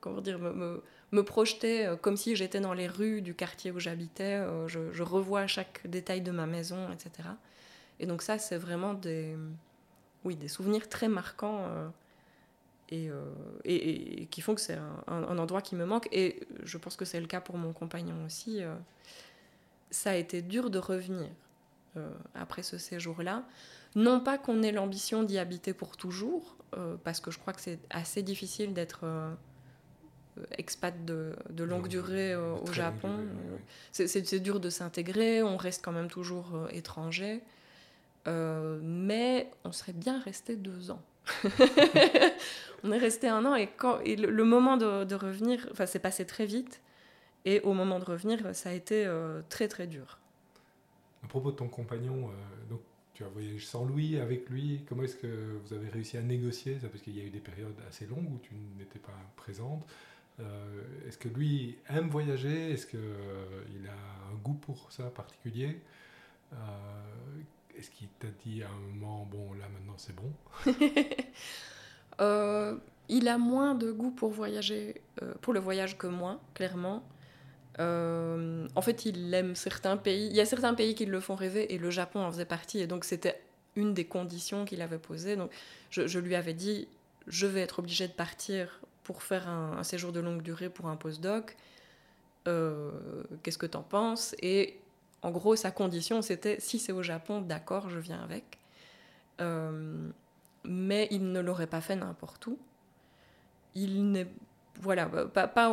comment 0.00 0.20
dire, 0.20 0.38
me, 0.38 0.82
me 1.14 1.22
projeter 1.22 1.86
euh, 1.86 1.96
comme 1.96 2.16
si 2.16 2.36
j'étais 2.36 2.60
dans 2.60 2.74
les 2.74 2.88
rues 2.88 3.22
du 3.22 3.34
quartier 3.34 3.70
où 3.70 3.80
j'habitais. 3.80 4.34
Euh, 4.34 4.68
je, 4.68 5.02
revois 5.02 5.46
chaque 5.46 5.80
détail 5.86 6.20
de 6.20 6.30
ma 6.30 6.46
maison, 6.46 6.90
etc. 6.92 7.28
Et 8.00 8.06
donc 8.06 8.22
ça, 8.22 8.38
c'est 8.38 8.58
vraiment 8.58 8.92
des, 8.92 9.36
oui, 10.24 10.36
des 10.36 10.48
souvenirs 10.48 10.88
très 10.88 11.08
marquants 11.08 11.68
euh, 12.92 13.32
et, 13.64 14.22
et, 14.22 14.26
qui 14.26 14.40
font 14.40 14.54
que 14.54 14.60
c'est 14.60 14.78
un, 15.06 15.38
endroit 15.38 15.62
qui 15.62 15.74
me 15.74 15.84
manque. 15.84 16.08
Et 16.12 16.40
je 16.62 16.78
pense 16.78 16.96
que 16.96 17.04
c'est 17.04 17.20
le 17.20 17.26
cas 17.26 17.40
pour 17.40 17.56
mon 17.56 17.72
compagnon 17.72 18.24
aussi. 18.26 18.60
ça 19.90 20.10
a 20.10 20.14
été 20.14 20.42
dur 20.42 20.70
de 20.70 20.78
revenir 20.78 21.28
après 22.34 22.62
ce 22.62 22.78
séjour-là. 22.78 23.44
Non 23.94 24.20
pas 24.20 24.38
qu'on 24.38 24.62
ait 24.62 24.72
l'ambition 24.72 25.22
d'y 25.22 25.38
habiter 25.38 25.72
pour 25.72 25.96
toujours, 25.96 26.56
parce 27.04 27.20
que 27.20 27.30
je 27.30 27.38
crois 27.38 27.52
que 27.52 27.60
c'est 27.60 27.78
assez 27.90 28.22
difficile 28.22 28.74
d'être 28.74 29.06
euh, 30.38 30.44
expat 30.58 31.04
de, 31.04 31.34
de 31.50 31.64
longue 31.64 31.88
durée 31.88 32.32
euh, 32.32 32.54
au 32.54 32.72
Japon. 32.72 33.26
C'est 33.92 34.40
dur 34.40 34.60
de 34.60 34.70
s'intégrer, 34.70 35.42
on 35.42 35.56
reste 35.56 35.84
quand 35.84 35.92
même 35.92 36.10
toujours 36.10 36.54
euh, 36.54 36.68
étranger. 36.70 37.40
mais 38.26 39.50
on 39.64 39.72
serait 39.72 39.92
bien 39.92 40.20
resté 40.20 40.56
deux 40.56 40.90
ans. 40.90 41.02
on 42.84 42.92
est 42.92 42.98
resté 42.98 43.28
un 43.28 43.44
an 43.44 43.54
et, 43.54 43.68
quand, 43.68 44.00
et 44.00 44.16
le, 44.16 44.44
moment 44.44 44.76
de, 44.76 45.14
revenir, 45.14 45.66
enfin, 45.70 45.86
c'est 45.86 45.98
passé 45.98 46.26
très 46.26 46.46
vite. 46.46 46.80
Et 47.46 47.60
au 47.60 47.74
moment 47.74 47.98
de 47.98 48.04
revenir, 48.04 48.54
ça 48.54 48.70
a 48.70 48.72
été 48.72 49.06
très 49.50 49.68
très 49.68 49.86
dur. 49.86 50.18
À 51.22 51.26
propos 51.26 51.50
de 51.50 51.56
ton 51.56 51.68
compagnon, 51.68 52.30
donc 52.70 52.80
tu 53.14 53.22
as 53.22 53.28
voyagé 53.28 53.58
sans 53.60 53.86
lui, 53.86 54.18
avec 54.18 54.50
lui. 54.50 54.82
Comment 54.88 55.04
est-ce 55.04 55.16
que 55.16 55.58
vous 55.64 55.72
avez 55.72 55.88
réussi 55.88 56.16
à 56.16 56.22
négocier 56.22 56.78
ça? 56.80 56.88
Parce 56.88 57.02
qu'il 57.02 57.16
y 57.16 57.20
a 57.20 57.24
eu 57.24 57.30
des 57.30 57.40
périodes 57.40 57.76
assez 57.88 58.06
longues 58.06 58.30
où 58.30 58.38
tu 58.42 58.54
n'étais 58.76 58.98
pas 58.98 59.12
présente. 59.36 59.86
Euh, 60.40 60.82
est-ce 61.06 61.16
que 61.16 61.28
lui 61.28 61.78
aime 61.88 62.08
voyager? 62.08 62.72
Est-ce 62.72 62.86
qu'il 62.86 62.98
euh, 62.98 63.88
a 63.88 64.32
un 64.32 64.34
goût 64.42 64.54
pour 64.54 64.90
ça 64.90 65.04
particulier? 65.04 65.80
Euh, 66.52 66.56
Est-ce 67.76 67.90
qu'il 67.90 68.08
t'a 68.20 68.28
dit 68.44 68.62
à 68.62 68.68
un 68.68 68.78
moment, 68.94 69.28
bon, 69.30 69.52
là 69.54 69.66
maintenant 69.68 69.96
c'est 69.96 70.14
bon? 70.14 70.32
Il 73.10 73.28
a 73.28 73.36
moins 73.36 73.74
de 73.74 73.92
goût 73.92 74.10
pour 74.10 74.30
voyager, 74.30 75.02
pour 75.42 75.52
le 75.52 75.60
voyage 75.60 75.98
que 75.98 76.06
moi, 76.06 76.40
clairement. 76.54 77.02
en 77.78 78.82
fait, 78.82 79.04
il 79.04 79.34
aime 79.34 79.54
certains 79.54 79.98
pays. 79.98 80.28
Il 80.28 80.34
y 80.34 80.40
a 80.40 80.46
certains 80.46 80.72
pays 80.72 80.94
qui 80.94 81.04
le 81.04 81.20
font 81.20 81.34
rêver 81.34 81.74
et 81.74 81.78
le 81.78 81.90
Japon 81.90 82.20
en 82.20 82.30
faisait 82.30 82.46
partie. 82.46 82.78
Et 82.78 82.86
donc, 82.86 83.04
c'était 83.04 83.42
une 83.76 83.94
des 83.94 84.04
conditions 84.04 84.64
qu'il 84.64 84.82
avait 84.82 84.98
posées. 84.98 85.36
Donc, 85.36 85.50
je, 85.90 86.18
lui 86.18 86.34
avais 86.34 86.54
dit 86.54 86.88
je 87.26 87.46
vais 87.46 87.60
être 87.60 87.78
obligée 87.78 88.06
de 88.06 88.12
partir 88.12 88.80
pour 89.02 89.22
faire 89.22 89.48
un, 89.48 89.82
séjour 89.82 90.12
de 90.12 90.20
longue 90.20 90.42
durée 90.42 90.68
pour 90.68 90.88
un 90.88 90.96
postdoc. 90.96 91.56
Euh, 92.46 92.90
Qu'est-ce 93.42 93.58
que 93.58 93.66
tu 93.66 93.76
en 93.76 93.82
penses? 93.82 94.34
Et 94.40 94.78
en 95.24 95.30
gros, 95.30 95.56
sa 95.56 95.70
condition, 95.70 96.20
c'était 96.20 96.60
si 96.60 96.78
c'est 96.78 96.92
au 96.92 97.02
Japon, 97.02 97.40
d'accord, 97.40 97.88
je 97.88 97.98
viens 97.98 98.22
avec. 98.22 98.58
mais 100.64 101.08
il 101.10 101.32
ne 101.32 101.40
l'aurait 101.40 101.66
pas 101.66 101.80
fait 101.80 101.96
n'importe 101.96 102.46
où. 102.46 102.58
Il 103.74 104.12
n'est 104.12 104.28
voilà, 104.80 105.06
pas, 105.06 105.48
pas 105.48 105.72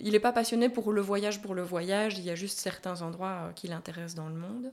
il 0.00 0.20
pas 0.20 0.32
passionné 0.32 0.68
pour 0.68 0.92
le 0.92 1.00
voyage 1.00 1.40
pour 1.40 1.54
le 1.54 1.62
voyage, 1.62 2.18
il 2.18 2.24
y 2.24 2.30
a 2.30 2.34
juste 2.34 2.58
certains 2.58 3.02
endroits 3.02 3.52
qui 3.54 3.68
l'intéressent 3.68 4.16
dans 4.16 4.28
le 4.28 4.34
monde. 4.34 4.72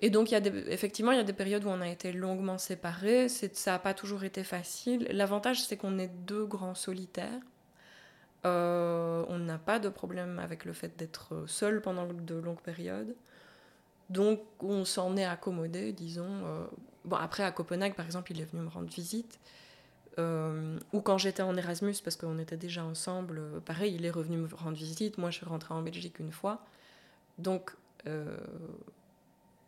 Et 0.00 0.08
donc, 0.10 0.30
il 0.30 0.34
y 0.34 0.36
a 0.36 0.72
effectivement, 0.72 1.12
il 1.12 1.18
y 1.18 1.20
a 1.20 1.24
des 1.24 1.32
périodes 1.34 1.64
où 1.64 1.68
on 1.68 1.80
a 1.80 1.88
été 1.88 2.12
longuement 2.12 2.58
séparés. 2.58 3.28
Ça 3.28 3.72
n'a 3.72 3.78
pas 3.78 3.94
toujours 3.94 4.24
été 4.24 4.42
facile. 4.42 5.06
L'avantage, 5.12 5.62
c'est 5.62 5.76
qu'on 5.76 5.98
est 5.98 6.08
deux 6.08 6.44
grands 6.44 6.74
solitaires. 6.74 7.40
Euh, 8.44 9.24
on 9.28 9.38
n'a 9.38 9.58
pas 9.58 9.78
de 9.78 9.88
problème 9.88 10.38
avec 10.38 10.64
le 10.64 10.72
fait 10.72 10.96
d'être 10.96 11.44
seul 11.46 11.80
pendant 11.80 12.06
de 12.06 12.34
longues 12.34 12.60
périodes. 12.60 13.14
Donc, 14.10 14.40
on 14.60 14.84
s'en 14.84 15.16
est 15.16 15.24
accommodé, 15.24 15.92
disons. 15.92 16.44
Euh, 16.44 16.66
bon, 17.04 17.16
après, 17.16 17.44
à 17.44 17.52
Copenhague, 17.52 17.94
par 17.94 18.04
exemple, 18.04 18.32
il 18.32 18.40
est 18.40 18.44
venu 18.44 18.62
me 18.62 18.68
rendre 18.68 18.90
visite. 18.90 19.38
Euh, 20.18 20.78
ou 20.92 21.00
quand 21.00 21.18
j'étais 21.18 21.42
en 21.42 21.56
Erasmus, 21.56 21.94
parce 22.04 22.16
qu'on 22.16 22.38
était 22.38 22.56
déjà 22.56 22.84
ensemble, 22.84 23.60
pareil, 23.64 23.94
il 23.94 24.04
est 24.04 24.10
revenu 24.10 24.36
me 24.36 24.54
rendre 24.54 24.76
visite. 24.76 25.18
Moi, 25.18 25.30
je 25.30 25.36
suis 25.36 25.46
rentrée 25.46 25.74
en 25.74 25.82
Belgique 25.82 26.18
une 26.18 26.32
fois. 26.32 26.64
Donc, 27.38 27.74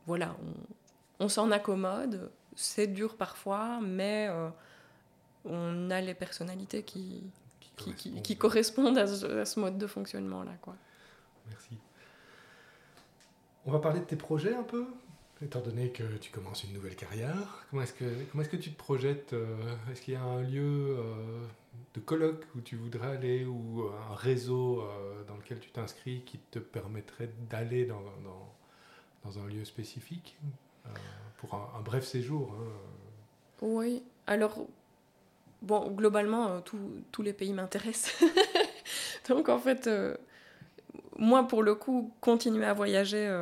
voilà, 0.07 0.37
on, 1.21 1.29
s'en 1.29 1.51
accommode. 1.53 2.31
C'est 2.57 2.89
dur 2.89 3.17
parfois, 3.17 3.81
mais 3.81 4.29
on 5.45 5.91
a 5.91 6.01
les 6.01 6.15
personnalités 6.15 6.83
qui, 6.83 7.23
qui, 7.77 8.37
correspondent, 8.37 8.99
à, 8.99 9.07
ce, 9.07 9.61
mode 9.61 9.79
de 9.79 9.87
fonctionnement-là. 9.87 10.53
Quoi. 10.63 10.77
Merci. 11.49 11.79
On 13.67 13.73
va 13.73 13.79
parler 13.79 14.01
de 14.01 14.05
tes 14.05 14.17
projets 14.17 14.55
un 14.55 14.63
peu, 14.63 14.87
étant 15.43 15.61
donné 15.61 15.91
que 15.91 16.03
tu 16.19 16.31
commences 16.31 16.65
une 16.65 16.73
nouvelle 16.73 16.97
carrière. 16.97 17.67
Comment 17.71 17.83
est-ce 17.83 17.95
que, 17.95 18.05
comment 18.31 18.43
est-ce 18.43 18.51
que 18.51 18.57
tu 18.57 18.73
te 18.73 18.77
projettes 18.77 19.33
euh, 19.33 19.57
Est-ce 19.91 20.03
qu'il 20.03 20.15
y 20.15 20.17
a 20.17 20.23
un 20.23 20.43
lieu 20.43 20.97
euh, 20.99 21.45
de 21.95 22.01
colloque 22.01 22.45
où 22.57 22.61
tu 22.61 22.77
voudrais 22.77 23.09
aller 23.09 23.45
ou 23.45 23.89
un 24.11 24.15
réseau 24.15 24.85
dans 25.27 25.37
lequel 25.37 25.61
tu 25.61 25.71
t'inscris 25.71 26.23
qui 26.25 26.39
te 26.39 26.59
permettrait 26.59 27.31
d'aller 27.49 27.87
dans 27.87 28.03
dans 29.25 29.39
un 29.39 29.47
lieu 29.47 29.65
spécifique 29.65 30.37
euh, 30.87 30.91
pour 31.39 31.55
un, 31.55 31.81
bref 31.81 32.05
séjour. 32.05 32.53
Hein. 32.53 32.73
Oui, 33.63 34.03
alors, 34.27 34.67
bon, 35.65 35.91
globalement, 35.91 36.49
euh, 36.49 36.61
tous 37.11 37.23
les 37.23 37.33
pays 37.33 37.53
m'intéressent. 37.53 38.15
Donc, 39.29 39.49
en 39.49 39.59
fait, 39.59 39.87
euh, 39.87 40.17
moi, 41.19 41.47
pour 41.49 41.63
le 41.63 41.75
coup, 41.75 42.13
continuer 42.21 42.65
à 42.65 42.75
voyager, 42.75 43.33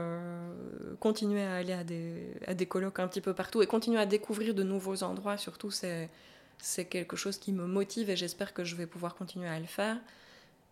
continuer 1.01 1.43
à 1.43 1.57
aller 1.57 1.73
à 1.73 1.85
des, 1.85 2.35
à 2.47 2.55
des 2.55 2.67
colloques 2.67 3.01
un 3.01 3.09
petit 3.09 3.21
peu 3.21 3.35
partout 3.35 3.63
et 3.63 3.67
continuer 3.67 3.99
à 3.99 4.07
découvrir 4.07 4.55
de 4.55 4.63
nouveaux 4.63 5.03
endroits, 5.03 5.37
surtout, 5.37 5.71
c'est, 5.71 6.09
quelque 6.91 7.17
chose 7.17 7.39
qui 7.39 7.53
me 7.53 7.67
motive 7.67 8.09
et 8.11 8.17
j'espère 8.17 8.55
que 8.55 8.63
je 8.63 8.77
vais 8.77 8.87
pouvoir 8.87 9.15
continuer 9.15 9.49
à 9.49 9.59
le 9.59 9.67
faire. 9.67 9.97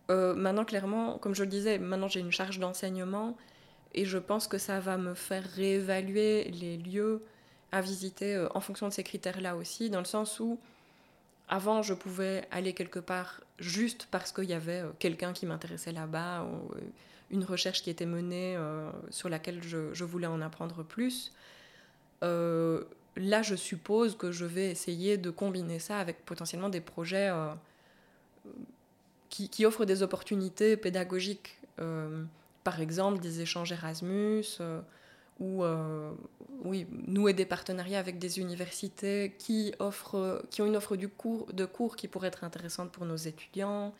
maintenant, 0.09 0.63
clairement, 0.63 1.17
comme 1.17 1.35
je 1.35 1.43
le 1.43 1.49
disais, 1.49 1.77
maintenant 1.79 2.07
j'ai 2.07 2.19
une 2.19 2.31
charge 2.31 2.59
d'enseignement 2.59 3.35
et 3.93 4.05
je 4.05 4.17
pense 4.17 4.47
que 4.47 4.57
ça 4.57 4.79
va 4.79 4.97
me 4.97 5.13
faire 5.13 5.43
réévaluer 5.55 6.45
les 6.51 6.77
lieux 6.77 7.21
à 7.71 7.81
visiter 7.81 8.35
euh, 8.35 8.47
en 8.53 8.61
fonction 8.61 8.87
de 8.87 8.93
ces 8.93 9.03
critères-là 9.03 9.55
aussi, 9.55 9.89
dans 9.89 9.99
le 9.99 10.05
sens 10.05 10.39
où 10.39 10.59
avant 11.51 11.83
je 11.83 11.93
pouvais 11.93 12.47
aller 12.49 12.73
quelque 12.73 12.97
part 12.97 13.41
juste 13.59 14.07
parce 14.09 14.31
qu'il 14.31 14.45
y 14.45 14.53
avait 14.53 14.81
euh, 14.81 14.89
quelqu'un 14.97 15.33
qui 15.33 15.45
m'intéressait 15.45 15.91
là-bas, 15.91 16.43
ou 16.45 16.73
euh, 16.73 16.79
une 17.29 17.43
recherche 17.43 17.83
qui 17.83 17.91
était 17.91 18.07
menée 18.07 18.57
sur 19.09 19.29
laquelle 19.29 19.63
je, 19.63 20.03
voulais 20.03 20.27
en 20.27 20.41
apprendre 20.41 20.83
plus. 20.83 21.31
là, 22.21 23.41
je 23.41 23.55
suppose 23.55 24.17
que 24.17 24.33
je 24.33 24.43
vais 24.43 24.69
essayer 24.69 25.17
de 25.17 25.29
combiner 25.29 25.79
ça 25.79 25.99
avec 25.99 26.25
potentiellement 26.25 26.67
des 26.67 26.81
projets 26.81 27.31
qui, 29.29 29.65
offrent 29.65 29.85
des 29.85 30.03
opportunités 30.03 30.75
pédagogiques 30.75 31.57
par 32.63 32.79
exemple 32.79 33.19
des 33.19 33.41
échanges 33.41 33.71
Erasmus 33.71 34.43
euh, 34.59 34.81
ou 35.39 35.63
euh, 35.63 36.11
oui, 36.63 36.87
nouer 37.07 37.33
des 37.33 37.45
partenariats 37.45 37.99
avec 37.99 38.19
des 38.19 38.39
universités 38.39 39.33
qui, 39.37 39.73
offrent, 39.79 40.43
qui 40.49 40.61
ont 40.61 40.65
une 40.65 40.75
offre 40.75 40.95
du 40.95 41.07
cours, 41.07 41.51
de 41.53 41.65
cours 41.65 41.95
qui 41.95 42.07
pourrait 42.07 42.27
être 42.27 42.43
intéressante 42.43 42.91
pour 42.91 43.05
nos 43.05 43.15
étudiants 43.15 43.93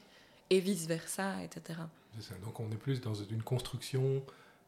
et 0.50 0.60
vice-versa, 0.60 1.44
etc. 1.44 1.80
Ça. 2.20 2.36
Donc 2.44 2.60
on 2.60 2.70
est 2.72 2.78
plus 2.78 3.02
dans 3.02 3.14
une 3.14 3.42
construction 3.42 4.22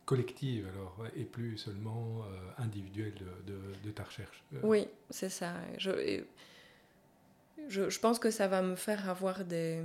collective 0.05 0.67
alors 0.67 0.97
et 1.15 1.23
plus 1.23 1.57
seulement 1.57 2.23
euh, 2.23 2.63
individuelle 2.63 3.13
de, 3.45 3.57
de, 3.83 3.91
ta 3.91 4.03
recherche. 4.03 4.43
Oui, 4.63 4.87
c'est 5.09 5.29
ça. 5.29 5.53
Je, 5.77 6.23
je, 7.69 7.89
je, 7.89 7.99
pense 7.99 8.19
que 8.19 8.31
ça 8.31 8.47
va 8.47 8.61
me 8.61 8.75
faire 8.75 9.09
avoir 9.09 9.45
des, 9.45 9.81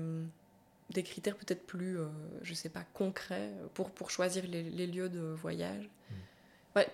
des 0.91 1.03
critères 1.03 1.37
peut-être 1.37 1.67
plus, 1.67 1.99
euh, 1.99 2.07
je 2.43 2.55
sais 2.55 2.69
pas, 2.69 2.85
concrets 2.95 3.53
pour, 3.75 3.91
pour 3.91 4.11
choisir 4.11 4.45
les, 4.47 4.63
les 4.63 4.87
lieux 4.87 5.09
de 5.09 5.21
voyage. 5.21 5.89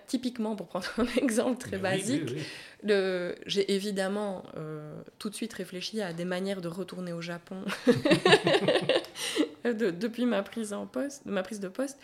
Typiquement, 0.07 0.55
pour 0.55 0.67
prendre 0.67 0.87
un 0.97 1.21
exemple 1.21 1.59
très 1.59 1.77
basique, 1.77 2.35
j'ai 2.83 3.73
évidemment 3.73 4.43
euh, 4.57 4.95
tout 5.19 5.29
de 5.29 5.35
suite 5.35 5.53
réfléchi 5.53 6.01
à 6.01 6.13
des 6.13 6.25
manières 6.25 6.61
de 6.61 6.67
retourner 6.67 7.13
au 7.13 7.21
Japon 7.21 7.63
depuis 9.63 10.25
ma 10.25 10.43
prise, 10.43 10.73
en 10.73 10.85
poste, 10.85 11.25
ma 11.25 11.43
prise 11.43 11.59
de 11.59 11.67
poste. 11.67 11.97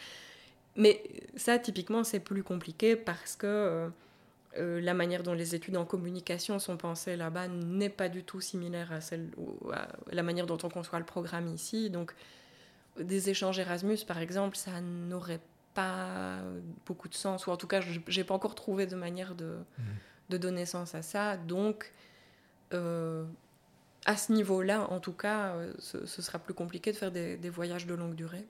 Mais 0.75 1.03
ça, 1.36 1.59
typiquement, 1.59 2.03
c'est 2.03 2.19
plus 2.19 2.43
compliqué 2.43 2.95
parce 2.95 3.36
que 3.36 3.47
euh, 3.47 3.89
euh, 4.57 4.82
la 4.82 4.93
manière 4.93 5.23
dont 5.23 5.34
les 5.34 5.53
études 5.55 5.77
en 5.77 5.86
communication 5.86 6.59
sont 6.59 6.77
pensées 6.77 7.15
là-bas 7.15 7.47
n'est 7.47 7.89
pas 7.89 8.09
du 8.09 8.23
tout 8.23 8.41
similaire 8.41 8.91
à, 8.91 9.01
celle, 9.01 9.29
à 9.73 9.88
la 10.11 10.23
manière 10.23 10.45
dont 10.45 10.57
on 10.63 10.69
conçoit 10.69 10.99
le 10.99 11.05
programme 11.05 11.47
ici. 11.47 11.89
Donc, 11.89 12.13
des 12.99 13.29
échanges 13.29 13.59
Erasmus, 13.59 13.99
par 14.07 14.19
exemple, 14.19 14.57
ça 14.57 14.82
n'aurait 14.82 15.41
pas 15.74 16.39
beaucoup 16.86 17.07
de 17.07 17.13
sens, 17.13 17.47
ou 17.47 17.51
en 17.51 17.57
tout 17.57 17.67
cas, 17.67 17.82
je 17.82 17.99
n'ai 18.19 18.24
pas 18.24 18.34
encore 18.34 18.55
trouvé 18.55 18.86
de 18.88 18.95
manière 18.95 19.36
de, 19.36 19.57
mmh. 19.78 19.84
de, 20.30 20.38
donner 20.38 20.65
sens 20.65 20.95
à 20.95 21.01
ça. 21.01 21.38
Donc, 21.38 21.91
euh, 22.74 23.26
à 24.05 24.17
ce 24.17 24.32
niveau-là, 24.32 24.88
en 24.91 24.99
tout 24.99 25.13
cas, 25.13 25.55
euh, 25.55 25.74
ce, 25.80 26.05
sera 26.05 26.39
plus 26.39 26.53
compliqué 26.53 26.91
de 26.91 26.97
faire 26.97 27.11
des, 27.11 27.38
des 27.38 27.49
voyages 27.49 27.86
de 27.86 27.93
longue 27.93 28.15
durée. 28.15 28.45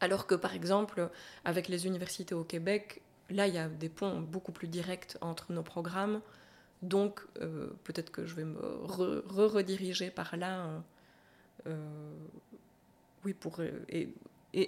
Alors 0.00 0.26
que, 0.26 0.34
par 0.34 0.54
exemple, 0.54 1.10
avec 1.44 1.68
les 1.68 1.86
universités 1.86 2.34
au 2.34 2.44
Québec, 2.44 3.02
Là, 3.32 3.46
il 3.46 3.54
y 3.54 3.58
a 3.58 3.68
des 3.68 3.88
ponts 3.88 4.20
beaucoup 4.20 4.52
plus 4.52 4.68
directs 4.68 5.16
entre 5.20 5.52
nos 5.52 5.62
programmes. 5.62 6.20
Donc, 6.82 7.20
euh, 7.40 7.68
peut-être 7.84 8.10
que 8.10 8.26
je 8.26 8.34
vais 8.34 8.44
me 8.44 8.58
re-rediriger 8.58 10.10
par 10.10 10.36
là. 10.36 10.82
Euh, 11.66 12.14
oui, 13.24 13.32
pour. 13.34 13.60
Et, 13.88 14.14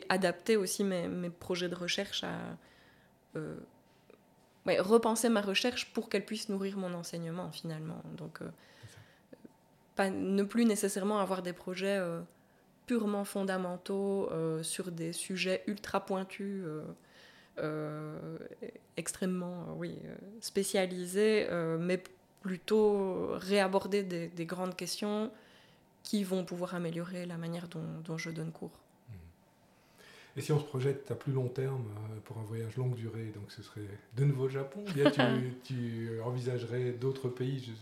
adapter 0.09 0.57
aussi 0.57 0.85
mes, 0.85 1.31
projets 1.31 1.69
de 1.69 1.75
recherche 1.75 2.25
à. 2.25 2.57
repenser 4.67 5.29
ma 5.29 5.41
recherche 5.41 5.93
pour 5.93 6.09
qu'elle 6.09 6.25
puisse 6.25 6.49
nourrir 6.49 6.77
mon 6.77 6.95
enseignement, 6.95 7.51
finalement. 7.51 8.03
Donc, 8.17 8.41
pas, 9.95 10.11
ne 10.11 10.43
plus 10.43 10.65
nécessairement 10.65 11.19
avoir 11.21 11.43
des 11.43 11.53
projets 11.53 12.01
purement 12.87 13.25
fondamentaux 13.25 14.31
sur 14.63 14.91
des 14.91 15.13
sujets 15.13 15.63
ultra 15.67 16.05
pointus. 16.05 16.65
Euh, 17.59 18.37
extrêmement 18.97 19.63
euh, 19.69 19.73
oui, 19.77 19.97
euh, 20.05 20.15
spécialisé, 20.41 21.47
mais 21.79 22.03
plutôt 22.41 23.29
réaborder 23.35 24.03
des, 24.03 24.47
grandes 24.47 24.77
questions 24.77 25.31
qui 26.03 26.25
vont 26.25 26.45
pouvoir 26.45 26.75
améliorer 26.75 27.25
la 27.27 27.39
manière 27.39 27.69
dont, 27.69 28.19
je 28.19 28.31
donne 28.31 28.53
cours. 28.53 28.79
Et 30.37 30.41
si 30.41 30.53
on 30.53 30.59
se 30.59 30.65
projette 30.65 31.11
à 31.11 31.15
plus 31.15 31.33
long 31.33 31.49
terme 31.49 31.85
pour 32.25 32.39
un 32.39 32.43
voyage 32.43 32.77
longue 32.77 32.95
durée, 32.95 33.33
donc 33.35 33.53
ce 33.53 33.63
serait 33.63 33.89
de 34.17 34.25
nouveau 34.25 34.45
le 34.45 34.53
Japon, 34.53 34.85
bien 34.95 35.11
tu, 35.11 35.21
tu 35.63 36.21
envisagerais 36.25 36.93
d'autres 36.93 37.29
pays 37.29 37.73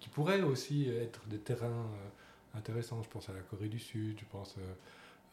qui, 0.00 0.08
pourraient 0.08 0.42
aussi 0.42 0.88
être 0.88 1.26
des 1.26 1.38
terrains 1.38 1.90
intéressants? 2.54 3.02
Je 3.02 3.08
pense 3.08 3.28
à 3.28 3.32
la 3.32 3.40
Corée 3.40 3.68
du 3.68 3.80
Sud, 3.80 4.16
je 4.18 4.24
pense 4.30 4.56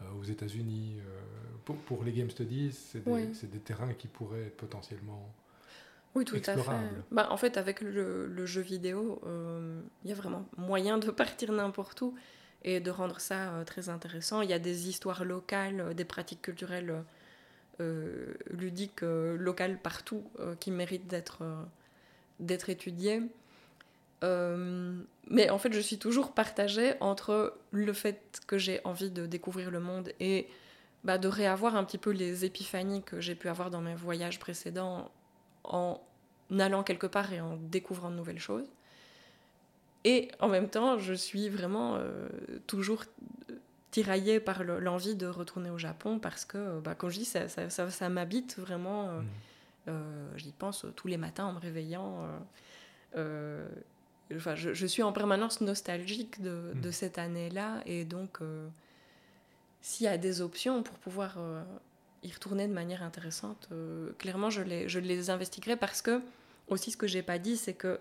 euh, 0.01 0.19
aux 0.19 0.23
États-Unis. 0.23 0.97
Euh, 0.99 1.73
pour, 1.85 2.03
les 2.03 2.11
Game 2.11 2.29
Studies, 2.29 2.71
c'est 2.71 3.03
des, 3.03 3.59
terrains 3.59 3.93
qui 3.93 4.07
pourraient 4.07 4.45
être 4.47 4.57
potentiellement 4.57 5.31
oui, 6.13 6.25
tout 6.25 6.35
à 6.45 6.57
fait. 6.57 6.71
Bah, 7.09 7.27
en 7.31 7.37
fait, 7.37 7.55
avec 7.55 7.79
le, 7.79 8.45
jeu 8.45 8.61
vidéo, 8.61 9.21
euh, 9.25 9.81
il 10.03 10.09
y 10.09 10.13
a 10.13 10.15
vraiment 10.15 10.45
moyen 10.57 10.97
de 10.97 11.09
partir 11.11 11.51
n'importe 11.53 12.01
où 12.01 12.15
et 12.64 12.80
de 12.80 12.91
rendre 12.91 13.20
ça 13.20 13.51
très 13.66 13.89
intéressant. 13.89 14.41
Il 14.41 14.49
y 14.49 14.53
a 14.53 14.59
des 14.59 14.89
histoires 14.89 15.26
locales, 15.26 15.93
des 15.95 16.05
pratiques 16.05 16.41
culturelles 16.41 17.03
ludiques 18.51 19.01
locales 19.01 19.80
partout 19.80 20.24
qui 20.59 20.70
méritent 20.70 21.07
d'être 21.07 21.43
d'être 22.41 22.70
étudiées. 22.70 23.22
Euh, 24.24 25.01
mais 25.28 25.49
en 25.49 25.57
fait, 25.57 25.74
je 25.74 25.80
suis 25.80 25.97
toujours 25.97 26.34
partagée 26.34 26.93
entre 26.99 27.57
le 27.72 27.93
fait 27.93 28.41
que 28.47 28.57
j'ai 28.57 28.82
envie 28.84 29.09
de 29.09 29.26
découvrir 29.26 29.72
le 29.72 29.80
monde 29.80 30.12
et 30.20 30.47
bah, 31.03 31.18
de 31.18 31.28
réavoir 31.28 31.76
un 31.76 31.84
petit 31.84 31.97
peu 31.97 32.12
les 32.12 32.45
épiphanies 32.45 33.01
que 33.01 33.20
j'ai 33.20 33.36
pu 33.36 33.47
avoir 33.47 33.72
dans 33.72 33.82
mes 33.82 33.95
voyages 33.95 34.39
précédents 34.39 35.09
en 35.64 35.99
allant 36.59 36.84
quelque 36.84 37.07
part 37.07 37.32
et 37.34 37.41
en 37.41 37.55
découvrant 37.57 38.12
de 38.12 38.16
nouvelles 38.16 38.39
choses. 38.39 38.68
Et 40.03 40.31
en 40.39 40.47
même 40.47 40.69
temps, 40.69 40.97
je 40.97 41.13
suis 41.13 41.49
vraiment 41.49 41.95
euh, 41.95 42.27
toujours 42.67 43.05
tiraillée 43.91 44.39
par 44.39 44.63
l'envie 44.63 45.15
de 45.15 45.27
retourner 45.27 45.69
au 45.69 45.77
Japon 45.77 46.17
parce 46.17 46.45
que, 46.45 46.79
bah, 46.79 46.95
comme 46.95 47.09
je 47.09 47.19
dis, 47.19 47.25
ça, 47.25 47.47
ça, 47.47 47.69
ça, 47.69 48.09
m'habite 48.09 48.57
vraiment. 48.57 49.09
Euh, 49.09 49.19
mm. 49.19 49.25
euh, 49.89 50.37
j'y 50.37 50.51
pense 50.51 50.85
tous 50.95 51.07
les 51.07 51.17
matins 51.17 51.45
en 51.45 51.53
me 51.53 51.59
réveillant. 51.59 52.27
enfin, 53.13 54.55
je, 54.55 54.73
je, 54.73 54.85
suis 54.87 55.03
en 55.03 55.11
permanence 55.11 55.61
nostalgique 55.61 56.41
de, 56.41 56.71
de 56.73 56.89
mm. 56.89 56.91
cette 56.91 57.17
année-là 57.17 57.81
et 57.85 58.05
donc 58.05 58.39
s'il 59.81 60.05
y 60.05 60.09
a 60.09 60.17
des 60.17 60.41
options 60.41 60.83
pour 60.83 60.95
pouvoir 60.97 61.35
euh, 61.37 61.63
y 62.23 62.31
retourner 62.31 62.67
de 62.67 62.73
manière 62.73 63.03
intéressante, 63.03 63.67
euh, 63.71 64.11
clairement, 64.17 64.49
je 64.49 64.61
les, 64.61 64.87
je 64.87 64.99
les 64.99 65.29
investiguerai 65.29 65.75
parce 65.75 66.01
que, 66.01 66.21
aussi, 66.67 66.91
ce 66.91 66.97
que 66.97 67.07
j'ai 67.07 67.23
pas 67.23 67.39
dit, 67.39 67.57
c'est 67.57 67.73
que, 67.73 67.99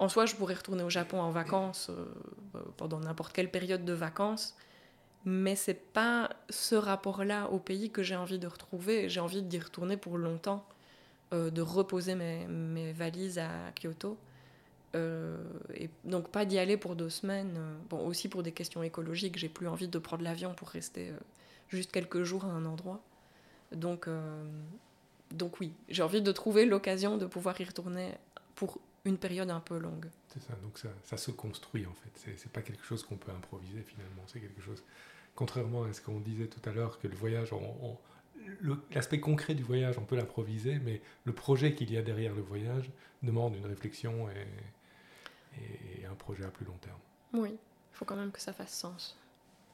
en 0.00 0.08
soi, 0.08 0.26
je 0.26 0.34
pourrais 0.34 0.54
retourner 0.54 0.82
au 0.82 0.90
Japon 0.90 1.20
en 1.20 1.30
vacances 1.30 1.90
euh, 1.90 2.60
pendant 2.76 2.98
n'importe 2.98 3.32
quelle 3.32 3.50
période 3.50 3.84
de 3.84 3.92
vacances, 3.92 4.56
mais 5.24 5.54
c'est 5.54 5.92
pas 5.92 6.30
ce 6.48 6.74
rapport-là 6.74 7.48
au 7.50 7.60
pays 7.60 7.90
que 7.90 8.02
j'ai 8.02 8.16
envie 8.16 8.40
de 8.40 8.48
retrouver. 8.48 9.08
J'ai 9.08 9.20
envie 9.20 9.42
d'y 9.42 9.60
retourner 9.60 9.96
pour 9.96 10.18
longtemps, 10.18 10.66
de 11.30 11.62
reposer 11.62 12.16
mes, 12.16 12.92
valises 12.92 13.38
à 13.38 13.50
Kyoto 13.78 14.18
euh, 14.96 15.36
et 15.74 15.88
donc 16.04 16.30
pas 16.30 16.44
d'y 16.44 16.58
aller 16.58 16.76
pour 16.76 16.96
deux 16.96 17.10
semaines. 17.10 17.54
Euh, 17.56 17.74
bon, 17.88 18.04
aussi 18.06 18.28
pour 18.28 18.42
des 18.42 18.52
questions 18.52 18.82
écologiques, 18.82 19.38
j'ai 19.38 19.48
plus 19.48 19.68
envie 19.68 19.88
de 19.88 19.98
prendre 19.98 20.24
l'avion 20.24 20.54
pour 20.54 20.68
rester 20.68 21.10
euh, 21.10 21.18
juste 21.68 21.92
quelques 21.92 22.24
jours 22.24 22.44
à 22.44 22.48
un 22.48 22.64
endroit. 22.66 23.00
Donc, 23.72 24.08
donc 25.30 25.60
oui, 25.60 25.72
j'ai 25.88 26.02
envie 26.02 26.22
de 26.22 26.32
trouver 26.32 26.66
l'occasion 26.66 27.16
de 27.16 27.24
pouvoir 27.24 27.60
y 27.60 27.64
retourner 27.64 28.10
pour 28.56 28.78
une 29.04 29.18
période 29.18 29.50
un 29.50 29.60
peu 29.60 29.78
longue. 29.78 30.06
C'est 30.28 30.42
ça, 30.42 30.54
donc 30.62 30.78
ça, 30.78 30.88
ça, 31.04 31.16
se 31.16 31.30
construit 31.30 31.86
en 31.86 31.94
fait. 31.94 32.34
C'est 32.36 32.52
pas 32.52 32.62
quelque 32.62 32.84
chose 32.84 33.02
qu'on 33.02 33.16
peut 33.16 33.32
improviser 33.32 33.82
finalement. 33.82 34.22
C'est 34.26 34.40
quelque 34.40 34.60
chose, 34.60 34.82
contrairement 35.34 35.84
à 35.84 35.92
ce 35.92 36.00
qu'on 36.00 36.20
disait 36.20 36.46
tout 36.46 36.60
à 36.68 36.72
l'heure, 36.72 36.98
que 36.98 37.08
le 37.08 37.16
voyage, 37.16 37.50
l'aspect 38.92 39.20
concret 39.20 39.54
du 39.54 39.62
voyage, 39.62 39.98
on 39.98 40.04
peut 40.04 40.16
l'improviser, 40.16 40.78
mais 40.78 41.00
le 41.24 41.32
projet 41.32 41.74
qu'il 41.74 41.92
y 41.92 41.96
a 41.96 42.02
derrière 42.02 42.34
le 42.34 42.42
voyage 42.42 42.90
demande 43.22 43.56
une 43.56 43.66
réflexion 43.66 44.28
et, 44.30 46.00
et 46.00 46.06
un 46.06 46.14
projet 46.14 46.44
à 46.44 46.50
plus 46.50 46.66
long 46.66 46.78
terme. 46.80 46.98
Oui, 47.32 47.50
il 47.52 47.96
faut 47.96 48.04
quand 48.04 48.16
même 48.16 48.32
que 48.32 48.40
ça 48.40 48.52
fasse 48.52 48.72
sens. 48.72 49.16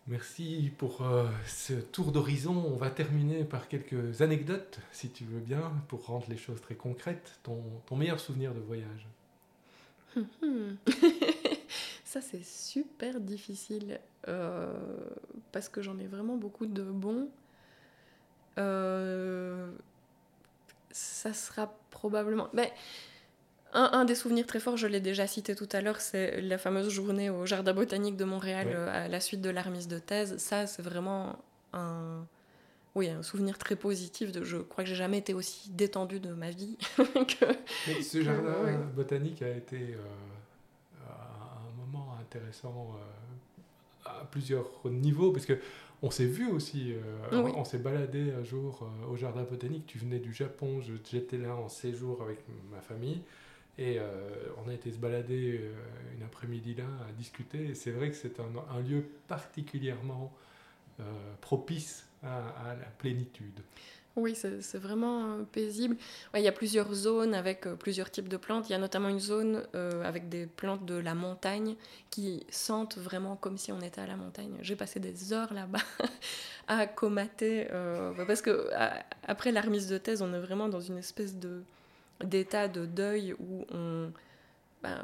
Merci 0.08 0.70
pour 0.78 1.02
euh, 1.02 1.26
ce 1.46 1.72
tour 1.72 2.12
d'horizon. 2.12 2.54
On 2.54 2.76
va 2.76 2.90
terminer 2.90 3.42
par 3.42 3.66
quelques 3.66 4.22
anecdotes, 4.22 4.78
si 4.92 5.10
tu 5.10 5.24
veux 5.24 5.40
bien, 5.40 5.72
pour 5.88 6.06
rendre 6.06 6.26
les 6.28 6.36
choses 6.36 6.60
très 6.60 6.76
concrètes. 6.76 7.40
Ton, 7.42 7.60
meilleur 7.96 8.20
souvenir 8.20 8.54
de 8.54 8.60
voyage 8.60 9.08
Ça, 12.04 12.20
c'est 12.20 12.44
super 12.44 13.20
difficile 13.20 13.98
euh, 14.28 14.72
parce 15.50 15.68
que 15.68 15.82
j'en 15.82 15.98
ai 15.98 16.06
vraiment 16.06 16.36
beaucoup 16.36 16.66
de 16.66 16.84
bons. 16.84 17.28
Euh, 18.58 19.72
ça 20.92 21.32
sera 21.34 21.74
probablement. 21.90 22.48
Mais 22.52 22.72
un, 23.76 24.04
des 24.06 24.14
souvenirs 24.14 24.46
très 24.46 24.58
forts, 24.58 24.76
je 24.76 24.86
l'ai 24.86 25.00
déjà 25.00 25.26
cité 25.26 25.54
tout 25.54 25.68
à 25.72 25.82
l'heure, 25.82 26.00
c'est 26.00 26.40
la 26.40 26.56
fameuse 26.56 26.88
journée 26.88 27.28
au 27.28 27.44
Jardin 27.44 27.74
botanique 27.74 28.16
de 28.16 28.24
Montréal 28.24 28.68
euh, 28.70 29.04
à 29.04 29.08
la 29.08 29.20
suite 29.20 29.42
de 29.42 29.50
l'armise 29.50 29.86
de 29.86 29.98
thèse. 29.98 30.38
Ça, 30.38 30.66
c'est 30.66 30.82
vraiment 30.82 31.38
un, 31.74 32.24
oui, 32.94 33.08
un 33.08 33.22
souvenir 33.22 33.58
très 33.58 33.76
positif. 33.76 34.32
De, 34.32 34.44
je 34.44 34.56
crois 34.56 34.82
que 34.82 34.88
j'ai 34.88 34.96
jamais 34.96 35.18
été 35.18 35.34
aussi 35.34 35.70
détendue 35.70 36.20
de 36.20 36.32
ma 36.32 36.50
vie. 36.50 36.78
que, 36.96 38.02
ce 38.02 38.22
jardin 38.22 38.80
botanique 38.94 39.42
a 39.42 39.50
été 39.50 39.94
euh, 39.94 41.10
un 41.10 41.76
moment 41.76 42.16
intéressant 42.18 42.96
euh, 42.96 44.08
à 44.08 44.24
plusieurs 44.30 44.70
niveaux, 44.86 45.32
parce 45.32 45.44
que 45.44 45.58
on 46.02 46.10
s'est 46.10 46.26
vu 46.26 46.46
aussi, 46.50 46.94
on, 47.32 47.64
s'est 47.64 47.78
baladé 47.78 48.30
un 48.30 48.44
jour 48.44 48.86
au 49.10 49.16
jardin 49.16 49.44
botanique. 49.44 49.86
Tu 49.86 49.96
venais 49.96 50.18
du 50.18 50.32
Japon, 50.32 50.82
j'étais 51.10 51.38
là 51.38 51.56
en 51.56 51.70
séjour 51.70 52.20
avec 52.20 52.44
ma 52.70 52.82
famille. 52.82 53.22
Et 53.78 53.98
euh, 53.98 54.04
on 54.64 54.70
a 54.70 54.72
été 54.72 54.90
se 54.90 54.96
balader 54.96 55.60
euh, 55.60 55.72
une 56.16 56.22
après-midi 56.22 56.74
là 56.74 56.84
à 57.08 57.12
discuter. 57.12 57.66
Et 57.66 57.74
c'est 57.74 57.90
vrai 57.90 58.10
que 58.10 58.16
c'est 58.16 58.40
un, 58.40 58.80
lieu 58.80 59.04
particulièrement 59.28 60.32
euh, 61.00 61.02
propice 61.40 62.06
à, 62.22 62.74
la 62.78 62.86
plénitude. 62.98 63.60
Oui, 64.16 64.34
c'est 64.34 64.78
vraiment 64.78 65.44
paisible. 65.52 65.94
il 66.34 66.40
y 66.40 66.48
a 66.48 66.52
plusieurs 66.52 66.90
zones 66.94 67.34
avec 67.34 67.68
plusieurs 67.74 68.10
types 68.10 68.28
de 68.28 68.38
plantes. 68.38 68.66
Il 68.70 68.72
y 68.72 68.74
a 68.74 68.78
notamment 68.78 69.10
une 69.10 69.20
zone 69.20 69.62
avec 69.74 70.30
des 70.30 70.46
plantes 70.46 70.86
de 70.86 70.94
la 70.94 71.14
montagne 71.14 71.76
qui 72.08 72.46
sentent 72.48 72.96
vraiment 72.96 73.36
comme 73.36 73.58
si 73.58 73.72
on 73.72 73.80
était 73.82 74.00
à 74.00 74.06
la 74.06 74.16
montagne. 74.16 74.56
J'ai 74.62 74.74
passé 74.74 75.00
des 75.00 75.34
heures 75.34 75.52
là-bas 75.52 75.82
à 76.66 76.86
comater 76.86 77.66
parce 78.26 78.40
que 78.40 78.70
après 79.22 79.52
la 79.52 79.60
remise 79.60 79.86
de 79.86 79.98
thèse, 79.98 80.22
on 80.22 80.32
est 80.32 80.40
vraiment 80.40 80.70
dans 80.70 80.80
une 80.80 80.96
espèce 80.96 81.36
de 81.36 81.62
d'état 82.24 82.68
de 82.68 82.86
deuil 82.86 83.34
où 83.38 83.66
on, 83.70 84.12
ben, 84.82 85.02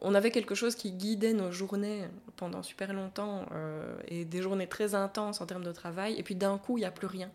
on 0.00 0.14
avait 0.14 0.30
quelque 0.30 0.54
chose 0.54 0.74
qui 0.74 0.92
guidait 0.92 1.32
nos 1.32 1.50
journées 1.52 2.08
pendant 2.36 2.62
super 2.62 2.92
longtemps 2.92 3.46
euh, 3.52 3.98
et 4.08 4.24
des 4.24 4.42
journées 4.42 4.66
très 4.66 4.94
intenses 4.94 5.40
en 5.40 5.46
termes 5.46 5.64
de 5.64 5.72
travail. 5.72 6.14
Et 6.18 6.22
puis 6.22 6.34
d'un 6.34 6.58
coup, 6.58 6.78
il 6.78 6.82
n'y 6.82 6.86
a 6.86 6.90
plus 6.90 7.06
rien. 7.06 7.30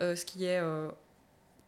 Euh, 0.00 0.14
ce 0.14 0.24
qui 0.24 0.44
est 0.44 0.60
euh, 0.60 0.88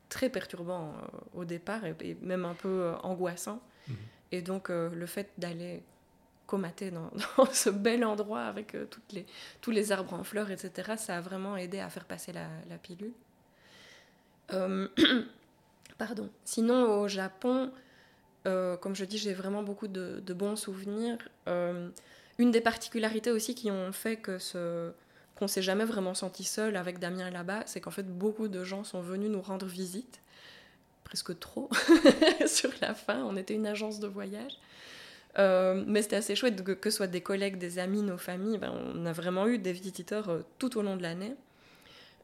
très 0.09 0.29
perturbant 0.29 0.95
au 1.35 1.45
départ 1.45 1.85
et, 1.85 2.17
même 2.23 2.45
un 2.45 2.55
peu 2.55 2.93
angoissant. 3.03 3.61
Mhm. 3.89 3.97
Et 4.33 4.43
donc, 4.43 4.69
le 4.69 5.07
fait 5.07 5.31
d'aller 5.39 5.83
comater 6.47 6.91
dans, 6.91 7.11
ce 7.53 7.71
bel 7.71 8.05
endroit 8.05 8.43
avec 8.43 8.77
toutes 8.91 9.13
les, 9.13 9.27
tous 9.61 9.71
les 9.71 9.93
arbres 9.93 10.15
en 10.15 10.25
fleurs, 10.25 10.51
etc., 10.51 10.93
ça 10.97 11.17
a 11.17 11.21
vraiment 11.21 11.57
aidé 11.57 11.81
à 11.81 11.89
faire 11.89 12.05
passer 12.05 12.33
la, 12.33 12.47
la 12.69 12.79
pilule. 12.79 13.13
Pardon. 15.99 16.31
Sinon, 16.45 17.01
au 17.01 17.09
Japon, 17.09 17.71
euh, 18.47 18.77
comme 18.77 18.97
je 18.97 19.05
dis, 19.05 19.19
j'ai 19.19 19.35
vraiment 19.35 19.63
beaucoup 19.63 19.89
de, 19.89 20.33
bons 20.33 20.57
souvenirs. 20.57 21.19
Euh, 21.49 21.89
une 22.39 22.51
des 22.51 22.61
particularités 22.61 23.31
aussi 23.31 23.55
qui 23.55 23.71
ont 23.71 23.93
fait 23.93 24.17
que 24.17 24.39
ce 24.39 24.93
qu'on 25.37 25.49
s'est 25.49 25.63
jamais 25.63 25.85
vraiment 25.85 26.15
senti 26.15 26.45
seul 26.45 26.77
avec 26.77 26.99
Damien 26.99 27.31
là-bas, 27.31 27.63
c'est 27.67 27.81
qu'en 27.81 27.91
fait 27.91 28.07
beaucoup 28.07 28.49
de 28.49 28.65
gens 28.65 28.85
sont 28.85 29.01
venus 29.01 29.31
nous 29.31 29.43
rendre 29.43 29.67
visite, 29.67 30.21
presque 31.05 31.39
trop 31.39 31.69
sur 32.47 32.71
la 32.81 32.95
fin. 32.95 33.23
On 33.25 33.37
était 33.37 33.55
une 33.55 33.67
agence 33.67 34.01
de 34.01 34.07
voyage. 34.07 34.59
Euh, 35.39 35.85
mais 35.87 36.03
c'était 36.03 36.17
assez 36.17 36.35
chouette 36.35 36.63
que, 36.65 36.73
que 36.73 36.91
ce 36.91 36.97
soit 36.97 37.07
des 37.07 37.21
collègues, 37.21 37.57
des 37.57 37.79
amis, 37.79 38.03
nos 38.03 38.19
familles. 38.19 38.59
Ben, 38.59 38.73
on 38.95 39.07
a 39.07 39.13
vraiment 39.13 39.47
eu 39.47 39.59
des 39.59 39.73
visiteurs 39.73 40.45
tout 40.59 40.77
au 40.79 40.83
long 40.83 40.97
de 40.97 41.03
l'année. 41.03 41.35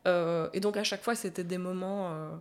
et 0.06 0.60
donc 0.60 0.76
à 0.76 0.84
chaque 0.84 1.02
fois, 1.02 1.14
c'était 1.14 1.44
des 1.44 1.58
moments 1.58 2.40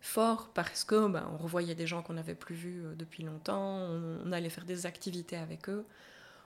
fort 0.00 0.50
parce 0.54 0.84
que 0.84 1.08
ben, 1.08 1.28
on 1.32 1.36
revoyait 1.36 1.74
des 1.74 1.86
gens 1.86 2.02
qu'on 2.02 2.14
n'avait 2.14 2.34
plus 2.34 2.54
vus 2.54 2.82
euh, 2.84 2.94
depuis 2.94 3.22
longtemps, 3.22 3.76
on, 4.24 4.32
allait 4.32 4.50
faire 4.50 4.64
des 4.64 4.86
activités 4.86 5.36
avec 5.36 5.68
eux. 5.68 5.84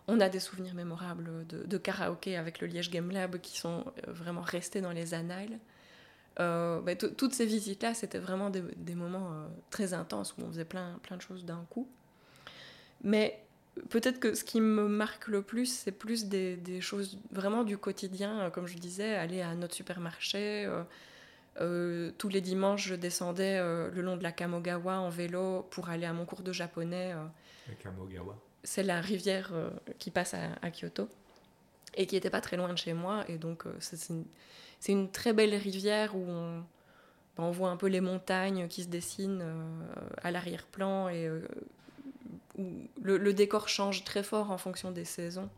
On 0.06 0.20
a 0.20 0.28
des 0.28 0.40
souvenirs 0.40 0.74
mémorables 0.74 1.46
de, 1.46 1.78
karaoké 1.78 2.36
avec 2.36 2.60
le 2.60 2.66
Liège 2.66 2.90
Game 2.90 3.10
Lab 3.10 3.38
qui 3.38 3.58
sont 3.58 3.84
euh, 3.86 4.12
vraiment 4.12 4.42
restés 4.42 4.80
dans 4.80 4.92
les 4.92 5.14
annales. 5.14 5.58
Euh, 6.40 6.80
ben, 6.80 6.96
toutes 6.96 7.32
ces 7.32 7.46
visites-là, 7.46 7.94
c'était 7.94 8.18
vraiment 8.18 8.50
des, 8.50 8.94
moments 8.94 9.46
très 9.70 9.94
intenses 9.94 10.34
où 10.36 10.42
on 10.42 10.48
faisait 10.48 10.64
plein, 10.64 10.98
plein 11.02 11.16
de 11.16 11.22
choses 11.22 11.44
d'un 11.44 11.64
coup. 11.70 11.88
Mais 13.02 13.40
peut-être 13.88 14.18
que 14.18 14.34
ce 14.34 14.42
qui 14.42 14.60
me 14.60 14.88
marque 14.88 15.28
le 15.28 15.42
plus, 15.42 15.66
c'est 15.66 15.92
plus 15.92 16.26
des, 16.26 16.80
choses 16.80 17.18
vraiment 17.30 17.62
du 17.62 17.78
quotidien, 17.78 18.50
comme 18.50 18.66
je 18.66 18.76
disais, 18.76 19.14
aller 19.14 19.42
à 19.42 19.54
notre 19.54 19.74
supermarché, 19.74 20.68
tous 21.56 22.28
les 22.28 22.40
dimanches, 22.40 22.88
je 22.88 22.94
descendais 22.94 23.58
euh, 23.58 23.90
le 23.90 24.02
long 24.02 24.16
de 24.16 24.22
la 24.22 24.32
Kamogawa 24.32 24.98
en 24.98 25.08
vélo 25.08 25.66
pour 25.70 25.88
aller 25.88 26.06
à 26.06 26.12
mon 26.12 26.24
cours 26.24 26.42
de 26.42 26.52
japonais. 26.52 27.12
Euh. 27.12 27.24
la 27.68 27.74
Kamogawa 27.74 28.36
C'est 28.62 28.82
la 28.82 29.00
rivière 29.00 29.52
qui 29.98 30.10
passe 30.10 30.34
à, 30.34 30.70
Kyoto 30.70 31.08
et 31.96 32.06
qui 32.06 32.16
n'était 32.16 32.30
pas 32.30 32.40
très 32.40 32.56
loin 32.56 32.72
de 32.72 32.78
chez 32.78 32.92
moi. 32.92 33.24
Et 33.28 33.38
donc, 33.38 33.64
c'est 33.78 34.08
une, 34.88 35.10
très 35.10 35.32
belle 35.32 35.54
rivière 35.54 36.16
où 36.16 36.24
on, 36.26 36.58
ben, 37.36 37.44
on, 37.44 37.50
voit 37.50 37.70
un 37.70 37.76
peu 37.76 37.86
les 37.86 38.00
montagnes 38.00 38.68
qui 38.68 38.82
se 38.82 38.88
dessinent 38.88 39.44
à 40.22 40.30
l'arrière-plan 40.30 41.08
et 41.08 41.30
où 42.58 42.88
le, 43.02 43.16
le, 43.16 43.32
décor 43.32 43.68
change 43.68 44.04
très 44.04 44.22
fort 44.22 44.50
en 44.50 44.58
fonction 44.58 44.90
des 44.90 45.04
saisons. 45.04 45.50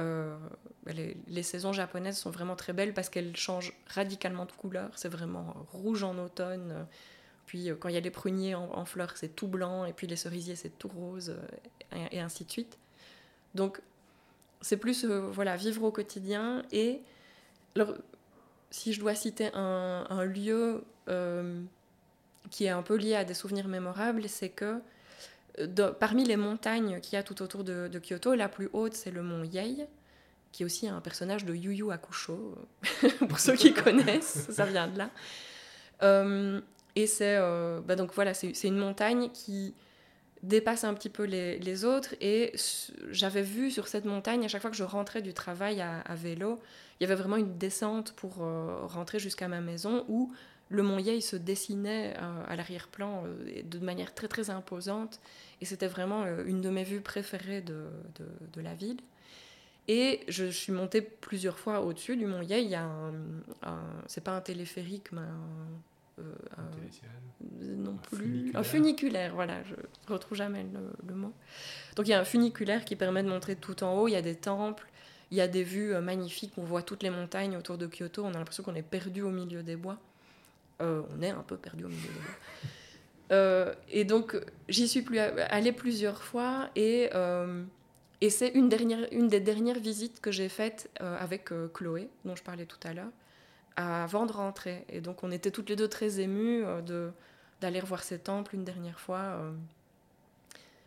Euh, 0.00 0.36
bah, 0.84 0.92
les, 1.26 1.42
saisons 1.42 1.72
japonaises 1.72 2.16
sont 2.16 2.30
vraiment 2.30 2.56
très 2.56 2.72
belles 2.72 2.94
parce 2.94 3.08
qu'elles 3.08 3.36
changent 3.36 3.72
radicalement 3.86 4.46
de 4.46 4.52
couleur. 4.52 4.90
C'est 4.96 5.08
vraiment 5.08 5.54
rouge 5.72 6.02
en 6.02 6.16
automne, 6.18 6.72
euh, 6.72 6.84
puis 7.46 7.70
euh, 7.70 7.76
quand 7.78 7.88
il 7.88 7.94
y 7.94 7.98
a 7.98 8.00
les 8.00 8.10
pruniers 8.10 8.54
en, 8.54 8.84
fleurs, 8.84 9.16
c'est 9.16 9.34
tout 9.36 9.48
blanc, 9.48 9.84
et 9.84 9.92
puis 9.92 10.06
les 10.06 10.16
cerisiers, 10.16 10.56
c'est 10.56 10.78
tout 10.78 10.88
rose, 10.88 11.36
et, 12.12 12.20
ainsi 12.20 12.44
de 12.44 12.50
suite. 12.50 12.78
Donc, 13.54 13.80
c'est 14.60 14.76
plus 14.76 15.04
voilà, 15.04 15.56
vivre 15.56 15.82
au 15.82 15.90
quotidien. 15.90 16.62
Et 16.72 17.00
alors, 17.74 17.94
si 18.70 18.92
je 18.92 19.00
dois 19.00 19.14
citer 19.14 19.50
un, 19.54 20.24
lieu 20.24 20.84
euh, 21.08 21.60
qui 22.50 22.64
est 22.64 22.70
un 22.70 22.82
peu 22.82 22.96
lié 22.96 23.14
à 23.14 23.24
des 23.24 23.34
souvenirs 23.34 23.68
mémorables, 23.68 24.28
c'est 24.28 24.48
que 24.48 24.80
parmi 25.98 26.24
les 26.24 26.36
montagnes 26.36 27.00
qu'il 27.00 27.14
y 27.14 27.16
a 27.16 27.22
tout 27.22 27.42
autour 27.42 27.64
de, 27.64 27.90
Kyoto, 27.98 28.34
la 28.34 28.48
plus 28.48 28.68
haute, 28.72 28.94
c'est 28.94 29.10
le 29.10 29.22
mont 29.22 29.44
Yei, 29.44 29.86
qui 30.52 30.62
est 30.62 30.66
aussi 30.66 30.88
un 30.88 31.00
personnage 31.00 31.44
de 31.44 31.54
Yu 31.54 31.74
Yu 31.74 31.90
Hakusho, 31.90 32.56
pour 33.28 33.38
ceux 33.38 33.54
qui 33.54 33.72
connaissent, 33.72 34.48
ça 34.50 34.66
vient 34.66 34.88
de 34.88 34.98
là. 34.98 35.10
Euh, 36.02 36.60
et 36.96 37.06
c'est 37.06 37.36
euh, 37.36 37.80
bah 37.80 37.94
donc 37.94 38.12
voilà, 38.14 38.34
c'est 38.34 38.64
une 38.64 38.78
montagne 38.78 39.30
qui 39.30 39.74
dépasse 40.42 40.84
un 40.84 40.94
petit 40.94 41.08
peu 41.08 41.24
les, 41.24 41.84
autres. 41.84 42.14
Et 42.20 42.52
j'avais 43.10 43.42
vu 43.42 43.70
sur 43.70 43.88
cette 43.88 44.04
montagne, 44.04 44.44
à 44.44 44.48
chaque 44.48 44.62
fois 44.62 44.70
que 44.70 44.76
je 44.76 44.84
rentrais 44.84 45.22
du 45.22 45.34
travail 45.34 45.80
à, 45.80 46.14
vélo, 46.14 46.58
il 46.98 47.04
y 47.04 47.06
avait 47.06 47.20
vraiment 47.20 47.36
une 47.36 47.56
descente 47.58 48.12
pour 48.12 48.42
euh, 48.42 48.86
rentrer 48.86 49.18
jusqu'à 49.18 49.48
ma 49.48 49.60
maison 49.60 50.04
où 50.08 50.32
le 50.70 50.82
mont 50.82 50.98
Yei 50.98 51.20
se 51.20 51.36
dessinait 51.36 52.14
à 52.16 52.56
l'arrière-plan 52.56 53.24
de 53.64 53.78
manière 53.80 54.14
très 54.14 54.28
très 54.28 54.50
imposante. 54.50 55.20
Et 55.60 55.64
c'était 55.64 55.88
vraiment 55.88 56.24
une 56.46 56.60
de 56.60 56.70
mes 56.70 56.84
vues 56.84 57.00
préférées 57.00 57.60
de, 57.60 57.86
de 58.52 58.60
la 58.60 58.74
ville. 58.74 59.00
Et 59.92 60.20
je, 60.28 60.44
suis 60.44 60.72
montée 60.72 61.00
plusieurs 61.00 61.58
fois 61.58 61.80
au-dessus 61.80 62.16
du 62.16 62.24
Mont 62.24 62.42
Yei. 62.42 62.62
Il 62.62 62.70
y 62.70 62.76
a 62.76 62.84
un, 62.84 63.12
c'est 64.06 64.22
pas 64.22 64.36
un 64.36 64.40
téléphérique, 64.40 65.10
mais 65.10 65.20
un, 65.20 66.20
euh, 66.20 66.34
un 66.56 67.76
non 67.76 67.96
plus, 67.96 68.16
funiculaire. 68.18 68.60
un 68.60 68.62
funiculaire. 68.62 69.34
Voilà, 69.34 69.62
je 69.64 69.74
retrouve 70.12 70.38
jamais 70.38 70.64
le, 71.08 71.14
mot. 71.14 71.32
Donc 71.96 72.06
il 72.06 72.10
y 72.10 72.14
a 72.14 72.20
un 72.20 72.24
funiculaire 72.24 72.84
qui 72.84 72.94
permet 72.94 73.24
de 73.24 73.28
montrer 73.28 73.56
tout 73.56 73.82
en 73.82 73.98
haut. 73.98 74.06
Il 74.06 74.12
y 74.12 74.16
a 74.16 74.22
des 74.22 74.36
temples, 74.36 74.86
il 75.32 75.38
y 75.38 75.40
a 75.40 75.48
des 75.48 75.64
vues 75.64 75.92
euh, 75.92 76.00
magnifiques. 76.00 76.52
On 76.56 76.62
voit 76.62 76.82
toutes 76.82 77.02
les 77.02 77.10
montagnes 77.10 77.56
autour 77.56 77.76
de 77.76 77.88
Kyoto. 77.88 78.24
On 78.24 78.28
a 78.28 78.38
l'impression 78.38 78.62
qu'on 78.62 78.76
est 78.76 78.82
perdu 78.82 79.22
au 79.22 79.30
milieu 79.30 79.64
des 79.64 79.74
bois. 79.74 79.98
Euh, 80.80 81.02
on 81.16 81.22
est 81.22 81.30
un 81.30 81.42
peu 81.42 81.56
perdu 81.56 81.84
au 81.84 81.88
milieu 81.88 82.00
des 82.00 82.08
bois. 83.28 83.74
et 83.90 84.04
donc 84.04 84.36
j'y 84.68 84.88
suis 84.88 85.02
plus 85.02 85.18
allée 85.18 85.72
plusieurs 85.72 86.22
fois 86.22 86.70
et 86.74 87.10
et 88.20 88.30
c'est 88.30 88.48
une, 88.48 88.68
dernière, 88.68 89.06
une 89.12 89.28
des 89.28 89.40
dernières 89.40 89.78
visites 89.78 90.20
que 90.20 90.30
j'ai 90.30 90.48
faites 90.48 90.90
euh, 91.00 91.16
avec 91.18 91.52
euh, 91.52 91.68
Chloé, 91.72 92.08
dont 92.24 92.36
je 92.36 92.42
parlais 92.42 92.66
tout 92.66 92.78
à 92.84 92.92
l'heure, 92.92 93.10
avant 93.76 94.26
de 94.26 94.32
rentrer. 94.32 94.84
Et 94.90 95.00
donc 95.00 95.24
on 95.24 95.30
était 95.30 95.50
toutes 95.50 95.70
les 95.70 95.76
deux 95.76 95.88
très 95.88 96.20
émues 96.20 96.62
euh, 96.64 96.82
de, 96.82 97.10
d'aller 97.60 97.80
revoir 97.80 98.02
ces 98.02 98.18
temples 98.18 98.54
une 98.54 98.64
dernière 98.64 99.00
fois. 99.00 99.40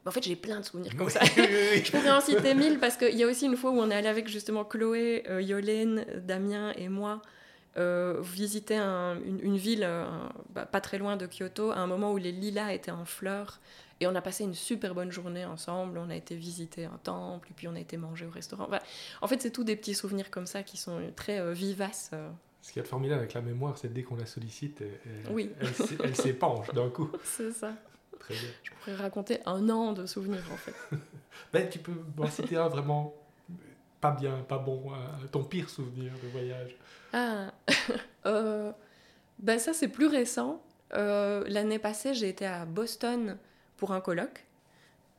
en 0.06 0.12
fait, 0.12 0.24
j'ai 0.24 0.36
plein 0.36 0.60
de 0.60 0.66
souvenirs 0.66 0.96
comme 0.96 1.10
ça. 1.10 1.22
je 1.26 1.92
pourrais 1.92 2.12
en 2.12 2.22
citer 2.22 2.54
mille 2.54 2.80
parce 2.80 2.98
qu'il 2.98 3.18
y 3.18 3.24
a 3.24 3.28
aussi 3.28 3.46
une 3.46 3.58
fois 3.58 3.72
où 3.72 3.80
on 3.80 3.90
est 3.90 3.96
allé 3.96 4.08
avec 4.08 4.28
justement 4.28 4.64
Chloé, 4.64 5.24
Yolène, 5.42 6.06
Damien 6.24 6.72
et 6.74 6.88
moi 6.88 7.22
visiter 7.76 8.78
une, 8.78 9.40
une, 9.42 9.58
ville 9.58 9.88
bah, 10.50 10.66
pas 10.66 10.82
très 10.82 10.98
loin 10.98 11.18
de 11.18 11.28
Kyoto 11.28 11.72
à 11.72 11.78
un 11.78 11.88
moment 11.88 12.12
où 12.12 12.18
les 12.18 12.32
lilas 12.32 12.74
étaient 12.74 12.92
en 12.92 13.06
fleurs 13.06 13.60
et 14.04 14.08
on 14.08 14.16
a 14.16 14.22
passé 14.22 14.44
une 14.44 14.54
super 14.54 14.94
bonne 14.94 15.12
journée 15.12 15.46
ensemble. 15.46 15.98
On 15.98 16.10
a 16.10 16.16
été 16.16 16.36
visiter 16.36 16.86
un 16.86 17.00
temple, 17.04 17.48
et 17.52 17.54
puis 17.54 17.68
on 17.70 17.76
a 17.76 17.80
été 17.80 17.96
manger 17.96 18.26
au 18.26 18.30
restaurant. 18.30 18.68
en 19.22 19.28
fait, 19.28 19.42
c'est 19.42 19.52
tous 19.52 19.64
des 19.64 19.78
petits 19.78 19.96
souvenirs 19.96 20.30
comme 20.30 20.46
ça 20.46 20.62
qui 20.62 20.78
sont 20.78 21.00
très 21.16 21.40
euh, 21.40 21.54
vivaces. 21.54 22.12
Euh. 22.14 22.30
Ce 22.62 22.74
qui 22.74 22.80
est 22.80 22.84
formidable 22.84 23.22
avec 23.22 23.34
la 23.34 23.42
mémoire, 23.42 23.78
c'est 23.78 23.92
dès 23.92 24.04
qu'on 24.04 24.16
la 24.16 24.26
sollicite, 24.26 24.82
elle, 24.82 25.32
oui. 25.32 25.52
elle, 26.04 26.16
s'épanche 26.16 26.68
d'un 26.74 26.90
coup. 26.90 27.10
C'est 27.24 27.52
ça. 27.52 27.74
Très 28.20 28.34
bien. 28.34 28.50
Je 28.64 28.72
pourrais 28.72 28.96
raconter 28.96 29.40
un 29.46 29.70
an 29.70 29.94
de 29.94 30.06
souvenirs, 30.06 30.44
en 30.52 30.58
fait. 30.58 30.76
ben, 31.54 31.70
tu 31.70 31.80
peux 31.80 31.94
m'en 32.18 32.30
citer 32.30 32.58
un 32.58 32.68
vraiment 32.68 33.16
pas 34.04 34.12
bien, 34.12 34.40
pas 34.50 34.58
bon, 34.58 34.92
euh, 34.92 35.28
ton 35.32 35.46
pire 35.46 35.70
souvenir 35.70 36.12
de 36.22 36.28
voyage. 36.28 36.76
Ah, 37.14 37.54
ben 39.40 39.60
ça 39.60 39.72
c'est 39.72 39.88
plus 39.88 40.08
récent. 40.08 40.62
L'année 40.92 41.80
passée, 41.80 42.14
j'ai 42.14 42.28
été 42.28 42.46
à 42.46 42.66
Boston 42.66 43.38
pour 43.78 43.94
un 43.94 44.02
colloque, 44.02 44.46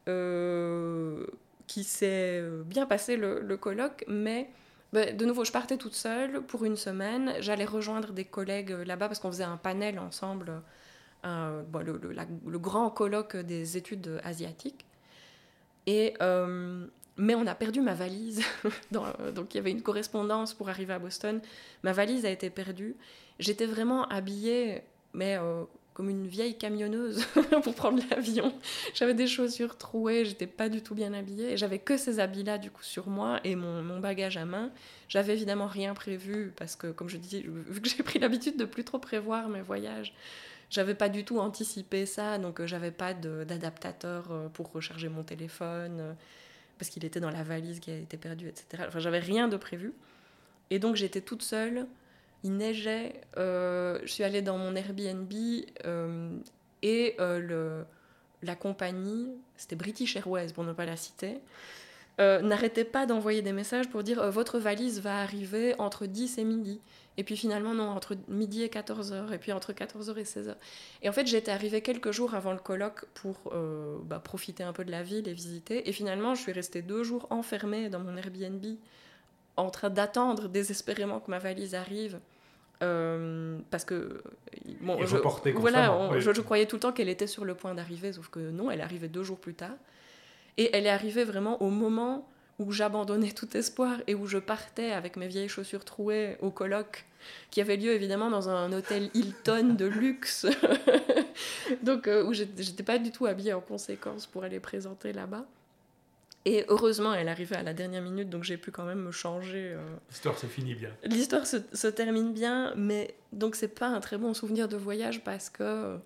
euh, 0.07 1.26
qui 1.66 1.82
s'est 1.82 2.43
bien 2.66 2.85
passé 2.85 3.16
le, 3.16 3.57
colloque, 3.57 4.05
mais 4.07 4.51
bah, 4.93 5.11
de 5.12 5.24
nouveau, 5.24 5.47
je 5.47 5.53
partais 5.53 5.78
toute 5.78 5.95
seule 5.95 6.43
pour 6.43 6.66
une 6.66 6.76
semaine. 6.76 7.32
J'allais 7.41 7.64
rejoindre 7.64 8.12
des 8.12 8.26
collègues 8.26 8.70
là-bas 8.70 9.09
parce 9.09 9.18
qu'on 9.18 9.32
faisait 9.32 9.45
un 9.45 9.57
panel 9.57 9.99
ensemble, 9.99 10.61
le, 11.24 12.59
grand 12.59 12.91
colloque 12.91 13.37
des 13.37 13.78
études 13.78 14.20
asiatiques. 14.24 14.85
Et, 15.87 16.14
euh, 16.20 16.87
mais 17.17 17.35
on 17.35 17.47
a 17.47 17.55
perdu 17.55 17.81
ma 17.81 17.95
valise. 17.95 18.43
donc 18.91 19.55
il 19.55 19.57
y 19.57 19.61
avait 19.61 19.71
une 19.71 19.83
correspondance 19.83 20.55
pour 20.55 20.69
arriver 20.69 20.93
à 20.93 20.99
Boston. 20.99 21.41
Ma 21.83 21.93
valise 21.93 22.25
a 22.25 22.31
été 22.31 22.51
perdue. 22.51 22.97
J'étais 23.39 23.67
vraiment 23.67 24.07
habillée, 24.09 24.83
mais 25.12 25.37
euh, 25.37 25.65
comme 25.95 26.11
une 26.11 26.27
vieille 26.27 26.59
camionneuse 26.59 27.25
pour 27.62 27.75
prendre 27.75 28.03
l'avion. 28.11 28.53
J'avais 28.95 29.15
des 29.15 29.29
chaussures 29.29 29.79
trouées, 29.79 30.25
j'étais 30.25 30.49
pas 30.49 30.69
du 30.69 30.83
tout 30.83 30.95
bien 30.95 31.15
habillée. 31.15 31.53
Et 31.53 31.57
j'avais 31.57 31.79
que 31.79 31.97
ces 31.97 32.19
habits-là 32.19 32.59
du 32.59 32.71
coup 32.71 32.83
sur 32.83 33.07
moi 33.09 33.41
et 33.45 33.55
mon, 33.55 34.01
bagage 34.01 34.37
à 34.37 34.45
main. 34.45 34.71
J'avais 35.09 35.35
évidemment 35.35 35.69
rien 35.69 35.95
prévu 35.95 36.53
parce 36.57 36.75
que, 36.75 36.89
comme 36.89 37.09
je 37.09 37.17
dis, 37.17 37.43
vu 37.43 37.81
que 37.81 37.89
j'ai 37.89 38.03
pris 38.03 38.19
l'habitude 38.19 38.57
de 38.57 38.65
plus 38.65 38.85
trop 38.85 38.99
prévoir 38.99 39.49
mes 39.49 39.62
voyages, 39.62 40.12
j'avais 40.69 40.95
pas 40.95 41.09
du 41.09 41.25
tout 41.25 41.39
anticipé 41.39 42.07
ça. 42.07 42.39
Donc 42.39 42.61
euh, 42.61 42.67
j'avais 42.67 42.91
pas 42.91 43.15
d'adaptateur 43.15 44.27
euh, 44.31 44.49
pour 44.49 44.73
recharger 44.73 45.09
mon 45.09 45.23
téléphone 45.23 46.17
parce 46.85 46.93
qu'il 46.93 47.07
était 47.07 47.20
dans 47.20 47.30
la 47.30 47.43
valise 47.43 47.80
qui 47.80 47.91
a 47.91 47.97
été 47.97 48.18
perdue, 48.18 48.47
etc. 48.47 48.85
Enfin, 48.87 48.99
j'avais 48.99 49.18
rien 49.18 49.49
de 49.49 49.57
prévu. 49.57 49.95
Et 50.68 50.78
donc 50.78 50.97
j'étais 50.97 51.22
toute 51.22 51.43
seule 51.43 51.87
il 52.45 52.59
neigeait. 52.59 53.22
Euh, 53.39 53.99
je 54.03 54.12
suis 54.12 54.22
allée 54.22 54.43
dans 54.43 54.59
mon 54.59 54.76
Airbnb 54.76 55.32
euh, 55.87 56.37
et 56.82 57.16
euh, 57.18 57.82
la 58.43 58.55
compagnie, 58.55 59.30
c'était 59.57 59.76
British 59.76 60.14
Airways 60.16 60.53
pour 60.55 60.62
ne 60.62 60.74
pas 60.74 60.85
la 60.85 60.97
citer, 60.97 61.41
n'arrêtait 62.18 62.85
pas 62.85 63.07
d'envoyer 63.07 63.41
des 63.43 63.53
messages 63.53 63.89
pour 63.89 64.05
dire 64.05 64.30
votre 64.30 64.59
valise 64.59 65.01
va 65.01 65.20
arriver 65.20 65.74
entre 65.78 66.07
10 66.07 66.39
et 66.39 66.45
midi. 66.45 66.80
Et 67.17 67.25
puis 67.25 67.37
finalement, 67.37 67.75
non, 67.75 67.89
entre 67.91 68.17
midi 68.27 68.62
et 68.62 68.69
14h, 68.69 69.33
et 69.33 69.39
puis 69.39 69.53
entre 69.53 69.73
14h 69.73 70.17
et 70.17 70.25
16h. 70.25 70.55
Et 71.03 71.09
en 71.09 71.12
fait, 71.12 71.27
j'étais 71.27 71.53
arrivée 71.53 71.81
quelques 71.81 72.11
jours 72.11 72.35
avant 72.35 72.53
le 72.53 72.59
colloque 72.59 73.05
pour 73.15 73.53
bah, 74.05 74.19
profiter 74.19 74.65
un 74.65 74.73
peu 74.73 74.85
de 74.85 74.91
la 74.91 75.05
ville 75.05 75.29
et 75.29 75.33
visiter. 75.33 75.89
Et 75.89 75.93
finalement, 75.93 76.35
je 76.35 76.41
suis 76.41 76.53
restée 76.53 76.83
deux 76.83 77.05
jours 77.05 77.29
enfermée 77.31 77.89
dans 77.89 78.01
mon 78.01 78.17
Airbnb 78.17 78.65
en 79.57 79.71
train 79.71 79.91
d'attendre 79.91 80.49
désespérément 80.49 81.21
que 81.21 81.31
ma 81.31 81.39
valise 81.39 81.75
arrive. 81.75 82.19
Euh, 82.83 83.59
parce 83.71 83.85
que 83.85 84.23
bon, 84.81 85.01
je, 85.07 85.17
voilà, 85.57 86.11
je, 86.19 86.41
croyais 86.41 86.67
tout 86.67 86.77
le 86.77 86.81
temps 86.81 86.93
qu'elle 86.93 87.09
était 87.09 87.29
sur 87.29 87.45
le 87.45 87.55
point 87.55 87.73
d'arriver, 87.73 88.12
sauf 88.12 88.29
que 88.29 88.41
non, 88.51 88.71
elle 88.71 88.81
arrivée 88.81 89.09
deux 89.09 89.23
jours 89.23 89.39
plus 89.39 89.55
tard. 89.55 89.77
Et 90.57 90.71
elle 90.77 90.87
est 90.87 90.91
arrivée 90.91 91.25
vraiment 91.25 91.62
au 91.62 91.71
moment 91.71 92.29
où 92.59 92.73
j'abandonnais 92.73 93.33
tout 93.33 93.57
espoir 93.57 93.99
et 94.07 94.15
où 94.15 94.27
je 94.27 94.39
partais 94.39 94.93
avec 94.93 95.17
mes 95.17 95.27
vieilles 95.27 95.49
chaussures 95.49 95.85
trouées 95.85 96.37
au 96.41 96.51
colloque, 96.51 97.05
qui 97.51 97.61
avait 97.61 97.77
lieu 97.77 97.93
évidemment 97.93 98.31
dans 98.31 98.49
un 98.49 98.73
hôtel 98.73 99.11
Hilton 99.15 99.75
de 99.75 99.87
luxe, 99.87 100.47
donc 101.83 102.07
euh, 102.07 102.25
où 102.25 102.33
j'étais 102.33 102.83
pas 102.83 102.99
du 102.99 103.11
tout 103.11 103.27
habillée 103.27 103.53
en 103.53 103.61
conséquence 103.61 104.27
pour 104.27 104.45
aller 104.45 104.61
présenter 104.61 105.13
là-bas. 105.13 105.47
Et 106.47 106.67
heureusement, 106.69 107.15
elle 107.15 107.29
arrivait 107.29 107.57
à 107.57 107.63
la 107.63 107.73
dernière 107.73 108.03
minute, 108.03 108.29
donc 108.29 108.45
j'ai 108.45 108.59
pu 108.59 108.71
quand 108.71 108.85
même 108.85 109.01
me 109.01 109.11
changer. 109.11 109.73
Euh. 109.73 109.83
L'histoire 110.11 110.39
se 110.39 110.47
finit 110.47 110.75
bien. 110.75 110.91
L'histoire 111.05 111.47
se, 111.47 111.57
se, 111.73 111.87
termine 111.87 112.35
bien, 112.35 112.75
mais 112.77 113.15
donc 113.33 113.57
c'est 113.57 113.69
pas 113.69 113.89
un 113.89 114.01
très 114.01 114.19
bon 114.19 114.35
souvenir 114.35 114.69
de 114.69 114.77
voyage 114.77 115.25
parce 115.25 115.49
que 115.49 115.97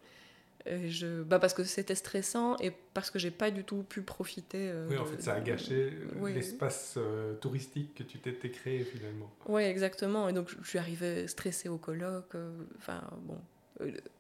euh, 0.69 0.89
je, 0.89 1.23
bah 1.23 1.39
parce 1.39 1.55
que 1.55 1.65
c'était 1.65 1.95
stressant 1.95 2.57
et 2.59 2.73
parce 2.95 3.11
que 3.11 3.19
j'ai 3.19 3.31
pas 3.31 3.51
du 3.51 3.65
tout 3.65 3.83
pu 3.83 4.03
profiter. 4.03 4.71
Euh, 4.71 4.87
oui, 4.89 4.99
en 4.99 5.05
fait, 5.05 5.21
ça 5.23 5.35
a 5.35 5.41
gâché 5.41 5.93
l'espace 6.23 6.99
touristique 7.41 7.95
que 7.95 8.03
tu 8.03 8.19
t'étais 8.19 8.51
créé 8.51 8.85
finalement. 8.85 9.31
Oui, 9.47 9.63
exactement. 9.63 10.29
Et 10.29 10.33
donc 10.33 10.51
je 10.63 10.69
suis 10.69 10.79
arrivée 10.79 11.27
stressée 11.29 11.69
au 11.69 11.79
colloque. 11.79 12.35
Enfin 12.79 13.03
bon, 13.23 13.39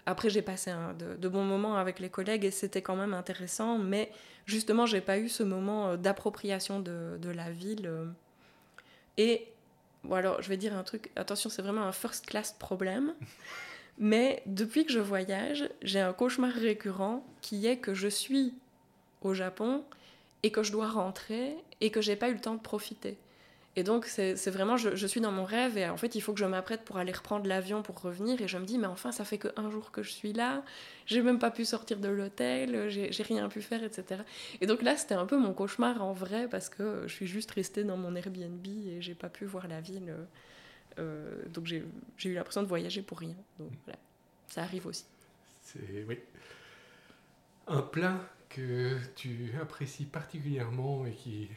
après, 0.06 0.30
j'ai 0.30 0.42
passé 0.42 0.72
de, 0.98 1.28
bons 1.28 1.44
moments 1.44 1.76
avec 1.76 1.98
les 1.98 2.08
collègues 2.08 2.44
et 2.44 2.50
c'était 2.50 2.82
quand 2.82 2.96
même 2.96 3.12
intéressant, 3.12 3.78
mais 3.78 4.10
justement, 4.46 4.86
j'ai 4.86 5.00
pas 5.00 5.18
eu 5.18 5.28
ce 5.28 5.42
moment 5.42 5.88
euh, 5.88 5.96
d'appropriation 5.96 6.80
de, 6.80 7.30
la 7.30 7.50
ville. 7.50 7.86
Euh. 7.86 8.06
Et 9.16 9.48
bon, 10.04 10.14
alors, 10.14 10.40
je 10.40 10.48
vais 10.48 10.56
dire 10.56 10.76
un 10.76 10.84
truc, 10.84 11.10
attention, 11.16 11.50
c'est 11.50 11.62
vraiment 11.62 11.82
un 11.82 11.92
first 11.92 12.26
class 12.26 12.54
problème, 12.58 13.14
mais 13.98 14.42
depuis 14.46 14.84
que 14.84 14.92
je 14.92 15.00
voyage, 15.00 15.68
j'ai 15.82 16.00
un 16.00 16.12
cauchemar 16.12 16.52
récurrent 16.52 17.24
qui 17.40 17.66
est 17.66 17.78
que 17.78 17.94
je 17.94 18.08
suis 18.08 18.54
au 19.22 19.34
Japon 19.34 19.84
et 20.42 20.50
que 20.50 20.62
je 20.62 20.72
dois 20.72 20.88
rentrer 20.88 21.56
et 21.80 21.90
que 21.90 22.00
j'ai 22.00 22.16
pas 22.16 22.28
eu 22.28 22.34
le 22.34 22.40
temps 22.40 22.54
de 22.54 22.60
profiter. 22.60 23.16
Et 23.76 23.84
donc, 23.84 24.06
c'est 24.06 24.50
vraiment, 24.50 24.76
je, 24.76 25.06
suis 25.06 25.20
dans 25.20 25.30
mon 25.30 25.44
rêve 25.44 25.78
et 25.78 25.88
en 25.88 25.96
fait, 25.96 26.16
il 26.16 26.20
faut 26.20 26.32
que 26.32 26.40
je 26.40 26.44
m'apprête 26.44 26.82
pour 26.82 26.96
aller 26.96 27.12
reprendre 27.12 27.46
l'avion 27.46 27.82
pour 27.82 28.00
revenir. 28.00 28.42
Et 28.42 28.48
je 28.48 28.58
me 28.58 28.64
dis, 28.64 28.76
mais 28.76 28.88
enfin, 28.88 29.12
ça 29.12 29.24
fait 29.24 29.38
qu'un 29.38 29.70
jour 29.70 29.92
que 29.92 30.02
je 30.02 30.10
suis 30.10 30.32
là, 30.32 30.64
j'ai 31.06 31.22
même 31.22 31.38
pas 31.38 31.52
pu 31.52 31.64
sortir 31.64 31.98
de 31.98 32.08
l'hôtel, 32.08 32.88
j'ai 32.88 33.22
rien 33.22 33.48
pu 33.48 33.62
faire, 33.62 33.84
etc. 33.84 34.22
Et 34.60 34.66
donc 34.66 34.82
là, 34.82 34.96
c'était 34.96 35.14
un 35.14 35.26
peu 35.26 35.36
mon 35.36 35.52
cauchemar 35.52 36.02
en 36.02 36.12
vrai 36.12 36.48
parce 36.48 36.68
que 36.68 37.04
je 37.06 37.12
suis 37.12 37.28
juste 37.28 37.52
restée 37.52 37.84
dans 37.84 37.96
mon 37.96 38.16
Airbnb 38.16 38.66
et 38.66 39.00
j'ai 39.00 39.14
pas 39.14 39.28
pu 39.28 39.44
voir 39.44 39.68
la 39.68 39.80
ville 39.80 40.12
donc 41.52 41.66
j'ai 41.66 41.84
eu 42.24 42.34
l'impression 42.34 42.62
de 42.62 42.68
voyager 42.68 43.02
pour 43.02 43.18
rien. 43.18 43.34
Donc 43.58 43.70
voilà, 43.84 43.98
ça 44.48 44.62
arrive 44.62 44.86
aussi. 44.86 45.04
C'est 45.62 46.04
oui. 46.06 46.18
Un 47.66 47.82
plat 47.82 48.18
que 48.48 48.96
tu 49.14 49.52
apprécies 49.60 50.06
particulièrement 50.06 51.04
et 51.06 51.12
qui, 51.12 51.48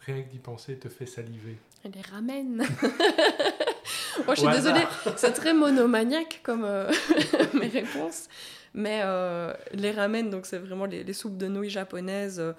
rien 0.00 0.22
que 0.22 0.30
d'y 0.30 0.38
penser, 0.38 0.76
te 0.76 0.88
fait 0.88 1.06
saliver. 1.06 1.56
Les 1.84 2.02
ramen. 2.02 2.58
Moi, 4.26 4.34
je 4.34 4.40
suis 4.40 4.50
désolée, 4.50 4.84
c'est 5.16 5.32
très 5.32 5.54
monomaniaque 5.54 6.40
comme 6.42 6.64
euh, 6.64 6.90
mes 7.54 7.68
réponses. 7.68 8.28
Mais 8.74 9.00
euh, 9.02 9.52
les 9.72 9.90
ramen, 9.90 10.30
donc 10.30 10.46
c'est 10.46 10.58
vraiment 10.58 10.84
les, 10.84 11.12
soupes 11.12 11.36
de 11.36 11.48
nouilles 11.48 11.70
japonaises, 11.70 12.38
euh, 12.38 12.52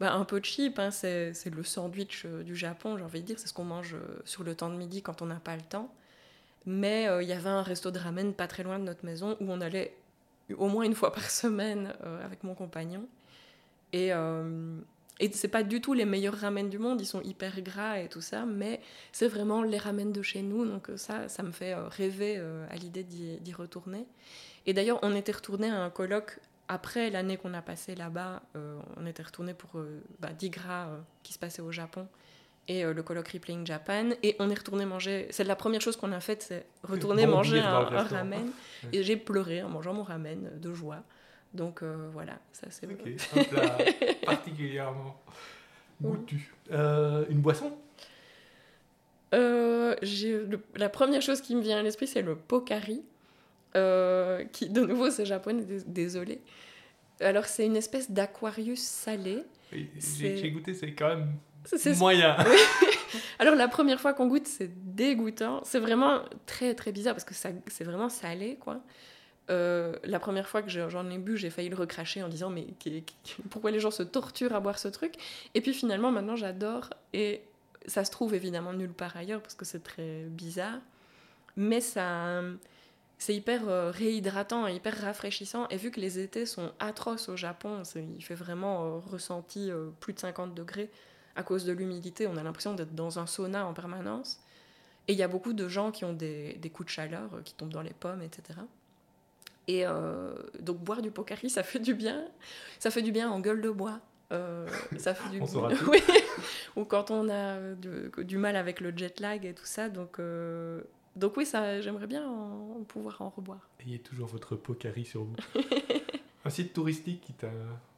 bah, 0.00 0.14
un 0.14 0.24
peu 0.24 0.40
cheap. 0.42 0.78
Hein, 0.78 0.90
c'est, 0.90 1.32
le 1.46 1.62
sandwich 1.62 2.26
du 2.26 2.56
Japon, 2.56 2.96
j'ai 2.98 3.04
envie 3.04 3.20
de 3.20 3.26
dire. 3.26 3.38
C'est 3.38 3.48
ce 3.48 3.54
qu'on 3.54 3.64
mange 3.64 3.96
sur 4.24 4.44
le 4.44 4.54
temps 4.54 4.70
de 4.70 4.76
midi 4.76 5.02
quand 5.02 5.22
on 5.22 5.26
n'a 5.26 5.36
pas 5.36 5.56
le 5.56 5.62
temps. 5.62 5.92
Mais 6.66 7.08
il 7.20 7.28
y 7.28 7.32
avait 7.32 7.50
un 7.50 7.62
resto 7.62 7.90
de 7.90 7.98
ramen 7.98 8.32
pas 8.32 8.46
très 8.46 8.62
loin 8.62 8.78
de 8.78 8.84
notre 8.84 9.04
maison 9.04 9.36
où 9.40 9.50
on 9.50 9.60
allait 9.60 9.94
au 10.56 10.68
moins 10.68 10.84
une 10.84 10.94
fois 10.94 11.12
par 11.12 11.30
semaine 11.30 11.92
avec 12.24 12.42
mon 12.42 12.54
compagnon. 12.54 13.06
Et 13.92 14.12
et 15.20 15.30
c'est 15.32 15.48
pas 15.48 15.62
du 15.62 15.80
tout 15.80 15.94
les 15.94 16.04
meilleurs 16.04 16.34
ramen 16.34 16.68
du 16.68 16.78
monde, 16.78 17.00
ils 17.00 17.06
sont 17.06 17.22
hyper 17.22 17.60
gras 17.60 18.00
et 18.00 18.08
tout 18.08 18.20
ça, 18.20 18.44
mais 18.44 18.80
c'est 19.12 19.28
vraiment 19.28 19.62
les 19.62 19.78
ramen 19.78 20.12
de 20.12 20.22
chez 20.22 20.42
nous, 20.42 20.64
donc 20.64 20.90
euh, 20.90 20.96
ça, 20.96 21.28
ça 21.28 21.44
me 21.44 21.52
fait 21.52 21.72
euh, 21.72 21.86
rêver 21.86 22.34
euh, 22.38 22.66
à 22.68 22.76
l'idée 22.76 23.04
d'y 23.04 23.52
retourner. 23.52 24.06
Et 24.66 24.72
d'ailleurs, 24.72 24.98
on 25.02 25.14
était 25.14 25.32
retourné 25.32 25.68
à 25.70 25.84
un 25.84 25.90
colloque 25.90 26.40
après 26.68 27.10
l'année 27.10 27.36
qu'on 27.36 27.54
a 27.54 27.62
passé 27.62 27.94
là-bas, 27.94 28.42
on 28.96 29.06
était 29.06 29.22
retourné 29.22 29.54
pour 29.54 29.70
bah, 30.18 30.30
10 30.32 30.50
gras 30.50 30.88
qui 31.22 31.32
se 31.32 31.38
passait 31.38 31.62
au 31.62 31.72
Japon 31.72 32.06
et 32.66 32.82
le 32.84 33.02
colloque 33.02 33.28
Replaying 33.28 33.66
Japan, 33.66 34.10
et 34.22 34.36
on 34.38 34.48
est 34.48 34.54
retourné 34.54 34.86
manger, 34.86 35.26
c'est 35.30 35.44
la 35.44 35.56
première 35.56 35.82
chose 35.82 35.96
qu'on 35.96 36.12
a 36.12 36.20
faite, 36.20 36.42
c'est 36.42 36.64
retourner 36.82 37.26
manger 37.26 37.60
un, 37.60 37.74
un, 37.74 38.02
ramen, 38.02 38.50
et 38.92 39.02
j'ai 39.02 39.16
pleuré 39.16 39.62
en 39.62 39.68
mangeant 39.68 39.92
mon 39.92 40.02
ramen 40.02 40.50
de 40.58 40.72
joie. 40.72 41.02
Donc 41.54 41.82
euh, 41.82 42.08
voilà, 42.12 42.38
ça 42.52 42.66
c'est 42.70 42.86
Ok, 42.86 43.06
un 43.36 43.44
plat 43.44 43.78
particulièrement 44.26 45.16
goûtu. 46.02 46.52
Euh, 46.72 47.24
une 47.30 47.40
boisson? 47.40 47.72
Euh, 49.32 49.94
La 50.76 50.88
première 50.88 51.22
chose 51.22 51.40
qui 51.40 51.54
me 51.54 51.62
vient 51.62 51.78
à 51.78 51.82
l'esprit, 51.82 52.08
c'est 52.08 52.22
le 52.22 52.34
pokari. 53.74 54.48
qui, 54.52 54.68
de 54.68 54.80
nouveau, 54.80 55.10
c'est 55.10 55.26
japonais, 55.26 55.64
désolé. 55.86 56.40
Alors, 57.20 57.46
c'est 57.46 57.66
une 57.66 57.76
espèce 57.76 58.10
d'aquarius 58.10 58.80
salé. 58.80 59.44
J'ai 59.72 60.50
goûté, 60.50 60.74
c'est 60.74 60.92
quand 60.92 61.08
même 61.08 61.32
moyen. 61.98 62.36
Alors, 63.38 63.54
la 63.54 63.68
première 63.68 64.00
fois 64.00 64.12
qu'on 64.12 64.26
goûte, 64.26 64.46
c'est 64.46 64.70
dégoûtant. 64.94 65.62
C'est 65.64 65.78
vraiment 65.78 66.22
très, 66.46 66.74
très 66.74 66.92
bizarre 66.92 67.14
parce 67.14 67.24
que 67.24 67.34
c'est 67.34 67.84
vraiment 67.84 68.08
salé, 68.08 68.56
quoi. 68.60 68.80
Euh, 69.50 69.94
la 70.04 70.18
première 70.18 70.48
fois 70.48 70.62
que 70.62 70.70
j'en 70.70 71.10
ai 71.10 71.18
bu, 71.18 71.36
j'ai 71.36 71.50
failli 71.50 71.68
le 71.68 71.76
recracher 71.76 72.22
en 72.22 72.28
disant 72.28 72.48
mais 72.48 72.66
pourquoi 73.50 73.70
les 73.70 73.78
gens 73.78 73.90
se 73.90 74.02
torturent 74.02 74.54
à 74.54 74.60
boire 74.60 74.78
ce 74.78 74.88
truc? 74.88 75.14
Et 75.54 75.60
puis 75.60 75.74
finalement, 75.74 76.10
maintenant, 76.10 76.36
j'adore. 76.36 76.90
Et 77.12 77.42
ça 77.86 78.04
se 78.04 78.10
trouve 78.10 78.34
évidemment 78.34 78.72
nulle 78.72 78.92
part 78.92 79.16
ailleurs 79.16 79.42
parce 79.42 79.54
que 79.54 79.66
c'est 79.66 79.82
très 79.82 80.24
bizarre. 80.30 80.78
Mais 81.56 81.80
ça, 81.80 82.40
c'est 83.18 83.34
hyper 83.34 83.68
euh, 83.68 83.90
réhydratant 83.90 84.66
et 84.66 84.74
hyper 84.74 85.00
rafraîchissant. 85.00 85.66
Et 85.68 85.76
vu 85.76 85.90
que 85.90 86.00
les 86.00 86.18
étés 86.18 86.46
sont 86.46 86.72
atroces 86.78 87.28
au 87.28 87.36
Japon, 87.36 87.82
il 87.94 88.24
fait 88.24 88.34
vraiment 88.34 88.84
euh, 88.84 88.98
ressenti 88.98 89.70
plus 90.00 90.12
de 90.12 90.18
50 90.18 90.54
degrés 90.54 90.90
à 91.36 91.42
cause 91.42 91.64
de 91.64 91.72
l'humidité. 91.72 92.26
On 92.26 92.36
a 92.36 92.42
l'impression 92.42 92.74
d'être 92.74 92.94
dans 92.94 93.18
un 93.18 93.26
sauna 93.26 93.66
en 93.66 93.74
permanence. 93.74 94.40
Et 95.06 95.12
il 95.12 95.18
y 95.18 95.22
a 95.22 95.28
beaucoup 95.28 95.52
de 95.52 95.68
gens 95.68 95.90
qui 95.90 96.04
ont 96.04 96.14
des, 96.14 96.54
des 96.54 96.70
coups 96.70 96.86
de 96.86 96.90
chaleur 96.90 97.30
qui 97.44 97.54
tombent 97.54 97.72
dans 97.72 97.82
les 97.82 97.92
pommes, 97.92 98.22
etc. 98.22 98.60
Et 99.66 99.86
euh, 99.86 100.34
donc 100.60 100.78
boire 100.78 101.02
du 101.02 101.10
Pocari, 101.10 101.48
ça 101.48 101.62
fait 101.62 101.78
du 101.78 101.94
bien. 101.94 102.24
Ça 102.78 102.90
fait 102.90 103.02
du 103.02 103.12
bien 103.12 103.30
en 103.30 103.40
gueule 103.40 103.60
de 103.60 103.70
bois. 103.70 104.00
Euh, 104.32 104.66
ça 104.98 105.14
fait 105.14 105.28
du 105.30 105.40
bien. 105.40 105.68
oui. 105.88 106.02
Ou 106.76 106.84
quand 106.84 107.10
on 107.10 107.28
a 107.30 107.58
du, 107.74 108.36
mal 108.36 108.56
avec 108.56 108.80
le 108.80 108.92
jet 108.96 109.20
lag 109.20 109.44
et 109.44 109.54
tout 109.54 109.64
ça. 109.64 109.88
Donc, 109.88 110.18
euh, 110.18 110.82
donc 111.16 111.36
oui, 111.36 111.46
ça, 111.46 111.80
j'aimerais 111.80 112.06
bien 112.06 112.24
pouvoir 112.88 113.22
en 113.22 113.30
reboire. 113.30 113.68
Ayez 113.80 113.98
toujours 113.98 114.28
votre 114.28 114.56
Pocari 114.56 115.04
sur 115.04 115.24
vous. 115.24 115.36
Un 116.44 116.50
site 116.50 116.72
touristique 116.72 117.22
qui 117.22 117.32
t'a 117.32 117.50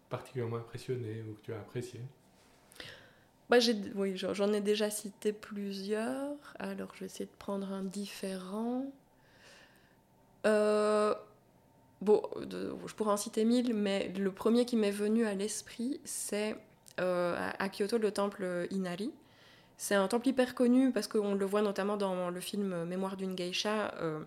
particulièrement 0.09 0.57
impressionné 0.57 1.23
ou 1.29 1.35
que 1.35 1.41
tu 1.43 1.53
as 1.53 1.59
apprécié? 1.59 2.01
Bah, 3.49 3.59
oui, 3.95 4.17
j'en 4.17 4.53
ai 4.53 4.61
déjà 4.61 4.91
cité 4.91 5.33
plusieurs. 5.33 6.37
Alors, 6.59 6.91
je 6.95 7.01
vais 7.01 7.07
essayer 7.07 7.27
de 7.27 7.39
prendre 7.39 7.73
un 7.73 7.83
différent. 7.83 8.93
Euh, 10.47 11.15
Bon, 12.03 12.23
je 12.37 12.95
pourrais 12.95 13.13
en 13.13 13.17
citer 13.17 13.45
mille, 13.45 13.75
mais 13.75 14.13
le 14.19 14.31
premier 14.31 14.67
qui 14.67 14.77
m'est 14.77 14.91
venu 14.91 15.25
à 15.27 15.35
l'esprit, 15.35 16.01
c'est 16.05 16.55
euh, 17.01 17.51
à 17.59 17.69
Kyoto 17.69 17.99
le 17.99 18.11
temple 18.11 18.67
Inari. 18.71 19.13
C'est 19.77 19.95
un 19.95 20.09
temple 20.09 20.29
hyper 20.29 20.55
connu 20.55 20.91
parce 20.93 21.07
qu'on 21.07 21.35
le 21.35 21.45
voit 21.45 21.63
notamment 21.63 21.97
dans 21.97 22.31
le 22.31 22.41
film 22.41 22.85
Mémoire 22.85 23.17
d'une 23.17 23.35
geisha. 23.35 23.95
Euh, 24.01 24.21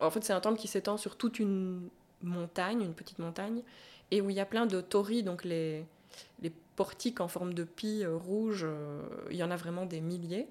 en 0.00 0.10
fait, 0.10 0.24
c'est 0.24 0.32
un 0.32 0.40
temple 0.40 0.58
qui 0.58 0.68
s'étend 0.68 0.96
sur 0.96 1.16
toute 1.16 1.38
une 1.38 1.88
montagne, 2.22 2.82
une 2.82 2.94
petite 2.94 3.18
montagne, 3.18 3.62
et 4.10 4.20
où 4.20 4.30
il 4.30 4.36
y 4.36 4.40
a 4.40 4.46
plein 4.46 4.66
de 4.66 4.80
torii, 4.80 5.22
donc 5.22 5.44
les, 5.44 5.84
les 6.42 6.52
portiques 6.76 7.20
en 7.20 7.28
forme 7.28 7.54
de 7.54 7.64
pie 7.64 8.04
euh, 8.04 8.16
rouge. 8.16 8.66
il 9.30 9.36
y 9.36 9.42
en 9.42 9.50
a 9.50 9.56
vraiment 9.56 9.86
des 9.86 10.00
milliers. 10.00 10.48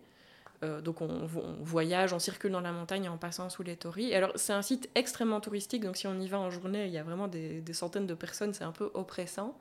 Euh, 0.63 0.81
donc 0.81 1.01
on, 1.01 1.27
voyage, 1.61 2.13
on 2.13 2.19
circule 2.19 2.51
dans 2.51 2.61
la 2.61 2.71
montagne 2.71 3.09
en 3.09 3.17
passant 3.17 3.49
sous 3.49 3.63
les 3.63 3.75
torii. 3.75 4.13
alors 4.13 4.31
c'est 4.35 4.53
un 4.53 4.61
site 4.61 4.89
extrêmement 4.95 5.41
touristique, 5.41 5.83
donc 5.83 5.97
si 5.97 6.07
on 6.07 6.19
y 6.19 6.27
va 6.27 6.39
en 6.39 6.49
journée, 6.49 6.85
il 6.85 6.91
y 6.91 6.97
a 6.97 7.03
vraiment 7.03 7.27
des, 7.27 7.61
centaines 7.73 8.07
de 8.07 8.13
personnes, 8.13 8.53
c'est 8.53 8.63
un 8.63 8.71
peu 8.71 8.89
oppressant. 8.93 9.57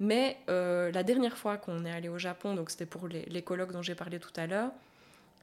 Mais 0.00 0.38
euh, 0.48 0.92
la 0.92 1.02
dernière 1.02 1.36
fois 1.36 1.56
qu'on 1.56 1.84
est 1.84 1.90
allé 1.90 2.08
au 2.08 2.18
Japon, 2.18 2.54
donc 2.54 2.70
c'était 2.70 2.86
pour 2.86 3.08
les, 3.08 3.42
colloques 3.42 3.72
dont 3.72 3.82
j'ai 3.82 3.94
parlé 3.94 4.18
tout 4.18 4.32
à 4.36 4.46
l'heure, 4.46 4.70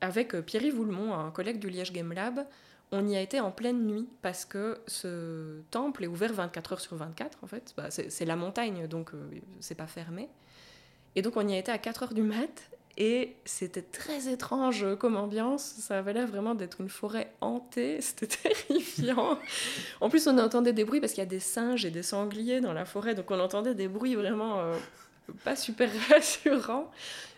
avec 0.01 0.33
euh, 0.33 0.41
Pierre-Yves 0.41 0.79
un 1.13 1.31
collègue 1.31 1.59
du 1.59 1.69
Liège 1.69 1.91
Game 1.91 2.13
Lab, 2.13 2.45
on 2.91 3.07
y 3.07 3.15
a 3.15 3.21
été 3.21 3.39
en 3.39 3.51
pleine 3.51 3.85
nuit 3.85 4.07
parce 4.21 4.45
que 4.45 4.79
ce 4.87 5.61
temple 5.71 6.03
est 6.03 6.07
ouvert 6.07 6.31
24 6.31 6.73
heures 6.73 6.79
sur 6.79 6.95
24 6.95 7.39
en 7.43 7.47
fait. 7.47 7.73
Bah, 7.75 7.89
c'est 7.89 8.25
la 8.25 8.35
montagne 8.35 8.87
donc 8.87 9.11
c'est 9.59 9.75
pas 9.75 9.87
fermé. 9.87 10.29
Et 11.15 11.21
donc 11.21 11.35
on 11.35 11.47
y 11.47 11.53
a 11.53 11.57
été 11.57 11.71
à 11.71 11.79
4 11.79 12.03
heures 12.03 12.13
du 12.13 12.21
mat 12.21 12.69
et 12.97 13.35
c'était 13.43 13.81
très 13.81 14.31
étrange 14.31 14.85
comme 14.97 15.17
ambiance. 15.17 15.61
Ça 15.63 15.99
avait 15.99 16.13
l'air 16.13 16.27
vraiment 16.27 16.55
d'être 16.55 16.79
une 16.79 16.89
forêt 16.89 17.33
hantée. 17.41 17.99
C'était 18.01 18.27
terrifiant. 18.27 19.37
en 19.99 20.09
plus, 20.09 20.27
on 20.27 20.37
entendait 20.37 20.73
des 20.73 20.85
bruits 20.85 21.01
parce 21.01 21.13
qu'il 21.13 21.21
y 21.21 21.27
a 21.27 21.29
des 21.29 21.41
singes 21.41 21.85
et 21.85 21.91
des 21.91 22.03
sangliers 22.03 22.61
dans 22.61 22.73
la 22.73 22.85
forêt. 22.85 23.13
Donc, 23.13 23.31
on 23.31 23.39
entendait 23.39 23.75
des 23.75 23.89
bruits 23.89 24.15
vraiment 24.15 24.59
euh, 24.59 24.75
pas 25.43 25.55
super 25.55 25.89
rassurants. 26.09 26.89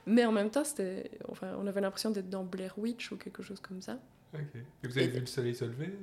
Mais 0.06 0.26
en 0.26 0.32
même 0.32 0.52
temps, 0.52 0.64
c'était, 0.64 1.10
enfin, 1.28 1.48
on 1.60 1.66
avait 1.66 1.82
l'impression 1.82 2.12
d'être 2.12 2.30
dans 2.30 2.44
Blair 2.44 2.78
Witch 2.78 3.12
ou 3.12 3.18
quelque 3.18 3.42
chose 3.42 3.60
comme 3.60 3.82
ça. 3.82 3.98
Et 4.34 4.88
vous 4.88 4.98
avez 4.98 5.08
vu 5.08 5.20
le 5.20 5.26
soleil 5.26 5.56
se 5.56 5.66
lever 5.66 5.94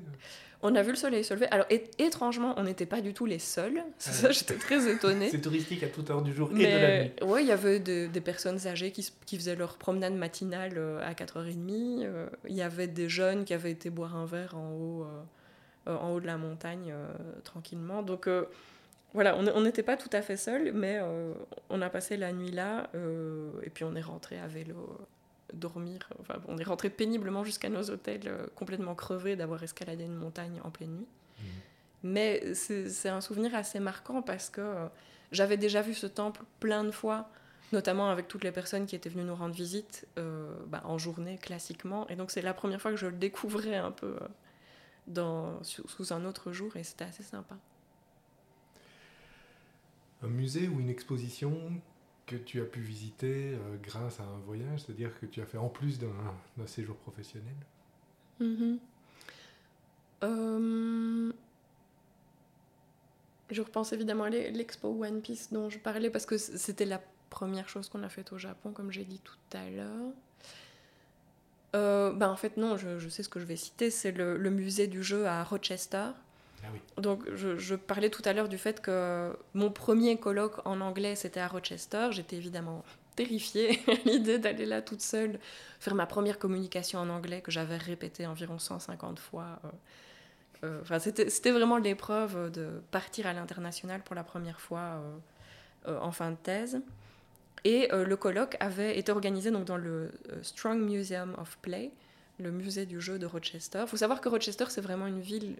On 0.63 0.75
a 0.75 0.83
vu 0.83 0.91
le 0.91 0.97
soleil 0.97 1.25
se 1.25 1.35
lever. 1.35 1.47
Alors, 1.51 1.67
étrangement, 1.99 2.55
on 2.57 2.65
n'était 2.65 2.87
pas 2.87 3.01
du 3.01 3.13
tout 3.13 3.27
les 3.27 3.39
seuls. 3.39 3.83
C'est 3.99 4.13
ça, 4.13 4.31
j'étais 4.33 4.55
très 4.55 4.91
étonnée. 4.91 5.29
C'est 5.31 5.41
touristique 5.41 5.83
à 5.83 5.89
toute 5.89 6.11
heure 6.11 6.23
du 6.23 6.33
jour 6.33 6.51
et 6.53 6.55
de 6.55 6.63
la 6.63 7.05
nuit. 7.05 7.13
Oui, 7.23 7.43
il 7.43 7.49
y 7.49 7.53
avait 7.53 7.81
des 7.81 8.21
personnes 8.21 8.67
âgées 8.67 8.93
qui, 8.93 9.11
qui, 9.27 9.37
faisaient 9.37 9.57
leur 9.57 9.77
promenade 9.77 10.15
matinale 10.15 10.75
euh, 10.77 11.07
à 11.07 11.13
4h30. 11.13 12.05
Euh, 12.05 12.29
il 12.49 12.57
y 12.57 12.63
avait 12.63 12.89
des 12.89 13.09
jeunes 13.09 13.45
qui 13.45 13.55
avaient 13.55 13.73
été 13.73 13.91
boire 13.91 14.17
un 14.17 14.27
verre 14.27 14.57
en 14.57 14.73
haut, 14.73 15.07
euh, 15.87 15.97
en 15.97 16.13
haut 16.13 16.21
de 16.21 16.27
la 16.27 16.39
montagne 16.39 16.95
tranquillement. 17.45 18.03
Donc, 18.03 18.29
voilà, 19.13 19.37
on 19.37 19.61
n'était 19.61 19.85
pas 19.85 19.97
tout 19.97 20.11
à 20.13 20.23
fait 20.23 20.37
seuls, 20.37 20.73
mais 20.73 20.99
on 21.69 21.83
a 21.83 21.91
passé 21.91 22.17
la 22.17 22.33
nuit 22.33 22.51
là 22.51 22.91
et 23.63 23.71
puis 23.71 23.85
on 23.85 23.95
est 23.95 24.01
rentré 24.01 24.39
à 24.41 24.49
vélo 24.49 24.99
dormir. 25.53 26.09
Enfin, 26.21 26.41
on 26.49 26.59
est 26.59 26.65
rentré 26.65 26.91
péniblement 26.91 27.45
jusqu'à 27.45 27.69
nos 27.69 27.91
hôtels, 27.91 28.23
euh, 28.27 28.47
complètement 28.55 28.95
crevés 28.95 29.37
d'avoir 29.37 29.63
escaladé 29.63 30.05
une 30.05 30.17
montagne 30.17 30.61
en 30.65 30.71
pleine 30.71 30.91
nuit. 30.91 31.07
Mhm. 31.39 31.47
Mais 32.05 32.55
c'est 32.55 33.09
un 33.09 33.21
souvenir 33.21 33.55
assez 33.55 33.81
marquant 33.81 34.23
parce 34.23 34.51
que 34.51 34.61
euh, 34.61 34.87
j'avais 35.33 35.57
déjà 35.57 35.83
vu 35.83 35.95
ce 35.95 36.07
temple 36.07 36.43
plein 36.61 36.85
de 36.85 36.91
fois, 36.91 37.31
notamment 37.73 38.11
avec 38.11 38.29
toutes 38.29 38.45
les 38.45 38.53
personnes 38.53 38.87
qui 38.87 38.95
étaient 38.95 39.09
venues 39.09 39.25
nous 39.25 39.35
rendre 39.35 39.55
visite 39.55 40.07
euh, 40.19 40.55
bah, 40.67 40.83
en 40.85 40.99
journée 40.99 41.39
classiquement. 41.39 42.07
Et 42.09 42.17
donc 42.17 42.31
c'est 42.31 42.43
la 42.43 42.55
première 42.55 42.81
fois 42.81 42.91
que 42.91 42.97
je 42.99 43.07
le 43.07 43.17
découvrais 43.17 43.77
un 43.77 43.91
peu 43.91 44.17
dans, 45.07 45.63
sous, 45.63 45.87
sous 45.89 46.13
un 46.13 46.25
autre 46.25 46.53
jour 46.53 46.77
et 46.77 46.85
c'était 46.85 47.05
assez 47.05 47.23
sympa. 47.23 47.57
Un 50.23 50.29
musée 50.29 50.69
ou 50.69 50.81
une 50.81 50.89
exposition 50.89 51.81
que 52.27 52.37
tu 52.37 52.61
as 52.61 52.65
pu 52.65 52.81
visiter 52.81 53.55
euh, 53.55 53.77
grâce 53.83 54.21
à 54.21 54.25
un 54.25 54.39
voyage, 54.47 54.81
c'est-à-dire 54.81 55.11
que 55.21 55.27
tu 55.27 55.41
as 55.41 55.47
fait 55.47 55.59
en 55.59 55.69
plus 55.69 55.99
d'un 55.99 56.67
séjour 56.67 56.97
professionnel? 56.97 57.55
Mm-hmm. 58.41 58.79
euh, 60.25 61.33
Je 63.51 63.63
repense 63.63 63.93
évidemment 63.93 64.25
à 64.25 64.31
l'expo 64.31 64.89
One 65.03 65.21
Piece 65.21 65.53
dont 65.53 65.69
je 65.71 65.79
parlais 65.79 66.11
parce 66.11 66.27
que 66.27 66.39
c'était 66.39 66.87
la 66.87 67.01
première 67.31 67.69
chose 67.69 67.89
qu'on 67.89 68.03
a 68.03 68.09
faite 68.09 68.33
au 68.33 68.39
Japon, 68.39 68.73
comme 68.73 68.91
j'ai 68.91 69.05
dit 69.05 69.21
tout 69.23 69.37
à 69.53 69.69
l'heure. 69.69 70.13
ben, 71.73 72.29
En 72.29 72.37
fait, 72.37 72.57
non, 72.57 72.77
je, 72.77 73.09
sais 73.09 73.23
ce 73.23 73.29
que 73.29 73.41
je 73.41 73.45
vais 73.45 73.57
citer. 73.57 73.91
C'est 73.91 74.13
le, 74.13 74.39
musée 74.51 74.87
du 74.87 75.03
jeu 75.03 75.27
à 75.27 75.45
Rochester. 75.45 76.11
Ah. 76.65 77.01
Donc, 77.01 77.23
je, 77.35 77.75
parlais 77.75 78.11
tout 78.11 78.23
à 78.25 78.33
l'heure 78.33 78.49
du 78.49 78.59
fait 78.59 78.81
que 78.81 79.37
mon 79.55 79.71
premier 79.71 80.17
colloque 80.19 80.65
en 80.67 80.81
anglais, 80.81 81.17
c'était 81.17 81.41
à 81.41 81.49
Rochester. 81.49 82.09
J'étais 82.11 82.37
évidemment 82.37 82.85
terrifiée 83.17 83.81
à 83.89 84.09
l'idée 84.09 84.39
d'aller 84.39 84.67
là 84.67 84.83
toute 84.83 85.01
seule, 85.01 85.39
faire 85.81 85.95
ma 85.95 86.07
première 86.07 86.39
communication 86.39 86.99
en 86.99 87.09
anglais 87.09 87.41
que 87.41 87.51
j'avais 87.51 87.77
répétée 87.77 88.27
environ 88.27 88.59
150 88.59 89.19
fois. 89.19 89.61
Euh, 90.65 90.81
enfin, 90.83 90.99
c'était 90.99 91.51
vraiment 91.51 91.77
l'épreuve 91.77 92.51
de 92.51 92.83
partir 92.91 93.27
à 93.27 93.33
l'international 93.33 94.03
pour 94.03 94.15
la 94.15 94.25
première 94.25 94.61
fois 94.61 95.03
euh, 95.87 95.99
en 96.01 96.13
fin 96.13 96.31
de 96.31 96.37
thèse. 96.37 96.81
Et 97.65 97.93
euh, 97.93 98.05
le 98.05 98.17
colloque 98.17 98.57
avait 98.61 98.99
été 98.99 99.11
organisé 99.11 99.51
donc, 99.51 99.65
dans 99.65 99.77
le 99.77 100.11
Strong 100.43 100.81
Museum 100.81 101.35
of 101.39 101.57
Play, 101.59 101.91
le 102.39 102.51
musée 102.51 102.87
du 102.87 103.01
jeu 103.01 103.19
de 103.19 103.27
Rochester. 103.27 103.81
Il 103.83 103.89
faut 103.89 103.97
savoir 103.97 104.21
que 104.21 104.29
Rochester, 104.29 104.67
c'est 104.69 104.81
vraiment 104.81 105.07
une 105.07 105.21
ville 105.21 105.57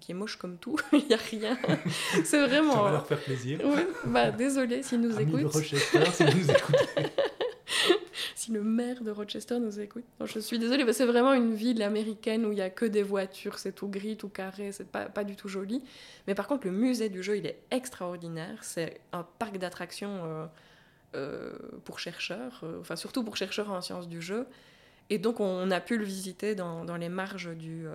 qui 0.00 0.12
est 0.12 0.14
moche 0.14 0.36
comme 0.36 0.58
tout, 0.58 0.76
il 0.92 1.06
n'y 1.06 1.14
a 1.14 1.18
rien. 1.18 1.58
C'est 2.24 2.46
vraiment. 2.46 2.74
Ça 2.74 2.82
va 2.82 2.90
leur 2.92 3.06
faire 3.06 3.20
plaisir. 3.20 3.60
bah, 4.06 4.30
désolé 4.30 4.82
s'ils 4.82 5.00
nous 5.00 5.18
écoutent. 5.18 5.40
de 5.40 5.46
Rochester, 5.46 6.04
si 6.12 6.24
nous 6.24 6.50
écoutez. 6.50 7.06
si 8.34 8.52
le 8.52 8.62
maire 8.62 9.02
de 9.02 9.10
Rochester 9.10 9.58
nous 9.58 9.80
écoute. 9.80 10.04
je 10.24 10.38
suis 10.38 10.58
désolée, 10.58 10.84
mais 10.84 10.92
c'est 10.92 11.06
vraiment 11.06 11.32
une 11.32 11.54
ville 11.54 11.82
américaine 11.82 12.46
où 12.46 12.52
il 12.52 12.56
n'y 12.56 12.60
a 12.60 12.70
que 12.70 12.84
des 12.84 13.02
voitures, 13.02 13.58
c'est 13.58 13.72
tout 13.72 13.88
gris, 13.88 14.16
tout 14.16 14.28
carré, 14.28 14.72
c'est 14.72 14.88
pas, 14.88 15.06
pas 15.06 15.24
du 15.24 15.36
tout 15.36 15.48
joli. 15.48 15.82
Mais 16.26 16.34
par 16.34 16.46
contre, 16.46 16.66
le 16.66 16.72
musée 16.72 17.08
du 17.08 17.22
jeu, 17.22 17.36
il 17.36 17.46
est 17.46 17.60
extraordinaire. 17.70 18.58
C'est 18.62 19.00
un 19.12 19.26
parc 19.38 19.58
d'attractions 19.58 20.20
euh, 20.24 20.46
euh, 21.16 21.52
pour 21.84 21.98
chercheurs, 21.98 22.60
euh, 22.64 22.80
enfin 22.80 22.96
surtout 22.96 23.24
pour 23.24 23.36
chercheurs 23.36 23.70
en 23.70 23.80
sciences 23.80 24.08
du 24.08 24.20
jeu. 24.20 24.46
Et 25.10 25.18
donc, 25.18 25.40
on 25.40 25.70
a 25.70 25.80
pu 25.80 25.96
le 25.96 26.04
visiter 26.04 26.54
dans, 26.54 26.84
dans 26.84 26.96
les 26.96 27.08
marges 27.08 27.48
du 27.56 27.86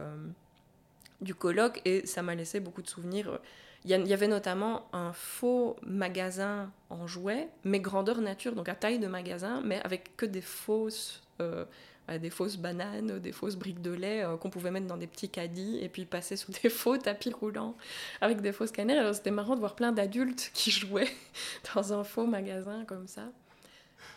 du 1.23 1.35
colloque 1.35 1.81
et 1.85 2.05
ça 2.05 2.21
m'a 2.21 2.35
laissé 2.35 2.59
beaucoup 2.59 2.81
de 2.81 2.89
souvenirs. 2.89 3.39
Il 3.85 3.91
y, 3.91 4.13
avait 4.13 4.29
notamment 4.29 4.87
un 4.93 5.11
faux 5.11 5.75
magasin 5.85 6.71
en 6.89 7.05
jouets, 7.05 7.49
mais 7.65 7.81
grandeur 7.81 8.21
nature, 8.21 8.55
donc 8.55 8.69
à 8.69 8.75
taille 8.75 8.97
de 8.97 9.07
magasin, 9.07 9.61
mais 9.61 9.81
avec 9.83 10.15
que 10.15 10.25
des 10.25 10.39
fausses, 10.39 11.21
euh, 11.41 11.65
des 12.07 12.29
fausses 12.29 12.55
bananes, 12.55 13.19
des 13.19 13.33
fausses 13.33 13.57
briques 13.57 13.81
de 13.81 13.91
lait 13.91 14.23
euh, 14.23 14.37
qu'on 14.37 14.49
pouvait 14.49 14.71
mettre 14.71 14.87
dans 14.87 14.95
des 14.95 15.07
petits 15.07 15.27
caddies 15.27 15.79
et 15.81 15.89
puis 15.89 16.05
passer 16.05 16.37
sous 16.37 16.53
des 16.63 16.69
faux 16.69 16.97
tapis 16.97 17.31
roulants 17.31 17.75
avec 18.21 18.39
des 18.39 18.53
fausses 18.53 18.71
canneries. 18.71 18.99
Alors 18.99 19.15
c'était 19.15 19.31
marrant 19.31 19.55
de 19.55 19.59
voir 19.59 19.75
plein 19.75 19.91
d'adultes 19.91 20.51
qui 20.53 20.71
jouaient 20.71 21.11
dans 21.75 21.91
un 21.91 22.05
faux 22.05 22.25
magasin 22.25 22.85
comme 22.85 23.09
ça. 23.09 23.33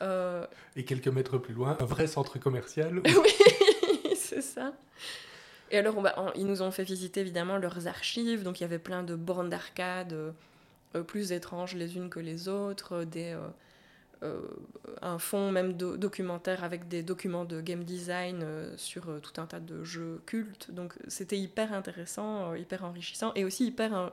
Euh, 0.03 0.47
et 0.77 0.85
quelques 0.85 1.09
mètres 1.09 1.39
plus 1.39 1.55
loin, 1.55 1.77
un 1.81 1.85
vrai 1.85 2.07
centre 2.07 2.39
commercial. 2.39 3.01
oui, 3.05 4.15
c'est 4.17 4.43
ça. 4.43 4.73
Et 5.71 5.79
alors, 5.79 5.97
ils 6.37 6.47
nous 6.47 6.63
ont 6.63 6.71
fait 6.71 6.85
visiter 6.85 7.21
évidemment 7.21 7.57
leurs 7.59 7.87
archives. 7.89 8.43
Donc, 8.43 8.61
il 8.61 8.63
y 8.63 8.65
avait 8.65 8.79
plein 8.79 9.03
de 9.03 9.15
bornes 9.15 9.51
d'arcade 9.51 10.35
euh, 10.97 11.03
plus 11.03 11.33
étranges 11.33 11.75
les 11.75 11.97
unes 11.97 12.09
que 12.09 12.21
les 12.21 12.49
autres, 12.49 13.05
des, 13.05 13.33
euh, 13.33 13.49
euh, 14.23 14.41
un 15.03 15.19
fond 15.19 15.51
même 15.51 15.75
documentaire 15.75 16.65
avec 16.65 16.89
des 16.89 17.03
documents 17.03 17.45
de 17.45 17.61
game 17.61 17.85
design 17.85 18.45
sur 18.77 19.21
tout 19.21 19.41
un 19.41 19.47
tas 19.47 19.61
de 19.61 19.85
jeux 19.85 20.23
cultes. 20.27 20.71
Donc, 20.71 20.95
c'était 21.09 21.39
hyper 21.39 21.73
intéressant, 21.73 22.55
hyper 22.55 22.85
enrichissant 22.85 23.33
et 23.35 23.45
aussi 23.45 23.67
hyper 23.67 24.13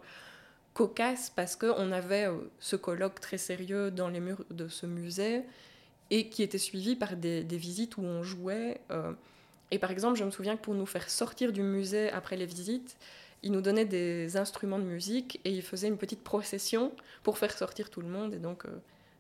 cocasse 0.73 1.29
parce 1.29 1.55
qu'on 1.55 1.91
avait 1.91 2.27
ce 2.59 2.75
colloque 2.75 3.19
très 3.19 3.37
sérieux 3.37 3.91
dans 3.91 4.09
les 4.09 4.19
murs 4.19 4.43
de 4.49 4.67
ce 4.67 4.85
musée 4.85 5.43
et 6.09 6.29
qui 6.29 6.43
était 6.43 6.57
suivi 6.57 6.95
par 6.95 7.15
des, 7.15 7.43
des 7.43 7.57
visites 7.57 7.97
où 7.97 8.01
on 8.01 8.23
jouait. 8.23 8.81
Et 9.73 9.79
par 9.79 9.89
exemple, 9.89 10.19
je 10.19 10.23
me 10.23 10.29
souviens 10.29 10.55
que 10.55 10.61
pour 10.61 10.75
nous 10.75 10.85
faire 10.85 11.09
sortir 11.09 11.51
du 11.51 11.63
musée 11.63 12.11
après 12.11 12.37
les 12.37 12.45
visites, 12.45 12.95
il 13.41 13.51
nous 13.51 13.61
donnait 13.61 13.85
des 13.85 14.37
instruments 14.37 14.77
de 14.77 14.83
musique 14.83 15.41
et 15.45 15.49
il 15.49 15.63
faisait 15.63 15.87
une 15.87 15.97
petite 15.97 16.23
procession 16.23 16.91
pour 17.23 17.39
faire 17.39 17.57
sortir 17.57 17.89
tout 17.89 18.01
le 18.01 18.07
monde. 18.07 18.35
Et 18.35 18.37
donc, 18.37 18.65
euh, 18.65 18.69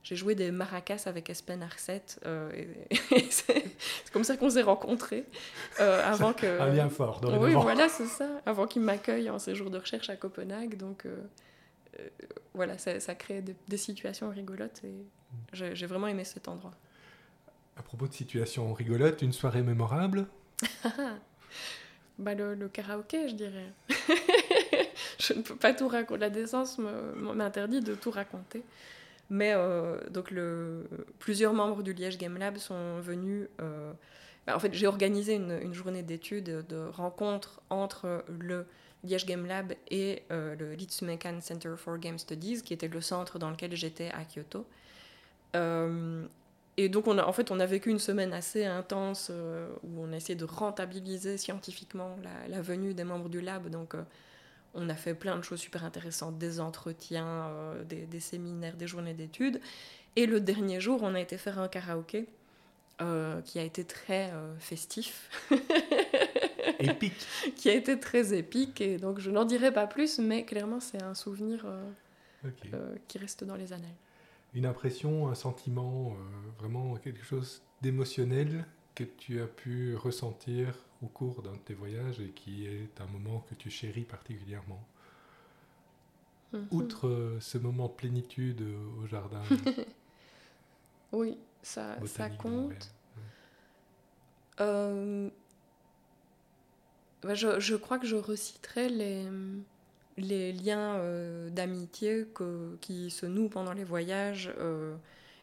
j'ai 0.03 0.15
joué 0.15 0.35
des 0.35 0.51
maracas 0.51 1.05
avec 1.07 1.31
Espen 1.31 1.63
Arset. 1.63 2.03
Euh, 2.27 2.51
c'est 3.31 3.63
comme 4.13 4.23
ça 4.23 4.37
qu'on 4.37 4.51
s'est 4.51 4.61
rencontrés. 4.61 5.25
Euh, 5.79 6.03
avant 6.05 6.33
que... 6.33 6.45
Un 6.61 6.67
lien 6.67 6.87
fort 6.87 7.19
dans 7.19 7.35
Oui, 7.41 7.53
voilà, 7.53 7.89
c'est 7.89 8.05
ça. 8.05 8.29
Avant 8.45 8.67
qu'il 8.67 8.83
m'accueille 8.83 9.31
en 9.31 9.39
séjour 9.39 9.71
de 9.71 9.79
recherche 9.79 10.11
à 10.11 10.15
Copenhague. 10.17 10.77
Donc, 10.77 11.07
voilà, 12.53 12.77
ça, 12.77 12.99
ça 12.99 13.15
crée 13.15 13.41
des, 13.41 13.55
des, 13.67 13.77
situations 13.77 14.29
rigolotes 14.29 14.81
et 14.83 14.93
mm. 15.63 15.73
j'ai 15.73 15.87
vraiment 15.87 16.07
aimé 16.07 16.23
cet 16.25 16.47
endroit. 16.47 16.75
À 17.75 17.81
propos 17.81 18.07
de 18.07 18.13
situations 18.13 18.71
rigolotes, 18.71 19.23
une 19.23 19.33
soirée 19.33 19.63
mémorable? 19.63 20.27
bah 22.19 22.33
le, 22.35 22.67
karaoké, 22.67 23.29
je 23.29 23.35
dirais. 23.35 23.71
je 25.19 25.33
ne 25.33 25.41
peux 25.41 25.55
pas 25.55 25.73
tout 25.73 25.87
raconter. 25.87 26.19
La 26.19 26.29
décence 26.29 26.77
m'interdit 27.15 27.81
de 27.81 27.95
tout 27.95 28.11
raconter. 28.11 28.63
Mais 29.29 29.53
euh, 29.53 29.99
donc 30.09 30.33
plusieurs 31.19 31.53
membres 31.53 31.81
du 31.81 31.93
Liège 31.93 32.17
Game 32.17 32.37
Lab 32.37 32.57
sont 32.57 32.99
venus. 32.99 33.47
Euh, 33.61 33.91
bah, 34.45 34.55
en 34.55 34.59
fait, 34.59 34.73
j'ai 34.73 34.87
organisé 34.87 35.35
une, 35.35 35.73
journée 35.73 36.03
d'études, 36.03 36.65
de 36.67 36.87
rencontres 36.91 37.61
entre 37.69 38.23
le 38.27 38.67
Liège 39.03 39.25
Game 39.25 39.45
Lab 39.45 39.73
et 39.89 40.23
euh, 40.31 40.55
le 40.55 40.73
Litsumekan 40.73 41.39
Center 41.41 41.73
for 41.77 41.97
Game 41.97 42.19
Studies, 42.19 42.61
qui 42.61 42.73
était 42.73 42.87
le 42.87 43.01
centre 43.01 43.39
dans 43.39 43.49
lequel 43.49 43.75
j'étais 43.75 44.11
à 44.11 44.23
Kyoto. 44.23 44.65
Et 46.77 46.89
donc, 46.89 47.07
on 47.07 47.17
a, 47.17 47.25
en 47.25 47.33
fait, 47.33 47.51
on 47.51 47.59
a 47.59 47.65
vécu 47.65 47.89
une 47.89 47.99
semaine 47.99 48.33
assez 48.33 48.65
intense 48.65 49.29
euh, 49.31 49.69
où 49.83 50.01
on 50.01 50.11
a 50.11 50.15
essayé 50.15 50.35
de 50.35 50.45
rentabiliser 50.45 51.37
scientifiquement 51.37 52.17
la, 52.49 52.61
venue 52.61 52.93
des 52.93 53.03
membres 53.03 53.29
du 53.29 53.41
lab. 53.41 53.69
Donc, 53.69 53.93
euh, 53.93 54.01
on 54.73 54.89
a 54.89 54.95
fait 54.95 55.13
plein 55.13 55.37
de 55.37 55.43
choses 55.43 55.59
super 55.59 55.85
intéressantes, 55.85 56.39
des 56.39 56.59
entretiens, 56.59 57.47
euh, 57.47 57.83
des, 57.83 58.19
séminaires, 58.19 58.75
des 58.75 58.87
journées 58.87 59.13
d'études. 59.13 59.61
Et 60.15 60.25
le 60.25 60.39
dernier 60.39 60.79
jour, 60.79 61.01
on 61.03 61.13
a 61.13 61.19
été 61.19 61.37
faire 61.37 61.59
un 61.59 61.67
karaoké 61.67 62.27
qui 63.43 63.59
a 63.59 63.63
été 63.63 63.83
très 63.83 64.31
festif. 64.59 65.29
épique. 66.79 67.27
qui 67.57 67.69
a 67.69 67.73
été 67.73 67.99
très 67.99 68.33
épique. 68.33 68.79
Et 68.79 68.95
donc, 68.95 69.19
je 69.19 69.29
n'en 69.29 69.43
dirai 69.43 69.73
pas 69.73 69.85
plus, 69.85 70.19
mais 70.19 70.45
clairement, 70.45 70.79
c'est 70.79 71.03
un 71.03 71.13
souvenir 71.13 71.65
qui 73.09 73.17
reste 73.17 73.43
dans 73.43 73.57
les 73.57 73.73
annales 73.73 73.89
une 74.53 74.65
impression, 74.65 75.29
un 75.29 75.35
sentiment, 75.35 76.11
euh, 76.11 76.51
vraiment 76.59 76.95
quelque 76.97 77.23
chose 77.23 77.63
d'émotionnel 77.81 78.65
que 78.95 79.03
tu 79.03 79.41
as 79.41 79.47
pu 79.47 79.95
ressentir 79.95 80.75
au 81.01 81.07
cours 81.07 81.41
d'un 81.41 81.53
de 81.53 81.57
tes 81.57 81.73
voyages 81.73 82.19
et 82.19 82.29
qui 82.29 82.67
est 82.67 83.01
un 83.01 83.07
moment 83.07 83.45
que 83.49 83.55
tu 83.55 83.69
chéris 83.69 84.03
particulièrement 84.03 84.87
mhm. 86.53 86.67
Outre 86.71 87.07
euh, 87.07 87.39
ce 87.39 87.57
moment 87.57 87.87
de 87.87 87.93
plénitude 87.93 88.63
au 89.01 89.07
jardin. 89.07 89.41
oui, 91.11 91.37
ça, 91.63 91.97
ça 92.05 92.29
compte. 92.29 92.93
Euh, 94.61 95.29
bah, 97.23 97.33
je, 97.33 97.59
je, 97.59 97.75
crois 97.75 97.97
que 97.97 98.05
je 98.05 98.15
reciterai 98.15 98.89
les, 98.89 99.27
les 100.17 100.53
liens 100.53 100.95
euh, 100.95 101.49
d'amitié 101.49 102.27
qui 102.81 103.09
se 103.09 103.25
nouent 103.25 103.49
pendant 103.49 103.73
les 103.73 103.83
voyages 103.83 104.53
euh, 104.59 104.95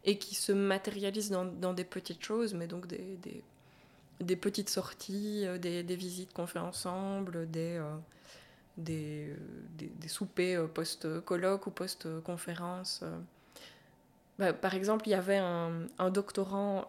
et 0.05 0.19
qui 0.19 0.35
se 0.35 0.53
matérialisent 0.53 1.31
dans, 1.31 1.75
des 1.75 1.85
petites 1.85 2.25
choses, 2.25 2.55
mais 2.55 2.67
donc 2.67 2.87
des, 2.87 3.19
des, 4.21 4.37
petites 4.37 4.71
sorties, 4.71 5.45
euh, 5.45 5.59
des, 5.59 5.83
visites 5.97 6.33
qu'on 6.33 6.47
fait 6.47 6.59
ensemble, 6.59 7.51
des, 7.51 7.81
des, 8.77 9.37
soupers 10.07 10.69
post-colloque 10.69 11.67
ou 11.67 11.71
post-conférence. 11.71 13.03
Bah, 14.39 14.55
par 14.55 14.75
exemple, 14.75 15.07
il 15.07 15.11
y 15.11 15.15
avait 15.15 15.37
un, 15.37 15.87
doctorant 16.11 16.87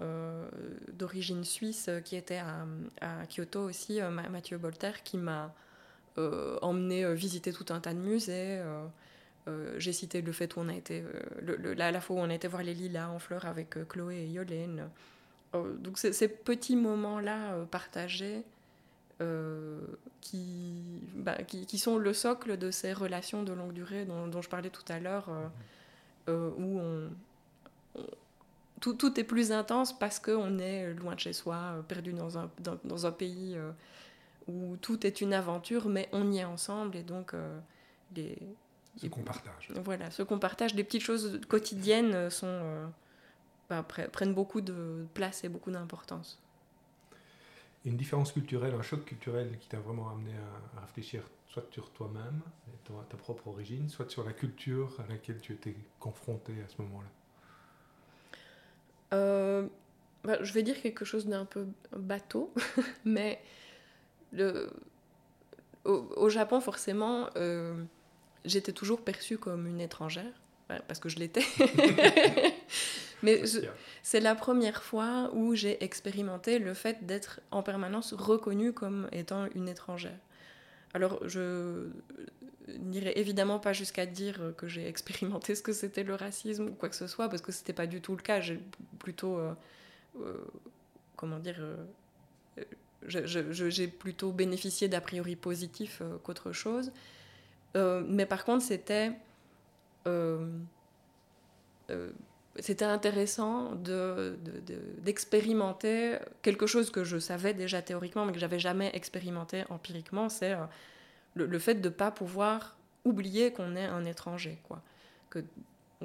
d'origine 0.94 1.44
suisse 1.44 1.90
qui 2.06 2.16
était 2.16 2.38
à, 2.38 2.66
à 3.02 3.26
Kyoto 3.26 3.62
aussi, 3.62 4.00
Mathieu 4.30 4.58
Bolter, 4.58 5.04
qui 5.04 5.18
m'a 5.18 5.46
euh, 5.46 5.48
emmené 6.18 7.06
euh, 7.06 7.14
visiter 7.14 7.54
tout 7.54 7.66
un 7.70 7.80
tas 7.80 7.94
de 7.94 8.00
musées. 8.00 8.62
Euh, 9.48 9.76
j'ai 9.78 9.94
cité 9.94 10.22
le 10.22 10.32
fait 10.32 10.56
où 10.56 10.60
on 10.60 10.70
a 10.70 10.76
été, 10.76 11.04
le, 11.42 11.74
la, 11.74 12.02
fois 12.02 12.18
où 12.18 12.20
on 12.20 12.30
a 12.30 12.34
été 12.34 12.48
voir 12.48 12.64
les 12.64 12.74
lilas 12.74 13.10
en 13.10 13.20
fleurs 13.20 13.46
avec 13.46 13.76
Chloé 13.88 14.18
et 14.18 14.28
Yolène. 14.28 14.88
donc 15.54 15.98
ces 15.98 16.28
petits 16.28 16.76
moments-là 16.76 17.66
partagés 17.72 18.44
qui, 20.22 21.02
bah, 21.16 21.38
qui, 21.44 21.66
qui, 21.66 21.80
sont 21.80 21.98
le 21.98 22.14
socle 22.14 22.58
de 22.58 22.70
ces 22.70 22.94
relations 22.94 23.42
de 23.42 23.52
longue 23.52 23.74
durée 23.74 24.06
dont, 24.06 24.42
je 24.42 24.50
parlais 24.50 24.70
tout 24.70 24.86
à 24.90 25.00
l'heure, 25.00 25.28
où 26.28 26.80
tout, 28.80 28.94
tout, 28.94 29.20
est 29.20 29.24
plus 29.24 29.52
intense 29.52 29.98
parce 29.98 30.20
qu'on 30.20 30.60
est 30.60 30.94
loin 30.94 31.16
de 31.16 31.20
chez 31.20 31.34
soi, 31.34 31.84
perdu 31.88 32.14
dans 32.14 32.38
un, 32.38 32.50
dans 32.84 33.06
un 33.08 33.12
pays 33.12 33.58
où 34.48 34.78
tout 34.78 35.06
est 35.06 35.22
une 35.22 35.34
aventure, 35.34 35.88
mais 35.88 36.10
on 36.12 36.32
y 36.32 36.40
est 36.40 36.46
ensemble 36.46 36.96
et 36.96 37.04
donc 37.04 37.34
euh, 37.34 37.60
les, 38.16 38.38
ce 38.98 39.08
qu'on 39.08 39.22
partage. 39.22 39.72
Voilà, 39.84 40.12
ce 40.12 40.24
qu'on 40.24 40.40
partage, 40.40 40.76
des 40.76 40.84
petites 40.84 41.02
choses 41.02 41.40
quotidiennes 41.48 42.30
sont, 42.30 42.48
euh, 42.48 42.88
bah, 43.70 43.84
prennent 43.84 44.34
beaucoup 44.34 44.62
de 44.62 45.06
place 45.14 45.44
et 45.44 45.50
beaucoup 45.50 45.72
d'importance. 45.72 46.42
une 47.86 47.98
différence 47.98 48.32
culturelle, 48.32 48.74
un 48.74 48.82
choc 48.82 49.06
culturel 49.06 49.58
qui 49.60 49.68
t'a 49.70 49.80
vraiment 49.80 50.10
amené 50.10 50.34
à, 50.78 50.82
réfléchir 50.82 51.24
soit 51.48 51.66
sur 51.72 51.90
toi-même, 51.92 52.42
ta 53.10 53.18
propre 53.18 53.48
origine, 53.48 53.90
soit 53.90 54.10
sur 54.10 54.24
la 54.24 54.34
culture 54.34 54.98
à 55.00 55.12
laquelle 55.12 55.40
tu 55.42 55.54
étais 55.54 55.76
confronté 56.00 56.54
à 56.66 56.68
ce 56.70 56.82
moment-là 56.82 57.10
euh, 59.14 59.68
bah, 60.24 60.42
Je 60.42 60.54
vais 60.54 60.64
dire 60.64 60.82
quelque 60.82 61.04
chose 61.04 61.28
d'un 61.28 61.46
peu 61.46 61.68
bateau, 61.96 62.54
mais 63.06 63.42
le, 64.32 64.70
au, 65.86 66.30
Japon, 66.30 66.62
forcément, 66.62 67.30
euh, 67.36 67.74
j'étais 68.46 68.72
toujours 68.72 69.02
perçue 69.02 69.38
comme 69.38 69.68
une 69.68 69.82
étrangère, 69.82 70.32
parce 70.88 71.00
que 71.00 71.10
je 71.10 71.20
l'étais. 71.20 71.44
Mais 73.24 73.44
c'est 74.02 74.20
la 74.20 74.34
première 74.34 74.82
fois 74.82 75.30
où 75.34 75.54
j'ai 75.54 75.84
expérimenté 75.84 76.58
le 76.58 76.74
fait 76.74 77.06
d'être 77.06 77.40
en 77.52 77.62
permanence 77.62 78.14
reconnue 78.14 78.74
comme 78.74 79.08
étant 79.12 79.48
une 79.54 79.70
étrangère. 79.70 80.18
Alors, 80.94 81.20
je 81.28 81.88
n'irai 82.80 83.14
évidemment 83.16 83.60
pas 83.60 83.74
jusqu'à 83.74 84.06
dire 84.06 84.54
que 84.58 84.68
j'ai 84.68 84.88
expérimenté 84.88 85.56
ce 85.56 85.62
que 85.62 85.74
c'était 85.74 86.04
le 86.04 86.16
racisme 86.16 86.70
ou 86.70 86.74
quoi 86.74 86.90
que 86.90 86.96
ce 86.96 87.08
soit, 87.08 87.30
parce 87.30 87.42
que 87.42 87.52
c'était 87.52 87.74
pas 87.74 87.88
du 87.88 88.02
tout 88.02 88.16
le 88.16 88.22
cas. 88.22 88.40
J'ai 88.40 88.60
plutôt. 88.98 89.38
Euh, 89.38 89.54
euh, 90.20 90.44
comment 91.16 91.40
dire 91.40 91.58
euh, 91.60 91.76
j'ai 93.08 93.88
plutôt 93.88 94.32
bénéficié 94.32 94.88
d'a 94.88 95.02
priori 95.02 95.36
positifs 95.36 96.02
qu'autre 96.24 96.52
chose. 96.52 96.92
mais 97.76 98.26
par 98.26 98.46
contre, 98.46 98.64
c'était 98.64 99.14
c'était 102.60 102.86
intéressant 102.86 103.76
d'expérimenter 104.98 106.14
de, 106.14 106.20
quelque 106.42 106.68
chose 106.68 106.92
que 106.92 107.04
je 107.04 107.18
savais 107.18 107.54
déjà 107.54 107.82
théoriquement, 107.82 108.26
mais 108.26 108.34
que 108.34 108.40
j'avais 108.40 108.60
jamais 108.60 108.92
expérimenté 108.94 109.64
empiriquement, 109.70 110.28
c'est 110.28 110.54
euh, 110.54 110.66
le, 111.36 111.60
fait 111.60 111.76
de 111.76 111.88
ne 111.88 111.94
pas 111.94 112.12
pouvoir 112.12 112.78
oublier 113.06 113.54
qu'on 113.54 113.76
est 113.76 113.86
un 113.86 114.06
étranger, 114.06 114.60
quoi. 114.64 114.82
Que, 115.30 115.40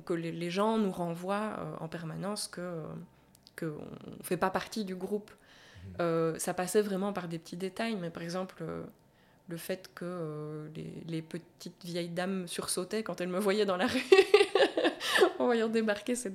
que 0.05 0.13
les, 0.13 0.51
gens 0.51 0.79
nous 0.79 0.93
renvoient 0.93 1.57
euh, 1.59 1.75
en 1.81 1.89
permanence 1.89 2.47
que 2.47 2.61
euh, 2.61 2.85
qu'on 3.59 3.67
ne 3.67 4.23
fait 4.23 4.37
pas 4.37 4.51
partie 4.51 4.85
du 4.85 4.95
groupe. 4.95 5.33
Mmh. 5.99 6.39
ça 6.39 6.55
passait 6.55 6.83
vraiment 6.83 7.13
par 7.13 7.29
des 7.29 7.39
petits 7.39 7.57
détails, 7.57 7.97
mais 7.97 8.11
par 8.11 8.23
exemple 8.23 8.65
le 9.49 9.57
fait 9.57 9.91
que 9.95 10.69
les, 10.75 10.93
les, 11.07 11.23
petites 11.23 11.85
vieilles 11.85 12.09
dames 12.09 12.49
sursautaient 12.49 13.03
quand 13.03 13.21
elles 13.21 13.29
me 13.29 13.39
voyaient 13.39 13.65
dans 13.65 13.77
la 13.77 13.87
rue 13.87 14.03
en 15.39 15.45
voyant 15.45 15.69
débarquer 15.69 16.15
cette, 16.15 16.35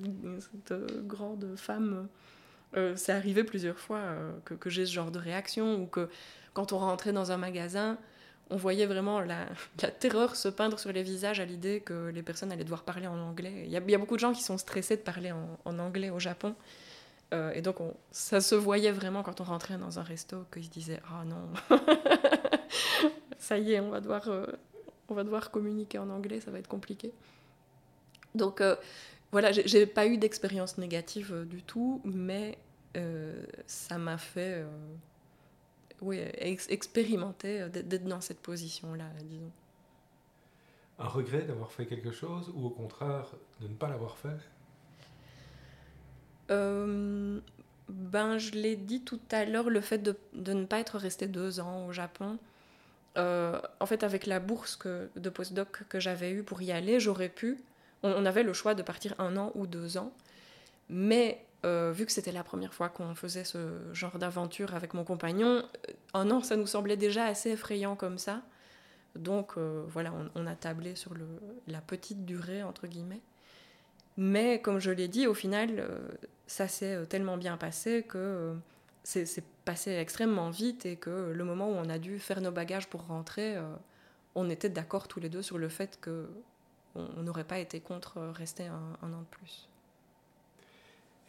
euh, 0.71 0.87
grande 1.03 1.55
femme. 1.55 2.07
Euh, 2.77 2.93
c'est 2.95 3.11
arrivé 3.11 3.43
plusieurs 3.43 3.77
fois 3.77 3.97
euh, 3.97 4.31
que, 4.45 4.69
j'ai 4.69 4.85
ce 4.85 4.93
genre 4.93 5.11
de 5.11 5.19
réaction 5.19 5.81
ou 5.81 5.87
que 5.87 6.09
quand 6.53 6.71
on 6.71 6.77
rentrait 6.77 7.11
dans 7.11 7.31
un 7.31 7.37
magasin, 7.37 7.97
on 8.49 8.55
voyait 8.55 8.85
vraiment 8.85 9.19
la, 9.19 9.45
terreur 9.99 10.35
se 10.35 10.47
peindre 10.47 10.79
sur 10.79 10.91
les 10.91 11.03
visages 11.03 11.39
à 11.39 11.45
l'idée 11.45 11.81
que 11.81 12.09
les 12.09 12.23
personnes 12.23 12.51
allaient 12.51 12.63
devoir 12.63 12.83
parler 12.83 13.07
en 13.07 13.19
anglais. 13.19 13.63
Il 13.65 13.71
y, 13.71 13.75
a, 13.75 13.97
beaucoup 13.97 14.15
de 14.15 14.21
gens 14.21 14.33
qui 14.33 14.43
sont 14.43 14.57
stressés 14.57 14.95
de 14.95 15.01
parler 15.01 15.31
en 15.31 15.79
anglais 15.79 16.09
au 16.09 16.19
Japon. 16.19 16.55
Et 17.31 17.61
donc, 17.61 17.79
on, 17.79 17.93
ça 18.11 18.41
se 18.41 18.55
voyait 18.55 18.91
vraiment 18.91 19.23
quand 19.23 19.39
on 19.39 19.45
rentrait 19.45 19.77
dans 19.77 19.99
un 19.99 20.03
resto 20.03 20.45
qu'ils 20.51 20.65
se 20.65 20.69
disaient 20.69 20.99
Ah 21.09 21.23
non, 21.23 21.49
ça 23.37 23.57
y 23.57 23.73
est, 23.73 23.79
on 23.79 23.89
va, 23.89 24.01
devoir, 24.01 24.29
on 25.07 25.13
va 25.13 25.23
devoir 25.23 25.49
communiquer 25.49 25.97
en 25.97 26.09
anglais, 26.09 26.41
ça 26.41 26.51
va 26.51 26.59
être 26.59 26.67
compliqué. 26.67 27.13
Donc 28.35 28.61
euh, 28.61 28.75
voilà, 29.31 29.51
j'ai 29.51 29.85
pas 29.85 30.07
eu 30.07 30.17
d'expérience 30.17 30.77
négative 30.77 31.31
euh, 31.33 31.45
du 31.45 31.63
tout, 31.63 32.01
mais 32.03 32.57
euh, 32.97 33.43
ça 33.67 33.97
m'a 33.97 34.17
fait 34.17 34.65
oui, 36.01 36.19
expérimenter 36.35 37.69
d'être 37.69 38.05
dans 38.05 38.21
cette 38.21 38.39
position-là, 38.39 39.05
disons. 39.23 39.51
Un 40.97 41.07
regret 41.07 41.43
d'avoir 41.43 41.71
fait 41.71 41.85
quelque 41.85 42.11
chose 42.11 42.51
ou 42.55 42.65
au 42.65 42.69
contraire 42.71 43.27
de 43.59 43.67
ne 43.67 43.73
pas 43.75 43.87
l'avoir 43.87 44.17
fait? 44.17 44.37
Ben, 46.51 48.37
Je 48.37 48.51
l'ai 48.51 48.75
dit 48.75 49.01
tout 49.01 49.19
à 49.31 49.45
l'heure, 49.45 49.69
le 49.69 49.81
fait 49.81 49.99
de, 49.99 50.15
ne 50.33 50.65
pas 50.65 50.79
être 50.79 50.97
resté 50.97 51.27
deux 51.27 51.59
ans 51.59 51.87
au 51.87 51.91
Japon. 51.91 52.37
en 53.15 53.85
fait, 53.85 54.03
avec 54.03 54.25
la 54.25 54.39
bourse 54.39 54.79
de 55.15 55.29
postdoc 55.29 55.83
que 55.89 55.99
j'avais 55.99 56.31
eue 56.31 56.43
pour 56.43 56.61
y 56.61 56.71
aller, 56.71 56.99
j'aurais 56.99 57.29
pu 57.29 57.57
on, 58.03 58.25
avait 58.25 58.43
le 58.43 58.53
choix 58.53 58.73
de 58.73 58.81
partir 58.81 59.13
un 59.19 59.37
an 59.37 59.51
ou 59.55 59.67
deux 59.67 59.97
ans. 59.97 60.11
Mais 60.89 61.45
euh, 61.65 61.91
vu 61.91 62.05
que 62.05 62.11
c'était 62.11 62.31
la 62.31 62.43
première 62.43 62.73
fois 62.73 62.89
qu'on 62.89 63.15
faisait 63.15 63.43
ce 63.43 63.59
genre 63.93 64.17
d'aventure 64.17 64.73
avec 64.75 64.93
mon 64.93 65.03
compagnon, 65.03 65.63
euh, 65.63 65.93
un 66.13 66.29
an, 66.31 66.41
ça 66.41 66.55
nous 66.55 66.67
semblait 66.67 66.97
déjà 66.97 67.25
assez 67.25 67.51
effrayant 67.51 67.95
comme 67.95 68.17
ça. 68.17 68.41
Donc 69.15 69.53
euh, 69.57 69.83
voilà, 69.87 70.13
on, 70.35 70.47
a 70.47 70.55
tablé 70.55 70.95
sur 70.95 71.13
la 71.67 71.81
petite 71.81 72.25
durée, 72.25 72.63
entre 72.63 72.87
guillemets. 72.87 73.21
Mais 74.17 74.61
comme 74.61 74.79
je 74.79 74.91
l'ai 74.91 75.07
dit, 75.07 75.27
au 75.27 75.33
final, 75.33 75.87
ça 76.51 76.67
s'est 76.67 77.05
tellement 77.05 77.37
bien 77.37 77.57
passé 77.57 78.03
que 78.03 78.55
c'est 79.03 79.43
passé 79.65 79.91
extrêmement 79.91 80.49
vite 80.49 80.85
et 80.85 80.97
que 80.97 81.31
le 81.31 81.43
moment 81.43 81.69
où 81.69 81.73
on 81.73 81.89
a 81.89 81.97
dû 81.97 82.19
faire 82.19 82.41
nos 82.41 82.51
bagages 82.51 82.87
pour 82.87 83.07
rentrer, 83.07 83.57
on 84.35 84.49
était 84.49 84.69
d'accord 84.69 85.07
tous 85.07 85.19
les 85.19 85.29
deux 85.29 85.41
sur 85.41 85.57
le 85.57 85.69
fait 85.69 85.99
que 86.01 86.29
on 86.95 87.23
n'aurait 87.23 87.45
pas 87.45 87.59
été 87.59 87.79
contre 87.79 88.19
rester 88.19 88.67
un, 88.67 88.97
an 89.01 89.21
de 89.21 89.25
plus. 89.31 89.69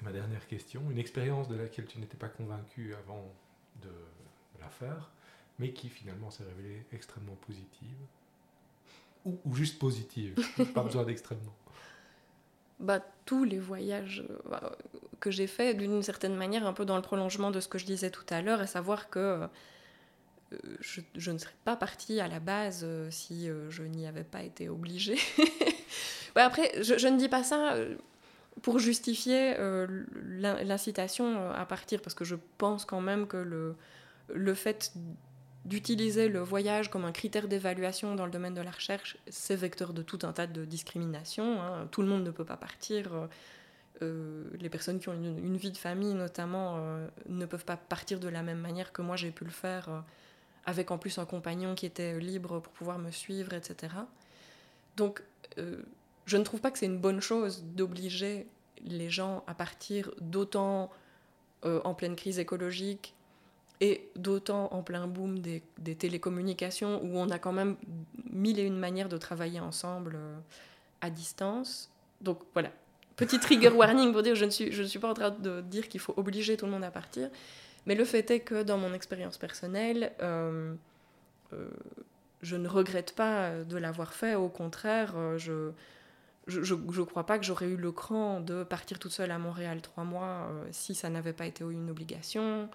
Et 0.01 0.05
ma 0.05 0.13
dernière 0.13 0.47
question, 0.49 0.83
une 0.91 0.99
expérience 0.99 1.49
de 1.49 1.55
laquelle 1.55 1.87
tu 1.87 2.01
n'étais 2.01 2.17
pas 2.17 2.29
convaincu 2.29 2.95
avant 2.95 3.33
de, 3.81 3.91
la 4.61 4.69
faire, 4.69 5.11
mais 5.59 5.73
qui 5.73 5.89
finalement 5.89 6.31
s'est 6.31 6.45
révélée 6.45 6.85
extrêmement 6.93 7.35
positive 7.35 7.97
ou, 9.25 9.55
juste 9.55 9.79
positive, 9.79 10.35
pas 10.75 10.83
besoin 10.83 11.05
d'extrêmement. 11.05 11.55
Bah, 12.83 12.99
tous 13.27 13.45
les 13.45 13.61
voyages 13.61 14.25
euh, 14.51 14.57
que 15.21 15.31
j'ai 15.31 15.47
faits, 15.47 15.77
d'une 15.77 16.03
certaine 16.03 16.35
manière, 16.35 16.67
un 16.67 16.73
peu 16.73 16.85
dans 16.85 16.97
le 16.97 17.03
prolongement 17.03 17.53
de 17.53 17.61
ce 17.61 17.69
que 17.69 17.79
je 17.79 17.87
disais 17.87 18.11
tout 18.11 18.27
à 18.29 18.43
l'heure, 18.43 18.61
à 18.61 18.67
savoir 18.67 19.09
que 19.09 19.47
euh, 20.53 20.59
je, 20.81 21.31
ne 21.31 21.39
serais 21.39 21.55
pas 21.65 21.77
partie 21.77 22.19
à 22.19 22.27
la 22.27 22.41
base 22.41 22.81
euh, 22.83 23.09
si 23.13 23.49
je 23.69 23.85
n'y 23.85 24.05
avais 24.09 24.25
pas 24.25 24.43
été 24.43 24.69
obligée. 24.69 25.17
après, 26.35 26.83
je, 26.83 27.07
ne 27.07 27.17
dis 27.17 27.29
pas 27.29 27.45
ça 27.45 27.77
pour 28.63 28.81
justifier 28.81 29.55
l'incitation 30.65 31.53
à 31.53 31.65
partir, 31.67 32.03
parce 32.03 32.15
que 32.15 32.25
je 32.25 32.35
pense 32.59 32.85
quand 32.85 33.01
même 33.01 33.29
que 33.29 33.37
le, 33.37 33.77
le 34.35 34.55
fait 34.55 34.93
d'utiliser 35.65 36.29
le 36.29 36.41
voyage 36.41 36.91
comme 36.91 37.05
un 37.05 37.13
critère 37.13 37.49
d'évaluation 37.49 38.15
dans 38.15 38.27
le 38.27 38.33
domaine 38.33 38.55
de 38.55 38.61
la 38.61 38.71
recherche, 38.71 39.17
c'est 39.29 39.57
vecteur 39.57 39.93
de 39.93 40.03
tout 40.03 40.19
un 40.23 40.33
tas 40.33 40.47
de 40.47 40.65
discriminations. 40.65 41.63
Hein. 41.63 41.89
Tout 41.91 42.03
le 42.03 42.09
monde 42.09 42.25
ne 42.25 42.31
peut 42.31 42.45
pas 42.45 42.57
partir. 42.57 43.29
les 44.01 44.69
personnes 44.69 44.99
qui 44.99 45.09
ont 45.09 45.15
une, 45.15 45.57
vie 45.57 45.71
de 45.71 45.79
famille, 45.79 46.15
notamment, 46.15 46.85
ne 47.29 47.47
peuvent 47.47 47.65
pas 47.65 47.77
partir 47.77 48.19
de 48.19 48.29
la 48.29 48.43
même 48.43 48.59
manière 48.59 48.93
que 48.93 49.01
moi 49.01 49.15
j'ai 49.15 49.31
pu 49.31 49.45
le 49.45 49.51
faire 49.51 50.03
avec 50.65 50.91
en 50.91 50.99
plus 50.99 51.19
un 51.19 51.25
compagnon 51.25 51.75
qui 51.75 51.87
était 51.87 52.19
libre 52.19 52.61
pour 52.61 52.73
pouvoir 52.73 52.99
me 52.99 53.11
suivre, 53.11 53.53
etc. 53.53 53.95
Donc, 54.97 55.23
euh, 55.59 55.83
je 56.27 56.37
ne 56.37 56.45
trouve 56.45 56.61
pas 56.61 56.71
que 56.71 56.79
c'est 56.79 56.87
une 56.87 57.01
bonne 57.01 57.21
chose 57.21 57.65
d'obliger 57.65 58.47
les 58.85 59.11
gens 59.11 59.45
à 59.47 59.55
partir 59.55 60.11
d'autant 60.21 60.91
euh, 61.65 61.81
en 61.85 61.95
pleine 61.95 62.17
crise 62.17 62.39
écologique 62.39 63.15
et 63.83 64.09
d'autant 64.15 64.69
en 64.73 64.85
plein 64.85 65.09
boom 65.09 65.41
des, 65.41 65.61
télécommunications 65.97 67.03
où 67.03 67.19
on 67.19 67.29
a 67.31 67.41
quand 67.41 67.51
même 67.51 67.77
mille 68.31 68.61
et 68.61 68.63
une 68.63 68.79
manières 68.79 69.09
de 69.09 69.19
travailler 69.19 69.59
ensemble 69.59 70.13
euh, 70.15 70.39
à 71.01 71.11
distance. 71.11 71.91
Donc 72.21 72.39
voilà, 72.53 72.71
petit 73.17 73.41
trigger 73.41 73.71
warning 73.71 74.13
pour 74.13 74.23
dire 74.23 74.37
je 74.37 74.45
ne 74.45 74.51
suis, 74.51 74.71
je 74.71 74.83
ne 74.83 74.87
suis 74.87 75.01
pas 75.01 75.11
en 75.11 75.15
train 75.15 75.31
de 75.31 75.63
dire 75.63 75.89
qu'il 75.89 75.99
faut 75.99 76.15
obliger 76.17 76.57
tout 76.57 76.65
le 76.65 76.71
monde 76.71 76.85
à 76.85 76.93
partir, 76.93 77.29
mais 77.85 77.97
le 77.97 78.05
fait 78.05 78.31
est 78.31 78.41
que 78.41 78.63
dans 78.63 78.79
mon 78.79 78.95
expérience 78.95 79.37
personnelle, 79.37 80.13
euh, 80.23 80.75
euh, 81.53 81.69
je 82.41 82.55
ne 82.55 82.69
regrette 82.69 83.17
pas 83.17 83.65
de 83.65 83.77
l'avoir 83.77 84.15
fait. 84.15 84.37
Au 84.37 84.49
contraire, 84.49 85.15
je 85.39 85.73
je 86.49 86.75
ne 86.75 87.05
crois 87.05 87.25
pas 87.25 87.39
que 87.39 87.45
j'aurais 87.45 87.67
eu 87.69 87.77
le 87.77 87.93
cran 87.93 88.41
de 88.41 88.65
partir 88.65 88.99
toute 88.99 89.13
seule 89.13 89.31
à 89.31 89.39
Montréal 89.39 89.81
trois 89.81 90.03
mois 90.03 90.49
si 90.73 90.95
ça 90.95 91.09
n'avait 91.09 91.33
pas 91.33 91.47
été 91.47 91.63
une 91.63 91.91
obligation. 91.91 92.69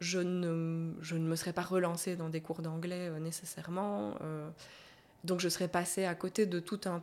Je 0.00 0.20
ne, 0.20 0.92
je 1.00 1.16
ne 1.16 1.26
me 1.26 1.34
serais 1.36 1.52
pas 1.52 1.62
relancée 1.62 2.16
dans 2.16 2.28
des 2.28 2.40
cours 2.40 2.62
d'anglais 2.62 3.10
nécessairement. 3.20 4.14
donc 5.24 5.40
je 5.40 5.48
serais 5.48 5.68
passée 5.68 6.04
à 6.04 6.14
côté 6.14 6.46
de 6.46 6.60
tout 6.60 6.80
un, 6.86 7.02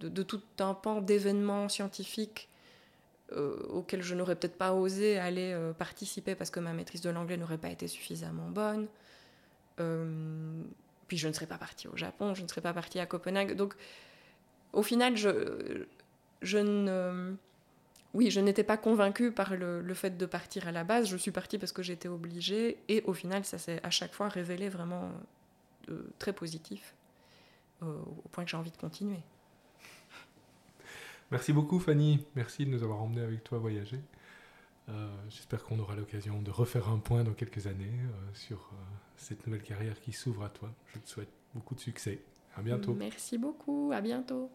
de, 0.00 0.08
de 0.08 0.22
tout 0.22 0.42
un 0.58 0.74
pan 0.74 1.00
d'événements 1.00 1.68
scientifiques 1.68 2.48
euh, 3.32 3.56
auquel 3.70 4.02
je 4.02 4.14
n'aurais 4.14 4.36
peut-être 4.36 4.58
pas 4.58 4.74
osé 4.74 5.18
aller 5.18 5.52
euh, 5.54 5.72
participer 5.72 6.34
parce 6.34 6.50
que 6.50 6.60
ma 6.60 6.74
maîtrise 6.74 7.00
de 7.00 7.08
l'anglais 7.08 7.38
n'aurait 7.38 7.58
pas 7.58 7.70
été 7.70 7.88
suffisamment 7.88 8.48
bonne. 8.50 8.86
Euh, 9.80 10.62
puis 11.08 11.16
je 11.16 11.26
ne 11.26 11.32
serais 11.32 11.46
pas 11.46 11.56
partie 11.56 11.88
au 11.88 11.96
Japon, 11.96 12.34
je 12.34 12.42
ne 12.42 12.48
serais 12.48 12.60
pas 12.60 12.74
partie 12.74 13.00
à 13.00 13.06
Copenhague. 13.06 13.56
Donc 13.56 13.74
au 14.74 14.82
final, 14.82 15.16
je, 15.16 15.86
je 16.42 16.58
ne... 16.58 17.34
oui, 18.14 18.30
je 18.30 18.40
n'étais 18.40 18.62
pas 18.62 18.76
convaincue 18.76 19.32
par 19.32 19.56
le, 19.56 19.94
fait 19.94 20.16
de 20.16 20.24
partir 20.24 20.68
à 20.68 20.72
la 20.72 20.84
base. 20.84 21.08
Je 21.08 21.16
suis 21.16 21.32
partie 21.32 21.58
parce 21.58 21.72
que 21.72 21.82
j'étais 21.82 22.08
obligée. 22.08 22.78
Et 22.88 23.02
au 23.02 23.12
final, 23.12 23.44
ça 23.44 23.58
s'est 23.58 23.80
à 23.82 23.90
chaque 23.90 24.14
fois 24.14 24.28
révélé 24.28 24.68
vraiment 24.68 25.10
euh, 25.90 26.02
très 26.20 26.32
positif, 26.32 26.94
euh, 27.82 27.98
au 28.24 28.28
point 28.28 28.44
que 28.44 28.50
j'ai 28.50 28.56
envie 28.56 28.70
de 28.70 28.76
continuer. 28.76 29.18
Merci 31.32 31.52
beaucoup, 31.52 31.80
Fanny. 31.80 32.24
Merci 32.36 32.64
de 32.64 32.70
nous 32.70 32.84
avoir 32.84 33.02
emmenés 33.02 33.22
avec 33.22 33.42
toi 33.42 33.58
voyager. 33.58 33.98
Euh, 34.88 35.08
j'espère 35.28 35.64
qu'on 35.64 35.80
aura 35.80 35.96
l'occasion 35.96 36.40
de 36.40 36.50
refaire 36.52 36.88
un 36.88 36.98
point 36.98 37.24
dans 37.24 37.32
quelques 37.32 37.66
années 37.66 37.98
sur 38.32 38.70
cette 39.16 39.44
nouvelle 39.46 39.62
carrière 39.62 40.00
qui 40.00 40.12
s'ouvre 40.12 40.44
à 40.44 40.50
toi. 40.50 40.70
Je 40.94 41.00
te 41.00 41.08
souhaite 41.08 41.32
beaucoup 41.52 41.74
de 41.74 41.80
succès. 41.80 42.22
À 42.56 42.62
bientôt. 42.62 42.94
Merci 42.94 43.38
beaucoup. 43.38 43.90
À 43.92 44.00
bientôt. 44.00 44.52